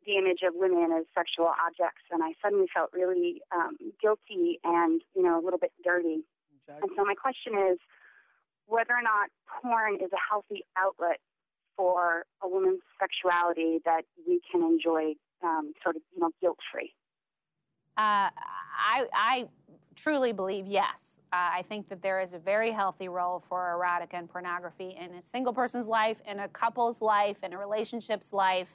[0.06, 5.02] the image of women as sexual objects, and I suddenly felt really um, guilty and
[5.14, 6.24] you know a little bit dirty.
[6.68, 7.78] And so my question is
[8.66, 11.18] whether or not porn is a healthy outlet
[11.76, 16.92] for a woman's sexuality that we can enjoy um, sort of you know guilt free.
[17.96, 19.48] Uh, I, I
[19.96, 21.17] truly believe yes.
[21.30, 25.14] Uh, I think that there is a very healthy role for erotica and pornography in
[25.14, 28.68] a single person's life, in a couple's life, in a relationship's life,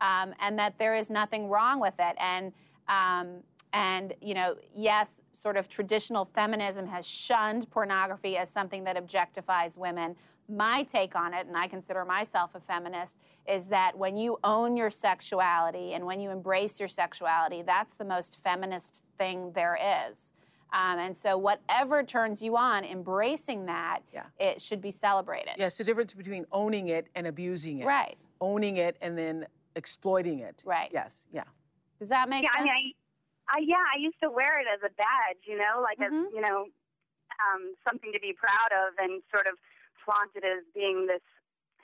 [0.00, 2.14] um, and that there is nothing wrong with it.
[2.20, 2.52] And
[2.88, 3.42] um,
[3.72, 9.76] and you know, yes, sort of traditional feminism has shunned pornography as something that objectifies
[9.76, 10.14] women.
[10.48, 13.16] My take on it, and I consider myself a feminist,
[13.48, 18.04] is that when you own your sexuality and when you embrace your sexuality, that's the
[18.04, 19.76] most feminist thing there
[20.08, 20.32] is.
[20.72, 24.24] Um, and so, whatever turns you on, embracing that, Yeah.
[24.38, 25.52] it should be celebrated.
[25.56, 27.86] Yes, the difference between owning it and abusing it.
[27.86, 28.16] Right.
[28.40, 30.62] Owning it and then exploiting it.
[30.66, 30.90] Right.
[30.92, 31.26] Yes.
[31.32, 31.44] Yeah.
[31.98, 32.68] Does that make yeah, sense?
[32.70, 32.92] I mean,
[33.48, 36.26] I, I yeah, I used to wear it as a badge, you know, like Mm-hmm.
[36.26, 36.66] as you know,
[37.40, 39.54] um, something to be proud of, and sort of
[40.04, 41.22] flaunt it as being this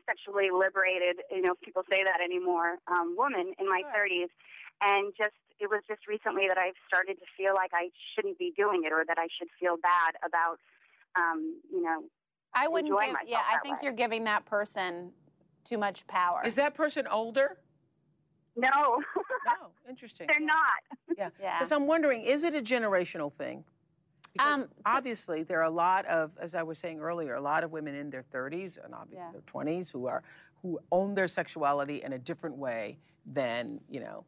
[0.06, 4.28] sexually liberated, you know, if people say that anymore, um, woman in my 30s,
[4.80, 8.52] and just it was just recently that I've started to feel like I shouldn't be
[8.56, 10.58] doing it, or that I should feel bad about,
[11.16, 12.04] um, you know,
[12.54, 13.80] I wouldn't enjoying give, myself yeah, I think way.
[13.84, 15.10] you're giving that person
[15.64, 16.42] too much power.
[16.44, 17.56] Is that person older?
[18.56, 18.68] No.
[19.46, 19.68] no.
[19.88, 20.26] Interesting.
[20.26, 20.58] They're not.
[21.16, 21.30] Yeah.
[21.40, 21.58] Yeah.
[21.58, 23.64] Because I'm wondering, is it a generational thing?
[24.32, 27.64] Because Um, obviously there are a lot of, as I was saying earlier, a lot
[27.64, 30.22] of women in their 30s and obviously their 20s who are
[30.62, 32.96] who own their sexuality in a different way
[33.26, 34.24] than you know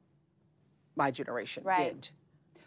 [0.97, 1.93] my generation Right.
[2.01, 2.11] did.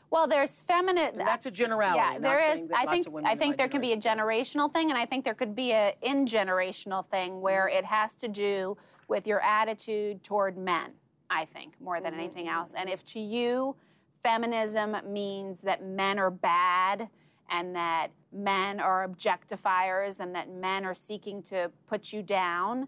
[0.09, 1.19] Well, there's feminine.
[1.19, 2.69] And that's a generality, Yeah, there is.
[2.73, 3.07] I think.
[3.25, 5.93] I think there can be a generational thing, and I think there could be a
[6.01, 7.77] in generational thing where Mm-hmm.
[7.79, 8.77] it has to do
[9.09, 10.91] with your attitude toward men.
[11.29, 12.73] I think more than Mm-hmm, anything else.
[12.73, 13.75] And if to you,
[14.23, 17.09] feminism means that men are bad
[17.49, 22.87] and that men are objectifiers and that men are seeking to put you down,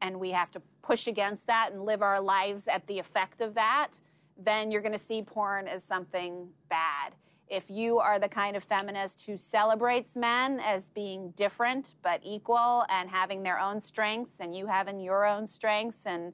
[0.00, 3.54] and we have to push against that and live our lives at the effect of
[3.54, 3.98] that,
[4.42, 7.14] then you're going to see porn as something bad.
[7.48, 12.84] If you are the kind of feminist who celebrates men as being different but equal
[12.88, 16.32] and having their own strengths, and you having your own strengths, and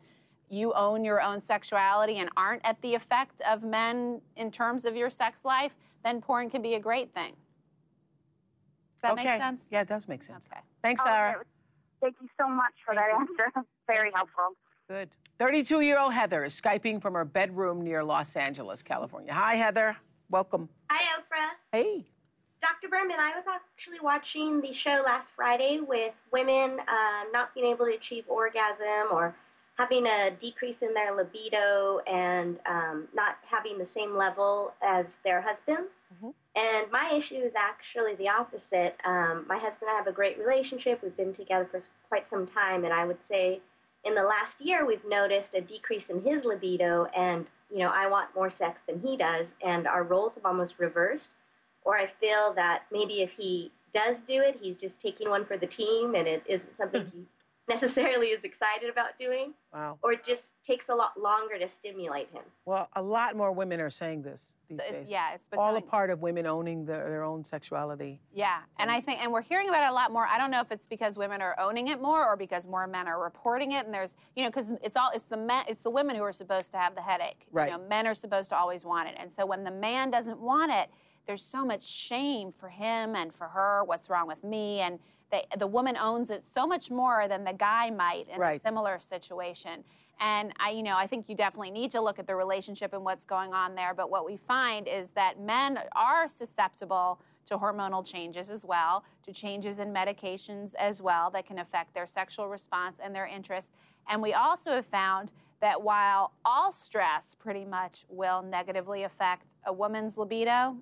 [0.49, 4.97] you own your own sexuality and aren't at the effect of men in terms of
[4.97, 5.73] your sex life,
[6.05, 7.33] then porn can be a great thing.
[8.95, 9.25] Does that okay.
[9.25, 9.67] make sense?
[9.71, 10.45] Yeah, it does make sense.
[10.51, 10.61] Okay.
[10.83, 11.31] Thanks, Oh, Sarah.
[11.41, 11.49] okay.
[12.01, 13.67] Thank you so much for that answer.
[13.87, 14.57] Very helpful.
[14.89, 15.11] Good.
[15.43, 19.35] 32 year old Heather is Skyping from her bedroom near Los Angeles, California.
[19.35, 19.97] Hi, Heather.
[20.31, 20.69] Welcome.
[20.89, 21.49] Hi, Oprah.
[21.73, 22.07] Hey.
[22.61, 22.89] Dr.
[22.89, 27.87] Berman, I was actually watching the show last Friday with women uh, not being able
[27.87, 29.35] to achieve orgasm or
[29.79, 35.41] having a decrease in their libido and um, not having the same level as their
[35.41, 35.91] husbands.
[36.55, 38.95] And my issue is actually the opposite.
[39.05, 41.01] Um, my husband and I have a great relationship.
[41.03, 43.61] We've been together for quite some time, and I would say
[44.05, 48.07] in the last year we've noticed a decrease in his libido, and you know I
[48.09, 51.31] want more sex than he does, and our roles have almost reversed.
[51.85, 55.57] Or I feel that maybe if he does do it, he's just taking one for
[55.57, 57.19] the team, and it isn't something hmm.
[57.19, 57.25] he
[57.69, 59.99] necessarily is excited about doing, Wow.
[60.03, 62.43] or it just takes a lot longer to stimulate him.
[62.65, 65.11] Well, a lot more women are saying this these It's- days.
[65.11, 68.21] yeah, it's all a part of women owning their, their own sexuality.
[68.33, 70.27] Yeah, and I think, and we're hearing about it a lot more.
[70.27, 73.07] I don't know if it's because women are owning it more, or because more men
[73.09, 73.85] are reporting it.
[73.85, 76.33] And there's, you know, because it's all, it's the men, it's the women who are
[76.33, 77.47] supposed to have the headache.
[77.51, 77.71] Right.
[77.71, 80.39] You know, men are supposed to always want it, and so when the man doesn't
[80.41, 80.91] want it,
[81.27, 83.85] there's so much shame for him and for her.
[83.85, 84.81] What's wrong with me?
[84.81, 84.99] And
[85.33, 89.01] they, the woman owns it so much more than the guy might in a similar
[89.01, 89.83] situation.
[90.21, 93.03] And I, you know, I think you definitely need to look at the relationship and
[93.03, 93.95] what's going on there.
[93.95, 99.33] But what we find is that men are susceptible to hormonal changes as well, to
[99.33, 103.73] changes in medications as well that can affect their sexual response and their interests.
[104.09, 109.73] And we also have found that while all stress pretty much will negatively affect a
[109.73, 110.77] woman's libido,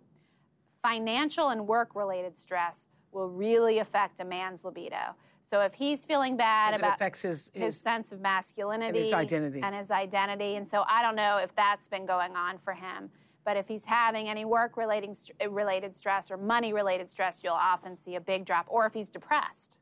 [0.83, 5.15] financial and work related stress will really affect a man's libido.
[5.45, 9.13] So if he's feeling bad about affects his- his his- sense of masculinity and his
[9.13, 9.61] identity.
[9.63, 13.11] and his identity, and so I don't know if that's been going on for him.
[13.45, 15.17] But if he's having any work relating
[15.49, 18.67] related stress or money related stress, you'll often see a big drop.
[18.69, 19.79] Or if he's depressed.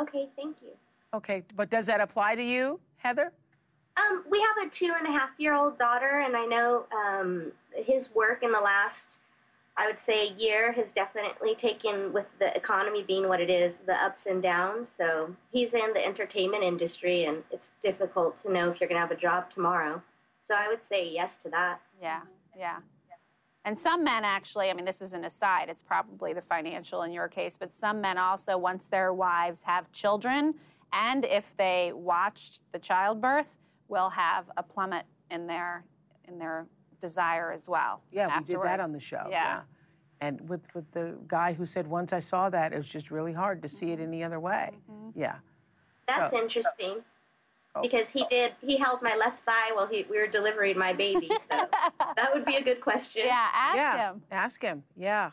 [0.00, 0.76] Okay, thank you.
[1.14, 3.32] Okay, but does that apply to you, Heather?
[3.98, 7.52] Um, we have a two and a half year old daughter, and I know um,
[7.74, 9.18] his work in the last
[9.76, 13.74] I would say a year has definitely taken, with the economy being what it is,
[13.86, 14.88] the ups and downs.
[14.98, 19.06] So he's in the entertainment industry, and it's difficult to know if you're going to
[19.06, 20.02] have a job tomorrow.
[20.46, 21.80] So I would say yes to that.
[22.00, 22.20] Yeah,
[22.56, 22.78] yeah.
[23.64, 27.12] And some men actually, I mean, this is an aside, it's probably the financial in
[27.12, 30.54] your case, but some men also, once their wives have children,
[30.92, 33.46] and if they watched the childbirth,
[33.88, 35.84] will have a plummet in their
[36.26, 36.66] in their
[37.06, 38.00] desire as well.
[38.10, 38.48] Yeah, afterwards.
[38.48, 39.26] we did that on the show.
[39.28, 39.60] Yeah.
[40.22, 43.32] And with, with the guy who said, once I saw that, it was just really
[43.32, 44.02] hard to see it Mm-hmm.
[44.12, 44.70] any other way.
[45.14, 45.34] Yeah.
[46.08, 46.96] That's So- interesting.
[47.74, 47.80] Oh.
[47.80, 51.28] Because he did, he held my left thigh while he, we were delivering my baby.
[51.30, 51.36] So
[52.16, 53.22] that would be a good question.
[53.24, 54.22] Yeah, ask yeah, him.
[54.30, 54.82] Ask him.
[54.94, 55.30] Yeah.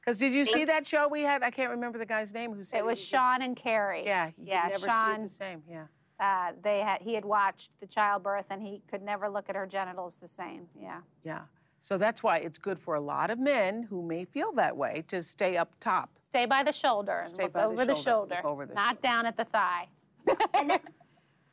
[0.00, 1.42] Because did you see that show we had?
[1.42, 4.04] I can't remember the guy's name who said It was he Sean and Carrie.
[4.04, 5.22] Yeah, you yeah, never see it Sean.
[5.24, 5.62] the same.
[5.68, 5.84] Yeah.
[6.20, 9.66] Uh, they had he had watched the childbirth and he could never look at her
[9.66, 10.68] genitals the same.
[10.80, 11.00] Yeah.
[11.24, 11.40] Yeah.
[11.82, 15.04] So that's why it's good for a lot of men who may feel that way
[15.08, 16.10] to stay up top.
[16.30, 18.74] Stay by the shoulder and Stay look by the over the shoulder, shoulder, over the
[18.74, 19.88] not down at the thigh.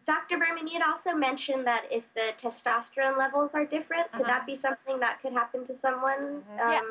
[0.09, 0.39] Dr.
[0.39, 4.99] Berman, you'd also mentioned that if the testosterone levels are different, could that be something
[4.99, 6.81] that could happen to someone um, Yeah.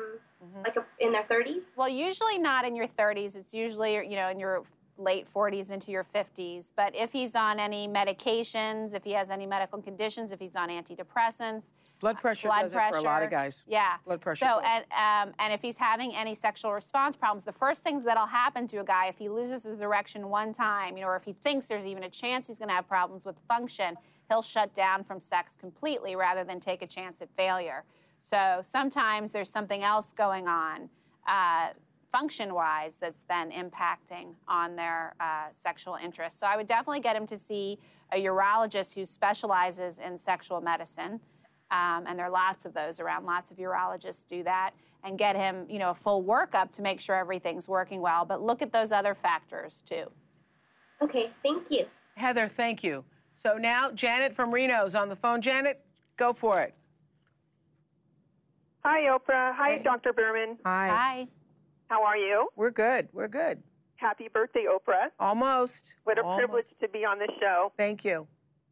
[0.63, 1.63] like a, in their 30s?
[1.75, 3.35] Well, usually not in your 30s.
[3.35, 4.63] It's usually, you know, in your
[4.99, 6.73] late 40s into your 50s.
[6.75, 10.69] But if he's on any medications, if he has any medical conditions, if he's on
[10.69, 11.63] antidepressants,
[11.99, 13.65] Blood pressure blood pressure for a lot of guys.
[13.67, 13.97] Yeah.
[14.05, 14.45] Blood pressure.
[14.45, 18.25] So, and, um, and if he's having any sexual response problems, the first things that'll
[18.25, 21.23] happen to a guy if he loses his erection one time, you know, or if
[21.23, 23.97] he thinks there's even a chance he's going to have problems with function,
[24.29, 27.83] he'll shut down from sex completely rather than take a chance at failure.
[28.21, 30.89] So sometimes there's something else going on.
[31.27, 31.69] Uh,
[32.11, 36.39] function wise that's then impacting on their uh, sexual interest.
[36.39, 37.77] So I would definitely get him to see
[38.11, 41.19] a urologist who specializes in sexual medicine.
[41.71, 43.25] Um, and there are lots of those around.
[43.25, 44.71] Lots of urologists do that,
[45.03, 48.25] and get him, you know, a full workup to make sure everything's working well.
[48.25, 50.05] But look at those other factors too.
[51.01, 51.85] Okay, thank you.
[52.15, 53.03] Heather, thank you.
[53.41, 55.41] So now Janet from Reno is on the phone.
[55.41, 55.79] Janet,
[56.17, 56.73] go for it.
[58.83, 59.53] Hi, Oprah.
[59.55, 60.13] Hi, Dr.
[60.13, 60.57] Berman.
[60.65, 60.87] Hi.
[60.87, 61.27] Hi.
[61.89, 62.47] How are you?
[62.55, 63.09] We're good.
[63.13, 63.61] We're good.
[63.95, 65.07] Happy birthday, Oprah.
[65.19, 65.95] Almost.
[66.03, 66.37] What a Almost.
[66.37, 67.73] privilege to be on the show.
[67.77, 68.27] Thank you.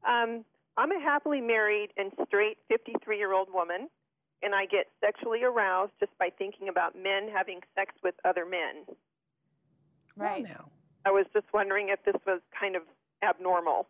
[0.08, 0.46] Um,
[0.78, 3.90] I'm a happily married and straight 53 year old woman,
[4.44, 8.86] and I get sexually aroused just by thinking about men having sex with other men.
[10.16, 10.44] Right.
[10.44, 10.70] now.
[11.06, 12.84] I was just wondering if this was kind of
[13.24, 13.88] abnormal.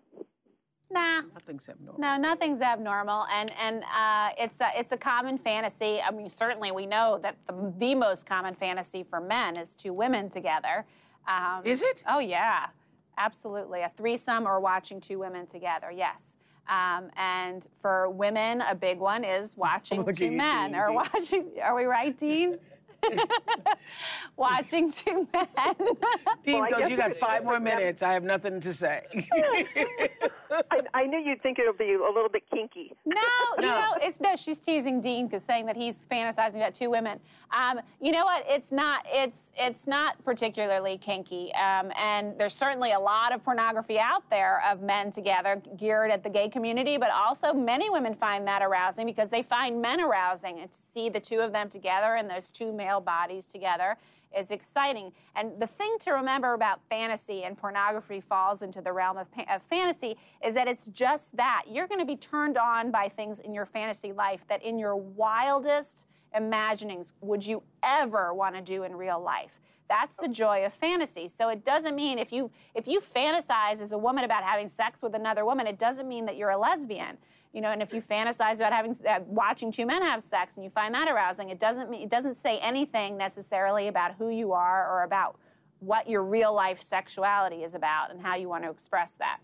[0.90, 1.22] Nah.
[1.34, 2.00] Nothing's abnormal.
[2.00, 6.00] No, nothing's abnormal, and and uh, it's a it's a common fantasy.
[6.02, 9.92] I mean, certainly we know that the, the most common fantasy for men is two
[9.92, 10.86] women together.
[11.28, 12.04] Um, Is it?
[12.08, 12.68] Oh yeah,
[13.18, 13.82] absolutely.
[13.82, 15.92] A threesome or watching two women together.
[15.92, 16.22] Yes.
[16.70, 20.96] Um, and for women, a big one is watching two men Dean, or Dean.
[21.14, 21.52] watching.
[21.62, 22.58] Are we right, Dean?
[24.38, 25.46] watching two men.
[26.44, 28.02] Dean Well, goes, you got five more minutes.
[28.04, 29.04] I have nothing to say.
[30.72, 32.94] I, I knew you'd think it'll be a little bit kinky.
[33.06, 33.16] No,
[33.58, 33.68] you No.
[33.80, 34.36] know, it's no.
[34.36, 37.20] She's teasing Dean because saying that he's fantasizing about two women.
[37.52, 38.46] Um, you know what?
[38.48, 39.06] It's not.
[39.12, 41.52] It's it's not particularly kinky.
[41.56, 46.24] Um, and there's certainly a lot of pornography out there of men together, geared at
[46.24, 46.98] the gay community.
[46.98, 51.10] But also, many women find that arousing because they find men arousing, and to see
[51.10, 53.98] the two of them together and those two male bodies together
[54.38, 55.12] is exciting.
[55.36, 59.62] And the thing to remember about fantasy and pornography falls into the realm of, of
[59.70, 61.64] fantasy is that it's just that.
[61.70, 64.96] You're going to be turned on by things in your fantasy life that in your
[64.96, 66.06] wildest
[66.36, 69.60] imaginings would you ever want to do in real life.
[69.90, 71.30] That's the joy of fantasy.
[71.30, 75.02] So it doesn't mean if you if you fantasize as a woman about having sex
[75.02, 77.18] with another woman, it doesn't mean that you're a lesbian.
[77.54, 80.64] You know, and if you fantasize about having uh, watching two men have sex and
[80.64, 84.52] you find that arousing, it doesn't mean it doesn't say anything necessarily about who you
[84.54, 85.38] are or about
[85.80, 89.40] what your real life sexuality is about and how you want to express that.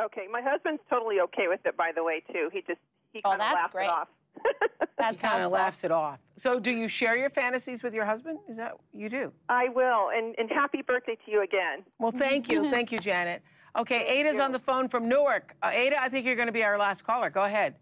[0.00, 2.48] Okay, my husband's totally okay with it, by the way, too.
[2.52, 2.80] He just
[3.12, 3.84] he Oh, kind of that's laughs great.
[3.84, 4.08] it off.
[4.98, 6.18] That's he kind of laughs it off.
[6.36, 8.38] So, do you share your fantasies with your husband?
[8.48, 9.32] Is that you do?
[9.48, 11.84] I will, and, and happy birthday to you again.
[11.98, 13.42] Well, thank you, thank you, Janet.
[13.76, 15.54] Okay, Ada's on the phone from Newark.
[15.62, 17.28] Uh, Ada, I think you're going to be our last caller.
[17.28, 17.74] Go ahead.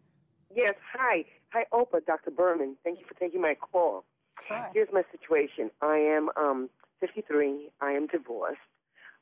[0.55, 1.25] Yes, hi.
[1.53, 2.33] Hi, Oprah, Dr.
[2.33, 2.77] Berman.
[2.83, 4.05] Thank you for taking my call.
[4.49, 4.71] Hi.
[4.75, 5.71] Here's my situation.
[5.81, 6.69] I am um,
[6.99, 7.71] 53.
[7.81, 8.59] I am divorced,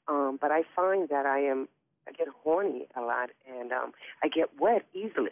[0.09, 1.69] um, but I find that I am
[2.09, 3.93] I get horny a lot and um,
[4.25, 5.31] I get wet easily.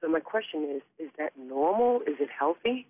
[0.00, 2.00] So my question is: Is that normal?
[2.02, 2.86] Is it healthy?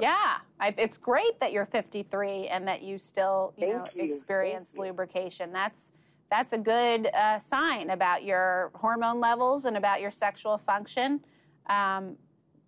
[0.00, 4.02] Yeah, I, it's great that you're 53 and that you still, you know, you.
[4.02, 5.52] experience lubrication.
[5.52, 5.92] That's
[6.30, 11.20] that's a good uh, sign about your hormone levels and about your sexual function.
[11.68, 12.16] Um,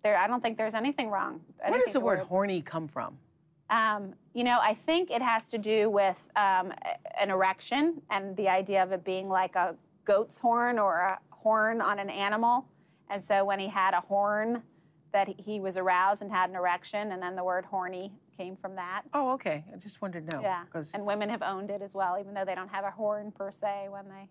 [0.03, 1.41] there, I don't think there's anything wrong.
[1.67, 3.17] Where does the word horny come from?
[3.69, 6.71] Um, you know, I think it has to do with um,
[7.19, 9.75] an erection and the idea of it being like a
[10.05, 12.65] goat's horn or a horn on an animal.
[13.09, 14.61] And so when he had a horn,
[15.17, 18.55] that he- he was aroused and had an erection, and then the word horny came
[18.55, 19.01] from that.
[19.15, 19.65] Oh, okay.
[19.73, 20.43] I just wanted to know.
[20.43, 20.63] yeah.
[20.71, 23.31] 'cause- And women have owned it as well, even though they don't have a horn
[23.31, 24.29] per se when they.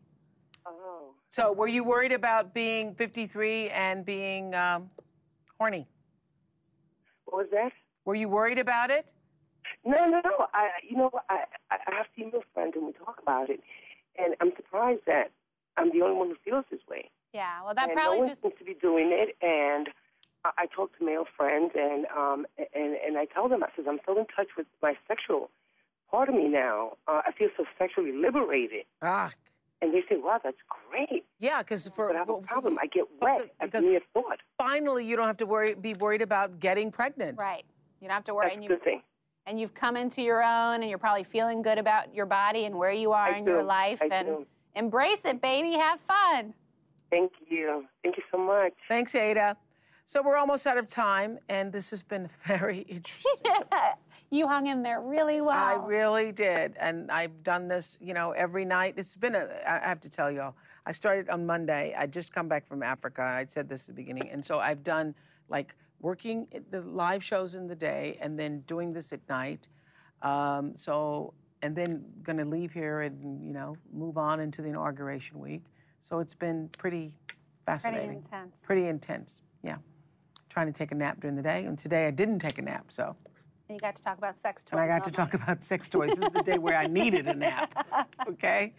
[0.65, 1.15] Oh.
[1.31, 4.89] So, were you worried about being 53 and being um,
[5.59, 5.89] horny?
[7.25, 7.73] What was that?
[8.05, 9.07] Were you worried about it?
[9.85, 10.47] No, no, no.
[10.55, 13.61] I, you know, I, I I have female friends and we talk about it,
[14.17, 15.33] and I'm surprised that
[15.77, 17.11] I'm the only one who feels this way.
[17.33, 18.43] Yeah, well, that and probably no one just.
[18.43, 19.37] seems to be doing it.
[19.43, 19.89] And
[20.45, 23.87] I, I talk to male friends, and um, and and I tell them, I says,
[23.89, 25.51] I'm so in touch with my sexual
[26.11, 26.93] part of me now.
[27.09, 28.85] Uh, I feel so sexually liberated.
[29.03, 29.31] Ah.
[29.83, 30.57] And they say, wow, that's
[30.91, 31.25] great.
[31.39, 32.79] Yeah, because for but I have a problem.
[32.81, 34.39] I get wet because mere thought.
[34.57, 37.39] finally you don't have to worry, be worried about getting pregnant.
[37.39, 37.65] Right.
[38.01, 38.47] You don't have to worry.
[38.47, 39.03] That's and you, good thing.
[39.47, 42.75] And you've come into your own, and you're probably feeling good about your body and
[42.75, 44.01] where you are I in your life.
[44.03, 44.47] I and do.
[44.75, 45.73] embrace it, baby.
[45.73, 46.55] Have fun.
[47.11, 47.85] Thank you.
[48.03, 48.73] Thank you so much.
[48.89, 49.57] Thanks, Ada.
[50.09, 53.53] So we're almost out of time, and this has been very interesting.
[54.31, 55.57] you hung in there really well.
[55.57, 58.95] I really did, and I've done this, you know, every night.
[58.97, 59.49] It's been a.
[59.67, 60.55] I have to tell y'all.
[60.87, 61.93] I started on Monday.
[61.99, 63.23] I just come back from Africa.
[63.23, 65.13] I said this at the beginning, and so I've done
[65.49, 69.69] like working the live shows in the day, and then doing this at night.
[70.23, 74.69] Um, so, and then going to leave here and you know move on into the
[74.69, 75.65] inauguration week.
[76.01, 77.13] So it's been pretty
[77.65, 78.07] fascinating.
[78.07, 78.57] Pretty intense.
[78.63, 79.41] Pretty intense.
[79.65, 79.79] Yeah.
[80.57, 82.87] Trying to take a nap during the day, and today I didn't take a nap.
[82.89, 83.15] So.
[83.69, 84.73] And you got to talk about sex toys.
[84.73, 86.09] And I got to talk about sex toys.
[86.09, 87.75] This is the day where I needed a nap.
[88.27, 88.73] Okay?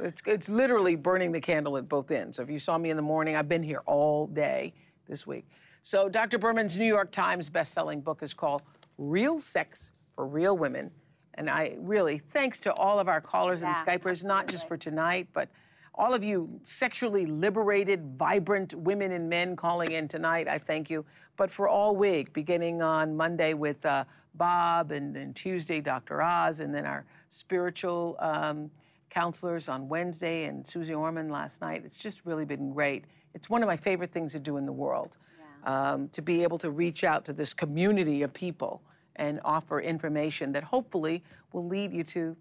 [0.00, 2.38] It's, it's literally burning the candle at both ends.
[2.38, 4.74] So if you saw me in the morning, I've been here all day
[5.08, 5.48] this week.
[5.84, 6.36] So Dr.
[6.36, 8.62] Berman's New York Times best-selling book is called
[8.98, 10.90] Real Sex for Real Women.
[11.34, 14.76] And I really, thanks to all of our callers Yeah, and Skypers, not just for
[14.76, 15.48] tonight, but
[15.94, 21.04] all of you sexually liberated, vibrant women and men calling in tonight, I thank you.
[21.36, 24.04] But for all week, beginning on Monday with uh,
[24.34, 26.22] Bob, and then Tuesday, Dr.
[26.22, 28.70] Oz, and then our spiritual um,
[29.10, 31.82] counselors on Wednesday, and Suze Orman last night.
[31.84, 33.04] It's just really been great.
[33.34, 35.16] It's one of my favorite things to do in the world,
[35.64, 38.82] um, to be able to reach out to this community of people
[39.16, 41.22] and offer information that hopefully
[41.52, 42.36] will lead you to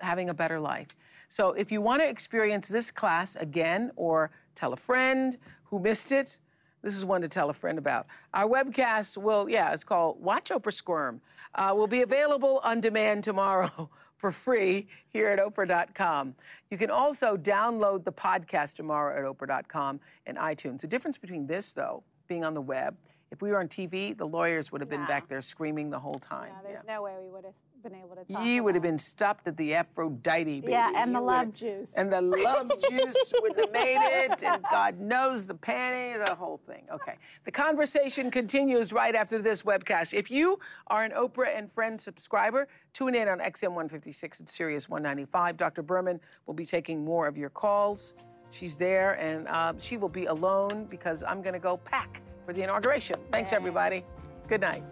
[0.00, 0.88] having a better life.
[1.28, 6.12] So if you want to experience this class again or tell a friend who missed
[6.12, 6.38] it,
[6.82, 8.06] this is one to tell a friend about.
[8.34, 11.20] Our webcast will, yeah, it's called Watch Oprah Squirm.
[11.54, 16.34] Uh, will be available on demand tomorrow for free here at Oprah.com.
[16.70, 20.80] You can also download the podcast tomorrow at Oprah.com and iTunes.
[20.80, 22.96] The difference between this, though, being on the web,
[23.34, 26.14] if we were on TV, the lawyers would have been back there screaming the whole
[26.14, 26.52] time.
[26.52, 28.46] Yeah, there's no way we would have been able to talk.
[28.46, 30.70] You would have been stopped at the Aphrodite, baby.
[30.70, 31.88] Yeah, and the love juice.
[31.94, 36.60] And the love juice would have made it, and God knows the panty, the whole
[36.64, 36.84] thing.
[36.92, 37.16] Okay.
[37.44, 40.14] The conversation continues right after this webcast.
[40.14, 44.88] If you are an Oprah and Friends subscriber, tune in on XM 156 and Sirius
[44.88, 45.56] 195.
[45.56, 45.82] Dr.
[45.82, 48.14] Berman will be taking more of your calls.
[48.52, 52.52] She's there, and uh, she will be alone because I'm going to go pack for
[52.52, 53.16] the inauguration.
[53.32, 54.04] Thanks, everybody.
[54.48, 54.82] Good night.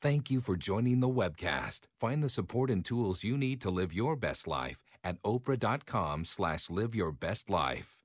[0.00, 1.80] Thank you for joining the webcast.
[2.00, 6.70] Find the support and tools you need to live your best life at oprah.com slash
[6.70, 7.97] live your best life.